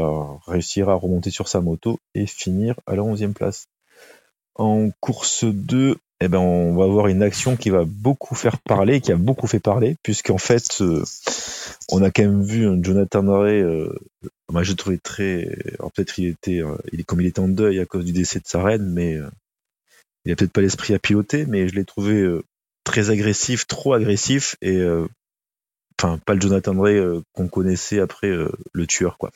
réussira 0.47 0.93
à 0.93 0.95
remonter 0.95 1.31
sur 1.31 1.47
sa 1.47 1.59
moto 1.59 1.99
et 2.15 2.25
finir 2.25 2.79
à 2.87 2.95
la 2.95 3.03
11e 3.03 3.33
place. 3.33 3.65
En 4.55 4.89
course 5.01 5.43
2, 5.43 5.97
eh 6.19 6.27
ben, 6.27 6.39
on 6.39 6.75
va 6.75 6.85
avoir 6.85 7.07
une 7.07 7.23
action 7.23 7.57
qui 7.57 7.69
va 7.69 7.83
beaucoup 7.85 8.35
faire 8.35 8.57
parler, 8.59 9.01
qui 9.01 9.11
a 9.11 9.17
beaucoup 9.17 9.47
fait 9.47 9.59
parler, 9.59 9.97
puisqu'en 10.03 10.37
fait, 10.37 10.81
euh, 10.81 11.03
on 11.91 12.01
a 12.01 12.11
quand 12.11 12.23
même 12.23 12.43
vu 12.43 12.67
Jonathan 12.81 13.39
Ray, 13.39 13.61
euh, 13.61 13.93
moi 14.49 14.63
je 14.63 14.73
trouvais 14.73 14.97
très, 14.97 15.49
alors 15.79 15.91
peut-être 15.91 16.17
il 16.19 16.27
était, 16.27 16.61
euh, 16.61 16.77
il 16.91 17.01
est 17.01 17.03
comme 17.03 17.21
il 17.21 17.27
était 17.27 17.39
en 17.39 17.47
deuil 17.47 17.79
à 17.79 17.85
cause 17.85 18.05
du 18.05 18.13
décès 18.13 18.39
de 18.39 18.47
sa 18.47 18.63
reine, 18.63 18.85
mais 18.85 19.15
euh, 19.15 19.29
il 20.25 20.31
a 20.31 20.35
peut-être 20.35 20.53
pas 20.53 20.61
l'esprit 20.61 20.93
à 20.93 20.99
piloter, 20.99 21.45
mais 21.45 21.67
je 21.67 21.75
l'ai 21.75 21.85
trouvé 21.85 22.25
très 22.85 23.09
agressif, 23.09 23.67
trop 23.67 23.93
agressif, 23.93 24.55
et 24.61 24.81
enfin 25.99 26.17
pas 26.25 26.33
le 26.33 26.39
Jonathan 26.39 26.79
Ray 26.79 27.01
qu'on 27.33 27.49
connaissait 27.49 27.99
après 27.99 28.29
le 28.29 28.87
tueur, 28.87 29.17
quoi. 29.17 29.31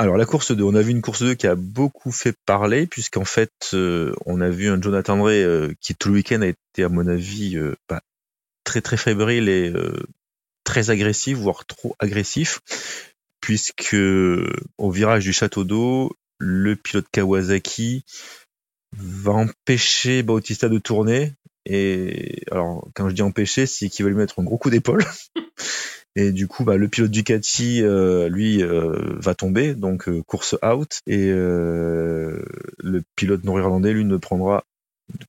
Alors 0.00 0.16
la 0.16 0.24
course 0.24 0.52
2, 0.52 0.64
on 0.64 0.74
a 0.74 0.80
vu 0.80 0.92
une 0.92 1.02
course 1.02 1.22
2 1.22 1.34
qui 1.34 1.46
a 1.46 1.54
beaucoup 1.54 2.10
fait 2.10 2.34
parler, 2.46 2.86
puisqu'en 2.86 3.26
fait, 3.26 3.52
euh, 3.74 4.14
on 4.24 4.40
a 4.40 4.48
vu 4.48 4.70
un 4.70 4.80
Jonathan 4.80 5.22
Ray 5.22 5.42
euh, 5.42 5.74
qui 5.82 5.94
tout 5.94 6.08
le 6.08 6.14
week-end 6.14 6.40
a 6.40 6.46
été, 6.46 6.82
à 6.82 6.88
mon 6.88 7.06
avis, 7.06 7.58
euh, 7.58 7.76
bah, 7.86 8.00
très 8.64 8.80
très 8.80 8.96
fébrile 8.96 9.50
et 9.50 9.68
euh, 9.68 10.02
très 10.64 10.88
agressif, 10.88 11.36
voire 11.36 11.66
trop 11.66 11.96
agressif, 11.98 12.60
puisque 13.42 13.94
au 14.78 14.90
virage 14.90 15.24
du 15.24 15.34
château 15.34 15.64
d'eau, 15.64 16.16
le 16.38 16.76
pilote 16.76 17.08
Kawasaki 17.12 18.06
va 18.96 19.32
empêcher 19.32 20.22
Bautista 20.22 20.70
de 20.70 20.78
tourner. 20.78 21.34
Et 21.66 22.42
alors, 22.50 22.88
quand 22.94 23.10
je 23.10 23.14
dis 23.14 23.20
empêcher, 23.20 23.66
c'est 23.66 23.90
qu'il 23.90 24.06
va 24.06 24.10
lui 24.10 24.16
mettre 24.16 24.40
un 24.40 24.44
gros 24.44 24.56
coup 24.56 24.70
d'épaule. 24.70 25.04
Et 26.16 26.32
du 26.32 26.48
coup, 26.48 26.64
bah, 26.64 26.76
le 26.76 26.88
pilote 26.88 27.10
Ducati, 27.10 27.82
euh, 27.82 28.28
lui, 28.28 28.62
euh, 28.62 29.16
va 29.20 29.34
tomber, 29.34 29.74
donc 29.74 30.08
euh, 30.08 30.22
course 30.22 30.56
out. 30.62 31.00
Et 31.06 31.30
euh, 31.30 32.42
le 32.78 33.02
pilote 33.14 33.44
nord-irlandais, 33.44 33.92
lui, 33.92 34.04
ne 34.04 34.16
prendra 34.16 34.64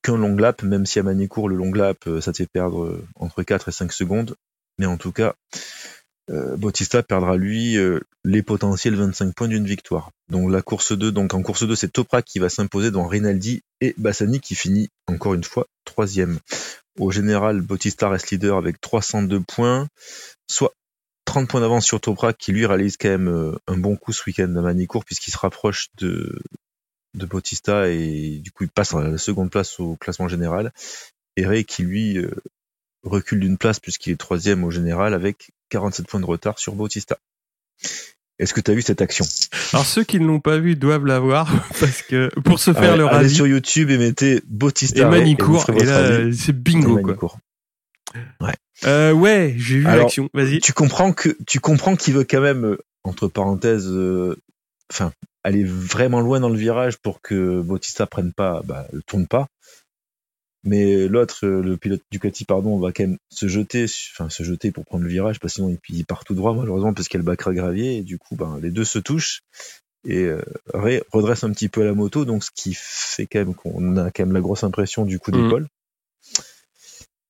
qu'un 0.01 0.17
long 0.17 0.35
lap, 0.35 0.63
même 0.63 0.85
si 0.85 0.99
à 0.99 1.03
Manicourt, 1.03 1.49
le 1.49 1.55
long 1.55 1.71
lap, 1.71 1.97
ça 2.19 2.31
te 2.31 2.37
fait 2.37 2.49
perdre 2.51 2.99
entre 3.15 3.43
4 3.43 3.69
et 3.69 3.71
5 3.71 3.91
secondes. 3.91 4.35
Mais 4.77 4.85
en 4.85 4.97
tout 4.97 5.11
cas, 5.11 5.35
Bautista 6.29 7.01
perdra, 7.01 7.35
lui, 7.35 7.77
les 8.23 8.43
potentiels 8.43 8.93
25 8.95 9.33
points 9.33 9.47
d'une 9.47 9.65
victoire. 9.65 10.11
Donc 10.29 10.51
la 10.51 10.61
course 10.61 10.91
2, 10.95 11.11
donc 11.11 11.33
en 11.33 11.41
course 11.41 11.67
2, 11.67 11.75
c'est 11.75 11.91
Toprak 11.91 12.25
qui 12.25 12.37
va 12.37 12.49
s'imposer 12.49 12.91
devant 12.91 13.07
Rinaldi 13.07 13.63
et 13.81 13.95
Bassani 13.97 14.39
qui 14.39 14.53
finit 14.53 14.89
encore 15.07 15.33
une 15.33 15.43
fois 15.43 15.65
troisième. 15.83 16.37
Au 17.01 17.09
général, 17.09 17.61
Bautista 17.61 18.09
reste 18.09 18.29
leader 18.29 18.57
avec 18.57 18.79
302 18.79 19.41
points, 19.41 19.87
soit 20.47 20.75
30 21.25 21.49
points 21.49 21.61
d'avance 21.61 21.83
sur 21.83 21.99
Toprak 21.99 22.37
qui 22.37 22.51
lui 22.51 22.67
réalise 22.67 22.95
quand 22.95 23.09
même 23.09 23.27
euh, 23.27 23.57
un 23.65 23.75
bon 23.75 23.95
coup 23.95 24.13
ce 24.13 24.21
week-end 24.27 24.55
à 24.55 24.61
Manicourt 24.61 25.03
puisqu'il 25.03 25.31
se 25.31 25.37
rapproche 25.39 25.87
de, 25.97 26.39
de 27.15 27.25
Bautista 27.25 27.89
et 27.89 28.37
du 28.37 28.51
coup 28.51 28.65
il 28.65 28.69
passe 28.69 28.93
à 28.93 29.01
la 29.01 29.17
seconde 29.17 29.49
place 29.49 29.79
au 29.79 29.95
classement 29.95 30.27
général. 30.27 30.71
Et 31.37 31.47
Ray 31.47 31.65
qui 31.65 31.81
lui 31.81 32.19
euh, 32.19 32.35
recule 33.01 33.39
d'une 33.39 33.57
place 33.57 33.79
puisqu'il 33.79 34.11
est 34.11 34.17
troisième 34.17 34.63
au 34.63 34.69
général 34.69 35.15
avec 35.15 35.49
47 35.69 36.05
points 36.05 36.19
de 36.19 36.25
retard 36.27 36.59
sur 36.59 36.75
Bautista. 36.75 37.17
Est-ce 38.41 38.55
que 38.55 38.59
tu 38.59 38.71
as 38.71 38.73
vu 38.73 38.81
cette 38.81 39.03
action? 39.03 39.23
Alors 39.71 39.85
ceux 39.85 40.03
qui 40.03 40.19
ne 40.19 40.25
l'ont 40.25 40.39
pas 40.39 40.57
vu 40.57 40.75
doivent 40.75 41.05
la 41.05 41.19
voir 41.19 41.47
parce 41.79 42.01
que 42.01 42.27
pour 42.39 42.57
se 42.57 42.73
faire 42.73 42.83
Ah 42.83 42.91
ouais, 42.91 42.97
leur 42.97 43.13
Allez 43.13 43.25
avis 43.25 43.35
sur 43.35 43.45
YouTube 43.45 43.91
et 43.91 43.99
mettez 43.99 44.41
Bautista 44.47 44.99
et 44.99 45.05
Manicourt 45.05 45.69
et 45.69 45.83
là 45.85 45.97
avis 45.97 46.35
c'est 46.35 46.51
bingo 46.51 46.95
quoi. 46.95 47.03
Manicourt. 47.03 47.37
Euh, 48.85 49.13
ouais, 49.13 49.53
j'ai 49.57 49.77
vu 49.77 49.83
l'action. 49.83 50.27
Vas-y. 50.33 50.59
tu 50.59 50.73
comprends 50.73 51.13
que 51.13 51.37
tu 51.45 51.59
comprends 51.59 51.95
qu'il 51.95 52.15
veut 52.15 52.23
quand 52.23 52.41
même 52.41 52.65
euh, 52.65 52.77
entre 53.03 53.27
parenthèses 53.27 53.87
euh, 53.87 54.35
enfin 54.91 55.13
aller 55.43 55.63
vraiment 55.63 56.19
loin 56.19 56.39
dans 56.39 56.49
le 56.49 56.57
virage 56.57 56.97
pour 56.97 57.21
que 57.21 57.61
Bautista 57.61 58.07
prenne 58.07 58.33
pas 58.33 58.63
bah, 58.65 58.87
tourne 59.05 59.27
pas 59.27 59.49
mais 60.63 61.07
l'autre 61.07 61.45
euh, 61.45 61.61
le 61.61 61.77
pilote 61.77 62.01
Ducati 62.11 62.45
pardon 62.45 62.77
va 62.77 62.91
quand 62.91 63.03
même 63.03 63.17
se 63.29 63.47
jeter 63.47 63.85
enfin 64.13 64.29
se 64.29 64.43
jeter 64.43 64.71
pour 64.71 64.85
prendre 64.85 65.03
le 65.03 65.09
virage 65.09 65.39
parce 65.39 65.53
que 65.53 65.61
sinon 65.61 65.77
il, 65.89 66.05
part 66.05 66.23
tout 66.23 66.35
droit 66.35 66.53
malheureusement 66.53 66.93
parce 66.93 67.07
qu'il 67.07 67.17
y 67.17 67.21
a 67.21 67.23
le 67.23 67.25
bac 67.25 67.47
à 67.47 67.53
gravier. 67.53 67.97
Et 67.97 68.01
du 68.03 68.19
coup 68.19 68.35
ben, 68.35 68.59
les 68.61 68.69
deux 68.71 68.83
se 68.85 68.99
touchent 68.99 69.41
et 70.07 70.23
euh, 70.23 70.41
Ray 70.73 71.01
redresse 71.11 71.43
un 71.43 71.51
petit 71.51 71.69
peu 71.69 71.83
la 71.83 71.93
moto. 71.93 72.25
Donc 72.25 72.43
ce 72.43 72.51
qui 72.53 72.75
fait 72.75 73.25
quand 73.25 73.39
même 73.39 73.55
qu'on 73.55 73.97
a 73.97 74.11
quand 74.11 74.23
même 74.23 74.33
la 74.33 74.41
grosse 74.41 74.63
impression 74.63 75.05
du 75.05 75.19
coup 75.19 75.31
Mhm. 75.31 75.43
d'épaule. 75.43 75.67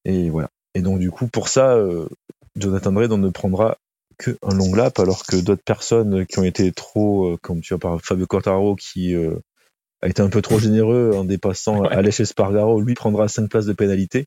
Et 0.05 0.29
voilà. 0.29 0.49
Et 0.75 0.81
donc 0.81 0.99
du 0.99 1.11
coup 1.11 1.27
pour 1.27 1.47
ça 1.47 1.75
euh, 1.75 2.07
Jonathan 2.55 2.93
Ray 2.95 3.07
ne 3.07 3.29
prendra 3.29 3.77
que 4.17 4.37
un 4.43 4.53
long 4.53 4.73
lap 4.75 4.99
alors 4.99 5.25
que 5.25 5.37
d'autres 5.37 5.63
personnes 5.63 6.25
qui 6.25 6.39
ont 6.39 6.43
été 6.43 6.71
trop 6.71 7.31
euh, 7.31 7.37
comme 7.41 7.61
tu 7.61 7.73
vois 7.73 7.79
par 7.79 8.01
Fabio 8.01 8.27
Quartaro 8.27 8.75
qui 8.75 9.15
euh, 9.15 9.35
a 10.01 10.07
été 10.07 10.21
un 10.21 10.29
peu 10.29 10.41
trop 10.41 10.59
généreux 10.59 11.11
en 11.15 11.23
dépassant 11.23 11.81
Ouais. 11.81 11.89
Aleix 11.89 12.19
Espargaro 12.21 12.81
lui 12.81 12.93
prendra 12.93 13.27
5 13.27 13.49
places 13.49 13.65
de 13.65 13.73
pénalité 13.73 14.25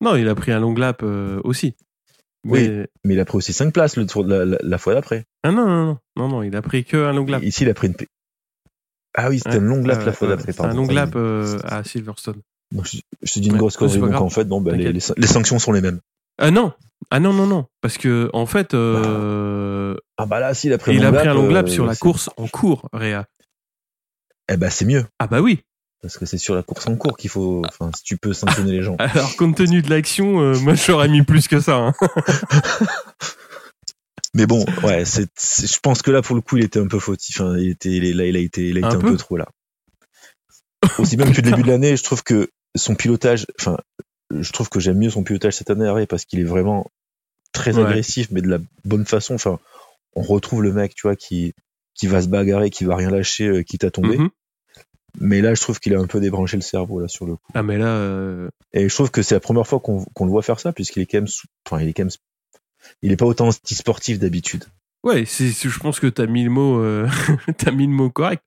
Non, 0.00 0.16
il 0.16 0.28
a 0.28 0.34
pris 0.34 0.52
un 0.52 0.60
long 0.60 0.74
lap 0.74 1.02
euh, 1.02 1.40
aussi. 1.44 1.74
Oui. 2.46 2.68
Mais- 2.68 2.88
mais 3.04 3.14
il 3.14 3.20
a 3.20 3.24
pris 3.24 3.36
aussi 3.38 3.52
5 3.52 3.72
places 3.72 3.96
le 3.96 4.06
tour 4.06 4.24
de 4.24 4.34
la, 4.34 4.44
la- 4.44 4.58
la 4.62 4.78
fois 4.78 4.94
d'après 4.94 5.24
Ah 5.42 5.50
non, 5.52 5.66
non, 5.66 5.84
non, 5.86 5.98
non, 6.16 6.28
non, 6.28 6.42
il 6.42 6.54
a 6.56 6.62
pris 6.62 6.84
que 6.84 6.96
un 6.96 7.12
long 7.12 7.24
lap. 7.26 7.42
ici 7.42 7.62
il 7.64 7.70
a 7.70 7.74
pris 7.74 7.86
une 7.88 7.94
p- 7.94 8.06
ah 9.16 9.28
oui 9.28 9.38
c'était 9.38 9.50
Ouais, 9.50 9.56
un 9.56 9.60
long 9.66 9.82
lap 9.82 10.04
la 10.04 10.12
fois 10.12 10.28
ouais, 10.28 10.36
d'après 10.36 10.52
c'est 10.52 10.60
un 10.62 10.74
long 10.74 10.86
lap 10.88 11.12
euh, 11.16 11.58
à 11.64 11.84
Silverstone. 11.84 12.40
Donc, 12.72 12.86
je, 12.86 12.98
je 13.22 13.32
te 13.34 13.38
dis 13.38 13.46
une 13.46 13.52
Ouais, 13.54 13.58
grosse 13.60 13.76
connerie 13.76 13.98
donc 14.00 14.10
grave. 14.10 14.22
en 14.22 14.30
fait 14.30 14.44
bon, 14.44 14.60
bah, 14.60 14.72
les, 14.72 14.92
les, 14.92 15.00
les 15.16 15.26
sanctions 15.26 15.58
sont 15.58 15.70
les 15.72 15.80
mêmes 15.80 16.00
Ah 16.38 16.50
non, 16.50 16.72
ah 17.10 17.20
non, 17.20 17.32
non, 17.32 17.46
non, 17.46 17.66
parce 17.80 17.96
que 17.98 18.28
en 18.32 18.46
fait, 18.46 18.74
euh, 18.74 19.94
ah 20.18 20.26
bah 20.26 20.40
là 20.40 20.52
si 20.54 20.66
il 20.66 20.72
a 20.72 20.78
pris 20.78 20.94
il 20.96 21.04
un 21.04 21.08
a 21.08 21.10
long 21.12 21.18
pris 21.18 21.28
un 21.28 21.34
long 21.34 21.48
lap 21.50 21.66
euh, 21.66 21.70
sur 21.70 21.86
la 21.86 21.94
course 21.94 22.28
en 22.36 22.48
cours, 22.48 22.88
Réa. 22.92 23.26
Eh 24.48 24.56
bah 24.56 24.70
c'est 24.70 24.84
mieux 24.84 25.04
Ah 25.18 25.26
bah 25.26 25.40
oui. 25.40 25.60
parce 26.02 26.18
que 26.18 26.26
c'est 26.26 26.38
sur 26.38 26.54
la 26.54 26.62
course 26.62 26.86
en 26.88 26.96
cours 26.96 27.16
qu'il 27.16 27.30
faut 27.30 27.62
enfin 27.66 27.90
si 27.96 28.02
tu 28.04 28.16
peux 28.18 28.32
sanctionner 28.32 28.72
les 28.72 28.82
gens 28.82 28.96
Alors 28.98 29.36
compte 29.36 29.56
tenu 29.56 29.82
de 29.82 29.90
l'action, 29.90 30.40
euh, 30.40 30.58
moi 30.60 30.74
j'aurais 30.74 31.08
mis 31.08 31.22
plus 31.22 31.48
que 31.48 31.60
ça. 31.60 31.76
hein. 31.76 31.94
Mais 34.36 34.46
bon, 34.46 34.64
ouais, 34.82 35.04
c'est, 35.04 35.28
c'est- 35.36 35.72
je 35.72 35.78
pense 35.78 36.02
que 36.02 36.10
là, 36.10 36.20
pour 36.20 36.34
le 36.34 36.42
coup, 36.42 36.56
il 36.56 36.64
était 36.64 36.80
un 36.80 36.88
peu 36.88 36.98
fautif. 36.98 37.40
hein. 37.40 37.54
Il 37.56 37.68
était, 37.68 37.90
il 37.90 38.16
là, 38.16 38.26
il 38.26 38.34
a 38.36 38.40
été, 38.40 38.68
il 38.68 38.76
a 38.76 38.80
été 38.80 38.88
Un 38.88 38.98
un, 38.98 39.00
peu 39.00 39.12
peu 39.12 39.16
trop 39.16 39.36
là. 39.36 39.46
Aussi 40.98 41.16
bien 41.16 41.26
depuis 41.26 41.40
le 41.42 41.50
début 41.50 41.62
de 41.62 41.68
l'année, 41.68 41.96
je 41.96 42.02
trouve 42.02 42.24
que 42.24 42.50
son 42.76 42.96
pilotage, 42.96 43.46
enfin, 43.60 43.76
je 44.36 44.50
trouve 44.52 44.68
que 44.68 44.80
j'aime 44.80 44.98
mieux 44.98 45.10
son 45.10 45.22
pilotage 45.22 45.54
cette 45.54 45.70
année, 45.70 45.86
Harry, 45.86 46.06
parce 46.06 46.24
qu'il 46.24 46.40
est 46.40 46.44
vraiment 46.44 46.90
très 47.52 47.76
Ouais. 47.76 47.84
agressif, 47.84 48.26
mais 48.32 48.40
de 48.42 48.48
la 48.48 48.58
bonne 48.84 49.06
façon. 49.06 49.34
Enfin, 49.36 49.60
on 50.16 50.22
retrouve 50.22 50.62
le 50.64 50.72
mec, 50.72 50.94
tu 50.96 51.02
vois, 51.06 51.14
qui, 51.14 51.54
qui 51.94 52.06
va 52.06 52.20
se 52.22 52.28
bagarrer, 52.28 52.70
qui 52.70 52.84
va 52.84 52.96
rien 52.96 53.10
lâcher, 53.10 53.46
euh, 53.48 53.62
quitte 53.62 53.84
à 53.84 53.90
tomber. 53.90 54.18
Mhm. 54.18 54.30
Mais 55.20 55.40
là, 55.40 55.54
je 55.54 55.60
trouve 55.60 55.78
qu'il 55.78 55.94
a 55.94 56.00
un 56.00 56.06
peu 56.08 56.18
débranché 56.20 56.56
le 56.56 56.62
cerveau 56.62 56.98
là 57.00 57.06
sur 57.06 57.24
le 57.24 57.36
coup. 57.36 57.52
Ah, 57.54 57.62
mais 57.62 57.78
là, 57.78 57.86
euh, 57.86 58.48
Et 58.72 58.88
je 58.88 58.94
trouve 58.94 59.12
que 59.12 59.22
c'est 59.22 59.36
la 59.36 59.40
première 59.40 59.66
fois 59.66 59.78
qu'on 59.78 60.24
le 60.24 60.30
voit 60.30 60.42
faire 60.42 60.58
ça, 60.58 60.72
puisqu'il 60.72 61.02
est 61.02 61.06
quand 61.06 61.18
même, 61.18 61.28
sous- 61.28 61.46
enfin, 61.66 61.80
il 61.80 61.88
est 61.88 61.92
quand 61.92 62.02
même, 62.02 62.10
il 63.02 63.12
est 63.12 63.16
pas 63.16 63.26
autant 63.26 63.50
sportif 63.52 64.18
d'habitude. 64.18 64.64
ouais, 65.04 65.24
c'est, 65.24 65.50
je 65.52 65.78
pense 65.78 66.00
que 66.00 66.08
t'as 66.08 66.26
mis 66.26 66.42
le 66.42 66.50
mot, 66.50 66.80
euh, 66.80 67.06
t'as 67.58 67.70
mis 67.70 67.86
le 67.86 67.92
mot 67.92 68.10
correct. 68.10 68.42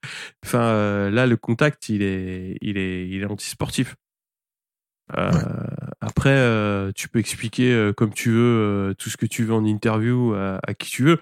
Enfin, 0.46 0.62
euh, 0.64 1.10
là, 1.10 1.26
le 1.26 1.38
contact, 1.38 1.88
il 1.88 2.02
est, 2.02 2.58
il 2.62 2.78
est, 2.78 3.08
il 3.08 3.22
est 3.22 3.26
antisportif. 3.26 3.96
Ouais. 5.16 5.32
Après, 6.02 6.92
tu 6.96 7.08
peux 7.08 7.20
expliquer 7.20 7.92
comme 7.96 8.14
tu 8.14 8.32
veux 8.32 8.94
tout 9.00 9.10
ce 9.10 9.16
que 9.16 9.26
tu 9.26 9.46
veux 9.46 9.54
en 9.54 9.64
interview 9.64 10.34
à, 10.34 10.60
à 10.68 10.74
qui 10.74 10.90
tu 10.90 11.04
veux. 11.06 11.20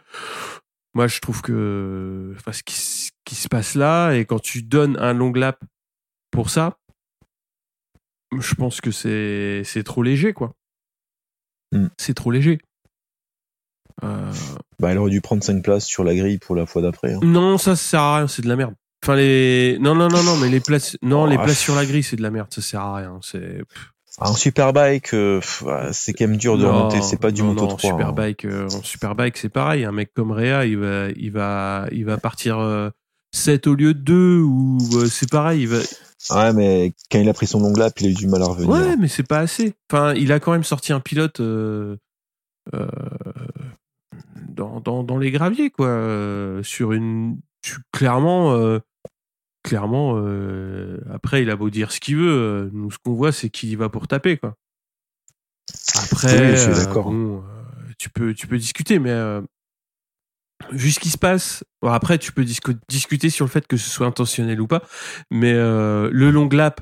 Moi, 0.95 1.07
je 1.07 1.19
trouve 1.19 1.41
que, 1.41 2.33
enfin, 2.37 2.53
ce 2.53 2.63
qui, 2.63 3.35
se 3.35 3.47
passe 3.49 3.75
là, 3.75 4.13
et 4.13 4.25
quand 4.25 4.39
tu 4.39 4.63
donnes 4.63 4.97
un 4.97 5.13
long 5.13 5.31
lap 5.33 5.59
pour 6.31 6.49
ça, 6.49 6.77
je 8.39 8.55
pense 8.55 8.79
que 8.79 8.91
c'est, 8.91 9.63
c'est 9.65 9.83
trop 9.83 10.03
léger, 10.03 10.31
quoi. 10.33 10.53
Mm. 11.73 11.87
C'est 11.97 12.13
trop 12.13 12.31
léger. 12.31 12.59
Euh, 14.03 14.31
Bah, 14.79 14.93
il 14.93 14.97
aurait 14.97 15.11
dû 15.11 15.21
prendre 15.21 15.43
5 15.43 15.61
places 15.63 15.85
sur 15.85 16.03
la 16.05 16.15
grille 16.15 16.37
pour 16.37 16.55
la 16.55 16.65
fois 16.65 16.81
d'après. 16.81 17.13
hein. 17.13 17.19
Non, 17.23 17.57
ça, 17.57 17.75
ça 17.75 17.89
sert 17.89 18.01
à 18.01 18.17
rien, 18.17 18.27
c'est 18.27 18.41
de 18.41 18.47
la 18.47 18.55
merde. 18.55 18.73
Enfin, 19.03 19.15
les. 19.15 19.77
Non, 19.79 19.95
non, 19.95 20.07
non, 20.07 20.23
non, 20.23 20.37
mais 20.37 20.49
les 20.49 20.61
places. 20.61 20.97
Non, 21.01 21.23
Oh, 21.23 21.27
les 21.27 21.35
ah, 21.37 21.43
places 21.43 21.59
sur 21.59 21.75
la 21.75 21.85
grille, 21.85 22.03
c'est 22.03 22.15
de 22.15 22.21
la 22.21 22.31
merde, 22.31 22.51
ça 22.53 22.61
sert 22.61 22.81
à 22.81 22.95
rien. 22.95 23.19
C'est. 23.21 23.61
En 24.19 24.33
superbike, 24.33 25.13
euh, 25.13 25.41
c'est 25.91 26.13
quand 26.13 26.27
même 26.27 26.37
dur 26.37 26.57
de 26.57 26.63
Non, 26.63 26.73
remonter. 26.73 27.01
C'est 27.01 27.19
pas 27.19 27.31
du 27.31 27.41
non, 27.43 27.49
moto 27.49 27.65
non, 27.67 27.75
3. 27.75 27.91
hein. 27.91 27.97
Superbike, 27.97 28.45
euh, 28.45 28.65
en 28.67 28.81
Superbike, 28.81 29.37
c'est 29.37 29.49
pareil. 29.49 29.83
Un 29.83 29.91
mec 29.91 30.11
comme 30.13 30.31
Réa, 30.31 30.65
il 30.65 30.77
va, 30.77 31.09
il 31.17 31.31
va, 31.31 31.87
il 31.91 32.05
va 32.05 32.17
partir 32.17 32.57
euh, 32.59 32.89
7 33.33 33.67
au 33.67 33.75
lieu 33.75 33.93
de 33.93 33.99
2, 33.99 34.39
ou 34.39 34.77
euh, 34.93 35.07
c'est 35.07 35.29
pareil. 35.29 35.63
Il 35.63 35.67
va... 35.67 35.79
Ouais, 36.31 36.53
mais 36.53 36.93
quand 37.11 37.19
il 37.19 37.27
a 37.27 37.33
pris 37.33 37.45
son 37.45 37.59
long 37.59 37.73
lap, 37.73 37.99
il 37.99 38.07
a 38.07 38.09
eu 38.11 38.13
du 38.13 38.27
mal 38.27 38.41
à 38.41 38.45
revenir. 38.45 38.69
Ouais, 38.69 38.95
mais 38.97 39.09
c'est 39.09 39.27
pas 39.27 39.39
assez. 39.39 39.73
Enfin, 39.91 40.13
il 40.13 40.31
a 40.31 40.39
quand 40.39 40.53
même 40.53 40.63
sorti 40.63 40.93
un 40.93 41.01
pilote 41.01 41.41
euh, 41.41 41.97
euh, 42.73 42.87
dans, 44.47 44.79
dans, 44.79 45.03
dans 45.03 45.17
les 45.17 45.31
graviers, 45.31 45.69
quoi. 45.71 45.87
euh, 45.87 46.63
sur 46.63 46.93
une. 46.93 47.37
Clairement. 47.91 48.79
Clairement, 49.65 50.13
euh, 50.17 50.99
après, 51.11 51.41
il 51.41 51.49
a 51.49 51.55
beau 51.55 51.69
dire 51.69 51.91
ce 51.91 51.99
qu'il 51.99 52.17
veut. 52.17 52.31
euh, 52.31 52.69
nous, 52.71 52.91
ce 52.91 52.97
qu'on 53.03 53.13
voit, 53.13 53.31
c'est 53.31 53.49
qu'il 53.49 53.69
y 53.69 53.75
va 53.75 53.89
pour 53.89 54.07
taper, 54.07 54.37
quoi. 54.37 54.55
Après, 55.95 56.39
Oui, 56.39 56.55
je 56.55 56.61
suis 56.61 56.71
euh, 56.71 56.85
d'accord. 56.85 57.11
bon, 57.11 57.43
tu, 57.97 58.09
peux, 58.09 58.33
tu 58.33 58.47
peux 58.47 58.57
discuter, 58.57 58.99
mais 58.99 59.13
vu 60.71 60.91
ce 60.91 60.99
qui 60.99 61.09
se 61.09 61.17
passe, 61.17 61.63
bon, 61.81 61.89
après, 61.91 62.17
tu 62.17 62.31
peux 62.31 62.43
discu- 62.43 62.77
discuter 62.87 63.29
sur 63.29 63.45
le 63.45 63.49
fait 63.51 63.67
que 63.67 63.77
ce 63.77 63.89
soit 63.89 64.07
intentionnel 64.07 64.61
ou 64.61 64.67
pas, 64.67 64.83
mais 65.31 65.53
le 65.53 66.29
long 66.31 66.47
lap, 66.49 66.81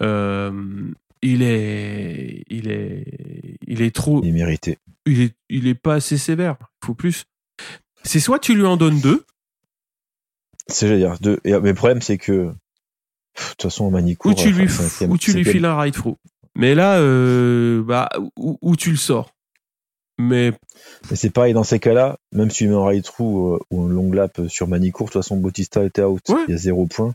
il 0.00 1.42
est, 1.42 2.44
il 2.48 2.70
est, 2.70 3.58
il 3.66 3.82
est 3.82 3.94
trop, 3.94 4.22
Il 4.22 4.32
méritait. 4.32 4.78
il 5.06 5.22
est, 5.22 5.34
il 5.48 5.66
est 5.66 5.74
pas 5.74 5.94
assez 5.94 6.18
sévère. 6.18 6.56
Il 6.82 6.86
faut 6.86 6.94
plus. 6.94 7.24
C'est 8.04 8.20
soit 8.20 8.38
tu 8.38 8.54
lui 8.54 8.64
en 8.64 8.76
donnes 8.76 9.00
deux, 9.00 9.24
C'est, 10.68 10.96
dire, 10.96 11.16
deux. 11.20 11.38
Et, 11.44 11.52
mais 11.52 11.68
le 11.70 11.74
problème, 11.74 12.02
c'est 12.02 12.18
que, 12.18 12.32
de 12.32 12.52
toute 13.50 13.62
façon, 13.62 13.90
Manicourt, 13.90 14.32
ou 14.32 14.34
tu 14.34 14.50
lui, 14.52 14.64
enfin, 14.64 15.06
ou 15.06 15.16
tu 15.18 15.32
lui 15.32 15.44
files 15.44 15.64
un 15.64 15.78
ride 15.78 15.94
through. 15.94 16.16
Mais 16.54 16.74
là, 16.74 16.98
euh, 16.98 17.82
bah, 17.84 18.08
où, 18.36 18.58
où 18.62 18.76
tu 18.76 18.90
le 18.90 18.96
sors. 18.96 19.32
Mais 20.18 20.52
Mais 21.10 21.16
c'est 21.16 21.28
pareil 21.30 21.52
dans 21.52 21.62
ces 21.64 21.78
cas-là, 21.78 22.18
même 22.32 22.50
si 22.50 22.58
tu 22.58 22.68
mets 22.68 22.74
un 22.74 22.86
ride 22.86 23.04
through 23.04 23.56
euh, 23.56 23.58
ou 23.70 23.82
un 23.84 23.88
long 23.88 24.10
lap 24.12 24.38
euh, 24.38 24.48
sur 24.48 24.66
Manicourt, 24.66 25.08
de 25.08 25.12
toute 25.12 25.22
façon, 25.22 25.36
Bautista 25.36 25.84
était 25.84 26.02
out. 26.02 26.22
Ouais. 26.30 26.36
Il 26.48 26.52
y 26.52 26.54
a 26.54 26.56
zéro 26.58 26.86
point. 26.86 27.14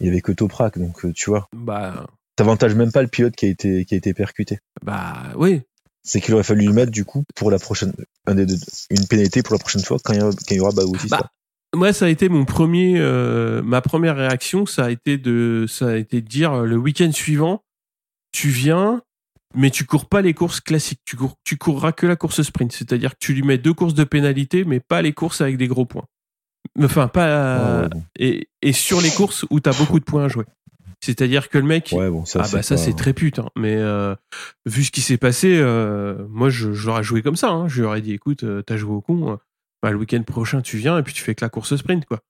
Il 0.00 0.06
y 0.06 0.10
avait 0.10 0.20
que 0.20 0.32
Toprak, 0.32 0.76
donc 0.78 1.04
euh, 1.04 1.12
tu 1.12 1.30
vois. 1.30 1.48
bah, 1.54 2.06
T'avantages 2.36 2.74
même 2.74 2.90
pas 2.90 3.02
le 3.02 3.08
pilote 3.08 3.36
qui 3.36 3.46
a 3.46 3.48
été, 3.48 3.84
qui 3.84 3.94
a 3.94 3.96
été 3.98 4.12
percuté. 4.12 4.58
bah, 4.82 5.14
oui. 5.36 5.62
C'est 6.02 6.20
qu'il 6.20 6.34
aurait 6.34 6.42
fallu 6.42 6.66
lui 6.66 6.72
mettre, 6.72 6.90
du 6.90 7.04
coup, 7.06 7.22
pour 7.36 7.50
la 7.52 7.58
prochaine, 7.60 7.92
un 8.26 8.34
des 8.34 8.44
deux- 8.44 8.58
une 8.90 9.06
pénalité 9.06 9.42
pour 9.42 9.54
la 9.54 9.58
prochaine 9.60 9.82
fois 9.84 9.96
quand 10.04 10.12
il 10.12 10.18
y, 10.18 10.22
a- 10.22 10.24
quand 10.24 10.50
il 10.50 10.56
y 10.56 10.60
aura 10.60 10.72
Bautista. 10.72 11.16
Bah, 11.18 11.30
moi, 11.74 11.92
ça 11.92 12.06
a 12.06 12.08
été 12.08 12.28
mon 12.28 12.44
premier, 12.44 12.94
euh, 12.98 13.62
ma 13.62 13.80
première 13.80 14.16
réaction, 14.16 14.66
ça 14.66 14.86
a 14.86 14.90
été 14.90 15.18
de, 15.18 15.66
ça 15.68 15.88
a 15.88 15.96
été 15.96 16.20
de 16.20 16.26
dire 16.28 16.52
euh, 16.52 16.64
le 16.66 16.76
week-end 16.76 17.10
suivant, 17.12 17.62
tu 18.32 18.48
viens, 18.48 19.02
mais 19.54 19.70
tu 19.70 19.84
cours 19.84 20.08
pas 20.08 20.20
les 20.22 20.34
courses 20.34 20.60
classiques. 20.60 21.00
Tu 21.04 21.16
cours, 21.16 21.36
tu 21.44 21.56
courras 21.56 21.92
que 21.92 22.06
la 22.06 22.16
course 22.16 22.42
sprint. 22.42 22.72
C'est-à-dire 22.72 23.12
que 23.12 23.18
tu 23.20 23.34
lui 23.34 23.42
mets 23.42 23.58
deux 23.58 23.74
courses 23.74 23.94
de 23.94 24.04
pénalité, 24.04 24.64
mais 24.64 24.80
pas 24.80 25.02
les 25.02 25.12
courses 25.12 25.40
avec 25.40 25.56
des 25.56 25.68
gros 25.68 25.84
points. 25.86 26.06
Enfin, 26.82 27.08
pas, 27.08 27.82
Ouais, 27.82 27.88
bon. 27.90 28.02
et, 28.18 28.48
et 28.62 28.72
sur 28.72 29.00
les 29.00 29.10
courses 29.10 29.44
où 29.50 29.60
t'as 29.60 29.72
beaucoup 29.76 30.00
de 30.00 30.04
points 30.04 30.24
à 30.24 30.28
jouer. 30.28 30.44
C'est-à-dire 31.00 31.50
que 31.50 31.58
le 31.58 31.64
mec, 31.66 31.90
Ouais, 31.92 32.08
bon, 32.08 32.24
ça, 32.24 32.40
ah 32.42 32.48
bah 32.50 32.62
ça 32.62 32.76
pas- 32.76 32.80
c'est 32.80 32.94
très 32.96 33.12
pute, 33.12 33.38
hein. 33.38 33.50
mais 33.56 33.76
euh, 33.76 34.14
vu 34.64 34.82
ce 34.84 34.90
qui 34.90 35.02
s'est 35.02 35.18
passé, 35.18 35.58
euh, 35.60 36.26
moi 36.30 36.48
je, 36.48 36.72
je 36.72 36.86
l'aurais 36.86 37.02
joué 37.02 37.20
comme 37.20 37.36
ça. 37.36 37.50
Hein. 37.50 37.68
Je 37.68 37.80
lui 37.80 37.86
aurais 37.86 38.00
dit, 38.00 38.12
écoute, 38.12 38.42
t'as 38.64 38.76
joué 38.78 38.92
au 38.94 39.02
con, 39.02 39.38
bah, 39.84 39.90
le 39.90 39.98
week-end 39.98 40.22
prochain 40.22 40.62
tu 40.62 40.78
viens 40.78 40.96
et 40.98 41.02
puis 41.02 41.12
tu 41.12 41.22
fais 41.22 41.34
que 41.34 41.44
la 41.44 41.50
course 41.50 41.76
sprint 41.76 42.04
quoi. 42.06 42.20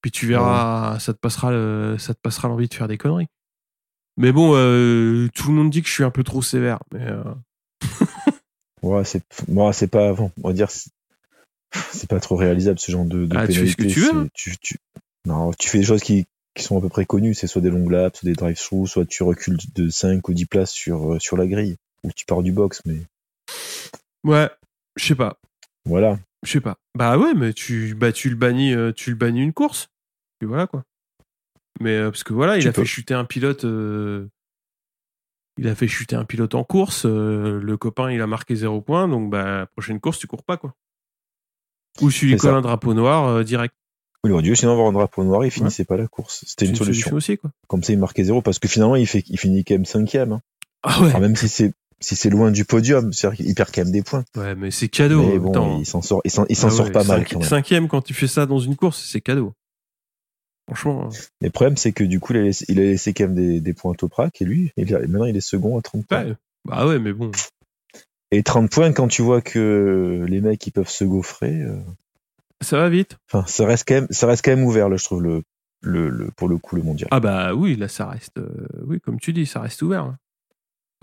Puis 0.00 0.10
tu 0.10 0.26
verras, 0.26 0.98
ça 1.00 1.12
te 1.12 1.18
passera, 1.18 1.50
le- 1.52 1.96
ça 1.98 2.14
te 2.14 2.18
passera 2.20 2.48
l'envie 2.48 2.66
de 2.68 2.74
faire 2.74 2.88
des 2.88 2.96
conneries. 2.98 3.28
Mais 4.16 4.32
bon, 4.32 4.52
euh, 4.56 5.28
tout 5.34 5.48
le 5.48 5.54
monde 5.54 5.70
dit 5.70 5.82
que 5.82 5.88
je 5.88 5.92
suis 5.92 6.02
un 6.04 6.10
peu 6.10 6.24
trop 6.24 6.42
sévère, 6.42 6.78
mais 6.92 7.06
euh, 7.06 7.22
Ouais, 8.82 9.04
c'est, 9.04 9.22
moi, 9.48 9.72
c'est 9.72 9.86
pas, 9.86 10.12
bon, 10.12 10.32
on 10.42 10.48
va 10.48 10.54
dire, 10.54 10.70
c'est 10.70 12.08
pas 12.10 12.20
trop 12.20 12.36
réalisable 12.36 12.78
ce 12.78 12.90
genre 12.90 13.04
de, 13.04 13.26
de 13.26 13.36
Ah, 13.36 13.46
tu 13.46 13.52
fais 13.54 13.66
ce 13.66 13.76
que 13.76 13.82
pénalité. 13.82 13.94
tu 13.94 14.00
veux, 14.00 14.18
hein. 14.22 14.28
Tu, 14.34 14.56
tu- 14.58 14.76
non, 15.26 15.52
tu 15.52 15.68
fais 15.68 15.78
des 15.78 15.84
choses 15.84 16.02
qui, 16.02 16.26
qui 16.54 16.62
sont 16.64 16.76
à 16.76 16.80
peu 16.80 16.88
près 16.88 17.04
connues. 17.06 17.34
C'est 17.34 17.46
soit 17.46 17.62
des 17.62 17.70
long 17.70 17.88
laps, 17.88 18.18
soit 18.20 18.26
des 18.28 18.32
drive 18.34 18.58
through 18.58 18.88
soit 18.88 19.04
tu 19.06 19.22
recules 19.22 19.58
de 19.74 19.88
5 19.88 20.28
ou 20.28 20.34
10 20.34 20.46
places 20.46 20.72
sur, 20.72 21.12
euh, 21.14 21.18
sur 21.20 21.36
la 21.36 21.46
grille. 21.46 21.76
Ou 22.02 22.10
tu 22.16 22.24
pars 22.26 22.42
du 22.42 22.50
box, 22.50 22.82
mais 22.86 22.96
ouais, 24.24 24.50
je 24.96 25.04
sais 25.06 25.14
pas, 25.14 25.38
voilà. 25.84 26.18
Je 26.42 26.50
sais 26.52 26.60
pas. 26.60 26.76
Bah 26.96 27.18
ouais, 27.18 27.34
mais 27.34 27.52
tu, 27.52 27.94
bah 27.94 28.12
tu 28.12 28.28
le 28.30 28.36
bannis, 28.36 28.74
euh, 28.74 28.92
tu 28.92 29.10
le 29.10 29.16
bannis 29.16 29.42
une 29.42 29.52
course, 29.52 29.88
et 30.42 30.46
voilà 30.46 30.66
quoi. 30.66 30.84
Mais 31.80 31.96
euh, 31.96 32.10
parce 32.10 32.22
que 32.24 32.32
voilà, 32.32 32.56
il 32.58 32.62
Tu 32.62 32.68
a 32.68 32.72
peux. 32.72 32.82
fait 32.82 32.86
chuter 32.88 33.14
un 33.14 33.24
pilote. 33.24 33.64
euh, 33.64 34.28
il 35.58 35.68
a 35.68 35.74
fait 35.74 35.88
chuter 35.88 36.16
un 36.16 36.24
pilote 36.24 36.54
en 36.54 36.64
course. 36.64 37.04
euh, 37.06 37.60
le 37.60 37.76
copain, 37.76 38.10
il 38.10 38.20
a 38.20 38.26
marqué 38.26 38.54
zéro 38.56 38.80
point. 38.80 39.08
Donc, 39.08 39.30
bah, 39.30 39.66
prochaine 39.72 40.00
course, 40.00 40.18
tu 40.18 40.26
cours 40.26 40.42
pas, 40.44 40.56
quoi. 40.56 40.74
Ou 42.00 42.10
tu 42.10 42.26
lui 42.26 42.32
C'est 42.32 42.46
ça. 42.46 42.54
un 42.54 42.60
drapeau 42.62 42.94
noir 42.94 43.26
euh, 43.28 43.42
direct. 43.44 43.74
Il 44.24 44.32
aurait 44.32 44.42
dû 44.42 44.54
sinon 44.54 44.72
avoir 44.72 44.86
un 44.88 44.92
drapeau 44.92 45.24
noir, 45.24 45.44
il 45.44 45.50
finissait 45.50 45.84
pas 45.84 45.96
la 45.96 46.06
course. 46.06 46.44
C'était 46.46 46.64
C'est 46.66 46.70
une 46.70 46.76
solution. 46.76 47.14
aussi, 47.16 47.36
quoi. 47.38 47.50
Comme 47.68 47.82
ça, 47.82 47.92
il 47.92 47.98
marquait 47.98 48.22
zéro 48.24 48.40
parce 48.40 48.58
que 48.58 48.68
finalement, 48.68 48.96
il, 48.96 49.06
fait, 49.06 49.24
il 49.26 49.36
finit 49.38 49.64
quand 49.64 49.74
même 49.74 49.84
cinquième. 49.84 50.32
Hein. 50.32 50.42
Ah 50.84 51.00
ouais. 51.02 51.08
Alors, 51.08 51.20
même 51.20 51.36
si 51.36 51.48
c'est 51.48 51.72
si 52.02 52.16
c'est 52.16 52.30
loin 52.30 52.50
du 52.50 52.64
podium, 52.64 53.12
c'est-à-dire 53.12 53.44
qu'il 53.44 53.54
perd 53.54 53.70
quand 53.74 53.82
même 53.84 53.92
des 53.92 54.02
points. 54.02 54.24
Ouais, 54.36 54.54
mais 54.54 54.70
c'est 54.70 54.88
cadeau. 54.88 55.22
mais 55.22 55.38
bon, 55.38 55.78
il 55.80 55.86
s'en 55.86 56.02
sort, 56.02 56.20
il 56.24 56.30
s'en, 56.30 56.44
Ah 56.50 56.70
sort 56.70 56.92
pas 56.92 57.04
mal 57.04 57.24
quand 57.26 57.38
même. 57.38 57.48
Cinquième, 57.48 57.88
quand 57.88 58.02
tu 58.02 58.12
fais 58.14 58.26
ça 58.26 58.44
dans 58.46 58.58
une 58.58 58.76
course, 58.76 59.04
c'est 59.10 59.20
cadeau. 59.20 59.52
Franchement. 60.66 61.06
euh, 61.06 61.16
Mais 61.40 61.48
le 61.48 61.52
problème, 61.52 61.76
c'est 61.76 61.92
que 61.92 62.04
du 62.04 62.20
coup, 62.20 62.32
il 62.34 62.38
a 62.38 62.42
laissé, 62.42 62.64
il 62.68 62.78
a 62.78 62.82
laissé 62.82 63.12
quand 63.14 63.24
même 63.24 63.34
des, 63.34 63.60
des 63.60 63.72
points 63.74 63.92
à 63.92 63.96
Toprak 63.96 64.40
et 64.40 64.44
lui, 64.44 64.72
il 64.76 64.94
a- 64.94 65.00
maintenant, 65.00 65.24
il 65.24 65.36
est 65.36 65.40
second 65.40 65.78
à 65.78 65.82
30 65.82 66.06
points. 66.06 66.24
ouais. 66.24 66.34
Bah 66.64 66.86
ouais, 66.86 66.98
mais 66.98 67.12
bon. 67.12 67.30
Et 68.30 68.42
30 68.42 68.70
points, 68.70 68.92
quand 68.92 69.08
tu 69.08 69.22
vois 69.22 69.42
que 69.42 70.24
les 70.28 70.40
mecs, 70.40 70.64
ils 70.66 70.70
peuvent 70.70 70.88
se 70.88 71.04
gaufrer, 71.04 71.62
euh, 71.62 71.78
Ça 72.62 72.78
va 72.78 72.88
vite. 72.88 73.16
enfin, 73.30 73.44
ça 73.46 73.66
reste 73.66 73.86
quand 73.86 73.94
même, 73.94 74.06
ça 74.10 74.26
reste 74.26 74.44
quand 74.44 74.52
même 74.52 74.64
ouvert, 74.64 74.88
là, 74.88 74.96
je 74.96 75.04
trouve, 75.04 75.22
le, 75.22 75.42
le, 75.82 76.08
le- 76.08 76.30
pour 76.30 76.48
le 76.48 76.56
coup, 76.58 76.76
le 76.76 76.82
mondial. 76.82 77.08
Ah 77.10 77.18
bah 77.20 77.54
oui, 77.54 77.74
là, 77.76 77.88
ça 77.88 78.06
reste. 78.06 78.38
euh, 78.38 78.48
oui, 78.86 79.00
comme 79.00 79.18
tu 79.18 79.32
dis, 79.32 79.44
ça 79.46 79.60
reste 79.60 79.82
ouvert. 79.82 80.04
hein. 80.04 80.16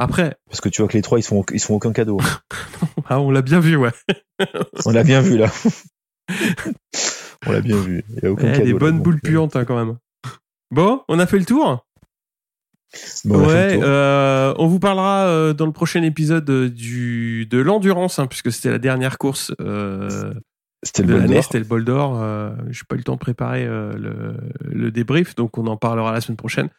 Après, 0.01 0.37
Parce 0.47 0.61
que 0.61 0.69
tu 0.69 0.81
vois 0.81 0.87
que 0.89 0.95
les 0.95 1.01
trois, 1.01 1.19
ils 1.19 1.23
se 1.23 1.27
font, 1.27 1.43
ils 1.51 1.59
se 1.59 1.65
font 1.65 1.75
aucun 1.75 1.91
cadeau. 1.91 2.19
ah, 3.09 3.19
on 3.19 3.31
l'a 3.31 3.41
bien 3.41 3.59
vu, 3.59 3.75
ouais. 3.75 3.91
On 4.85 4.91
l'a 4.91 5.03
bien 5.03 5.19
vu, 5.19 5.37
là. 5.37 5.51
On 7.45 7.51
l'a 7.51 7.59
bien 7.61 7.77
vu. 7.77 8.03
Il 8.17 8.23
y 8.23 8.27
a 8.27 8.31
aucun 8.31 8.47
Eh, 8.47 8.51
cadeau. 8.53 8.65
des 8.65 8.73
bonnes 8.73 8.99
boules 9.01 9.15
euh, 9.15 9.27
puantes, 9.29 9.55
hein, 9.55 9.65
quand 9.65 9.75
même. 9.75 9.97
Bon, 10.71 11.01
on 11.09 11.19
a 11.19 11.25
fait 11.27 11.37
le 11.39 11.45
tour? 11.45 11.85
Bon, 13.25 13.45
Ouais, 13.45 13.79
euh, 13.83 14.53
on 14.57 14.67
vous 14.67 14.79
parlera 14.79 15.27
euh, 15.27 15.53
dans 15.53 15.65
le 15.65 15.71
prochain 15.73 16.01
épisode 16.03 16.49
du 16.73 17.45
de 17.45 17.57
l'endurance, 17.59 18.19
hein, 18.19 18.27
puisque 18.27 18.51
c'était 18.51 18.71
la 18.71 18.79
dernière 18.79 19.17
course 19.17 19.51
euh, 19.61 20.33
C'était 20.81 21.03
de 21.03 21.13
l'année, 21.13 21.41
c'était 21.41 21.59
le 21.59 21.65
bol 21.65 21.83
d'or. 21.85 22.23
J'ai 22.69 22.83
pas 22.87 22.95
eu 22.95 22.99
le 22.99 23.03
temps 23.03 23.13
de 23.15 23.19
préparer 23.19 23.65
le, 23.65 24.37
le 24.63 24.91
débrief, 24.91 25.35
donc 25.35 25.57
on 25.57 25.67
en 25.67 25.77
parlera 25.77 26.11
la 26.13 26.21
semaine 26.21 26.37
prochaine. 26.37 26.69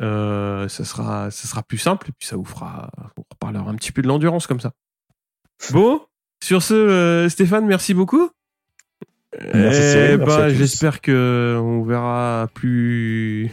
Euh, 0.00 0.68
ça 0.68 0.84
sera 0.84 1.30
ça 1.30 1.46
sera 1.48 1.62
plus 1.62 1.78
simple 1.78 2.08
et 2.08 2.12
puis 2.18 2.26
ça 2.26 2.36
vous 2.36 2.44
fera 2.44 2.90
on 3.16 3.22
reparlera 3.30 3.70
un 3.70 3.74
petit 3.74 3.92
peu 3.92 4.00
de 4.02 4.08
l'endurance 4.08 4.46
comme 4.46 4.60
ça. 4.60 4.72
Bon, 5.70 6.00
Sur 6.42 6.62
ce, 6.62 6.74
euh, 6.74 7.28
Stéphane, 7.28 7.66
merci 7.66 7.94
beaucoup. 7.94 8.30
Merci, 9.54 10.18
tous. 10.18 10.48
j'espère 10.50 11.00
que 11.00 11.56
on 11.60 11.82
verra 11.84 12.48
plus 12.52 13.50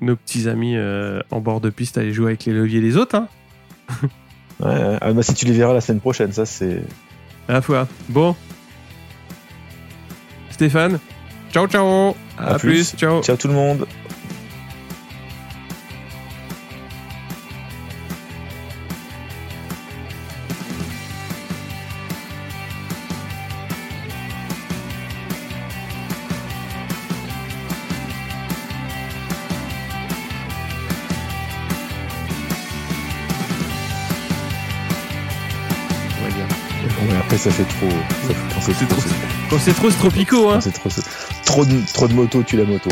nos 0.00 0.16
petits 0.16 0.48
amis 0.48 0.76
euh, 0.76 1.20
en 1.30 1.40
bord 1.40 1.60
de 1.60 1.70
piste 1.70 1.98
aller 1.98 2.12
jouer 2.12 2.28
avec 2.32 2.44
les 2.46 2.52
leviers 2.52 2.80
des 2.80 2.96
autres. 2.96 3.16
Hein, 3.16 3.28
Ouais, 4.60 4.68
ouais. 4.68 4.98
Ah, 5.00 5.12
bah, 5.12 5.22
si 5.22 5.34
tu 5.34 5.46
les 5.46 5.52
verras 5.52 5.72
la 5.74 5.80
semaine 5.80 6.00
prochaine, 6.00 6.32
ça 6.32 6.46
c'est. 6.46 6.82
à 7.48 7.54
la 7.54 7.62
fois. 7.62 7.88
Bon. 8.08 8.36
Stéphane, 10.50 11.00
ciao 11.52 11.66
ciao. 11.66 12.14
À, 12.38 12.54
À 12.54 12.58
plus. 12.58 12.90
plus. 12.92 12.96
Ciao. 12.98 13.22
Ciao 13.22 13.36
tout 13.36 13.48
le 13.48 13.54
monde. 13.54 13.86
Ça 37.44 37.50
fait 37.50 37.64
trop. 37.64 37.88
Ça 37.90 38.28
fait, 38.28 38.54
quand 38.54 38.60
c'est 38.62 38.86
trop. 38.88 39.00
trop- 39.48 39.58
c'est 39.58 39.74
trop, 39.74 39.90
c'est 39.90 39.98
tropico, 39.98 40.48
hein. 40.48 40.60
trop, 40.72 40.88
trop 41.44 41.64
de 41.66 41.78
trop 41.92 42.08
de 42.08 42.14
moto, 42.14 42.42
tu 42.42 42.56
la 42.56 42.64
moto. 42.64 42.88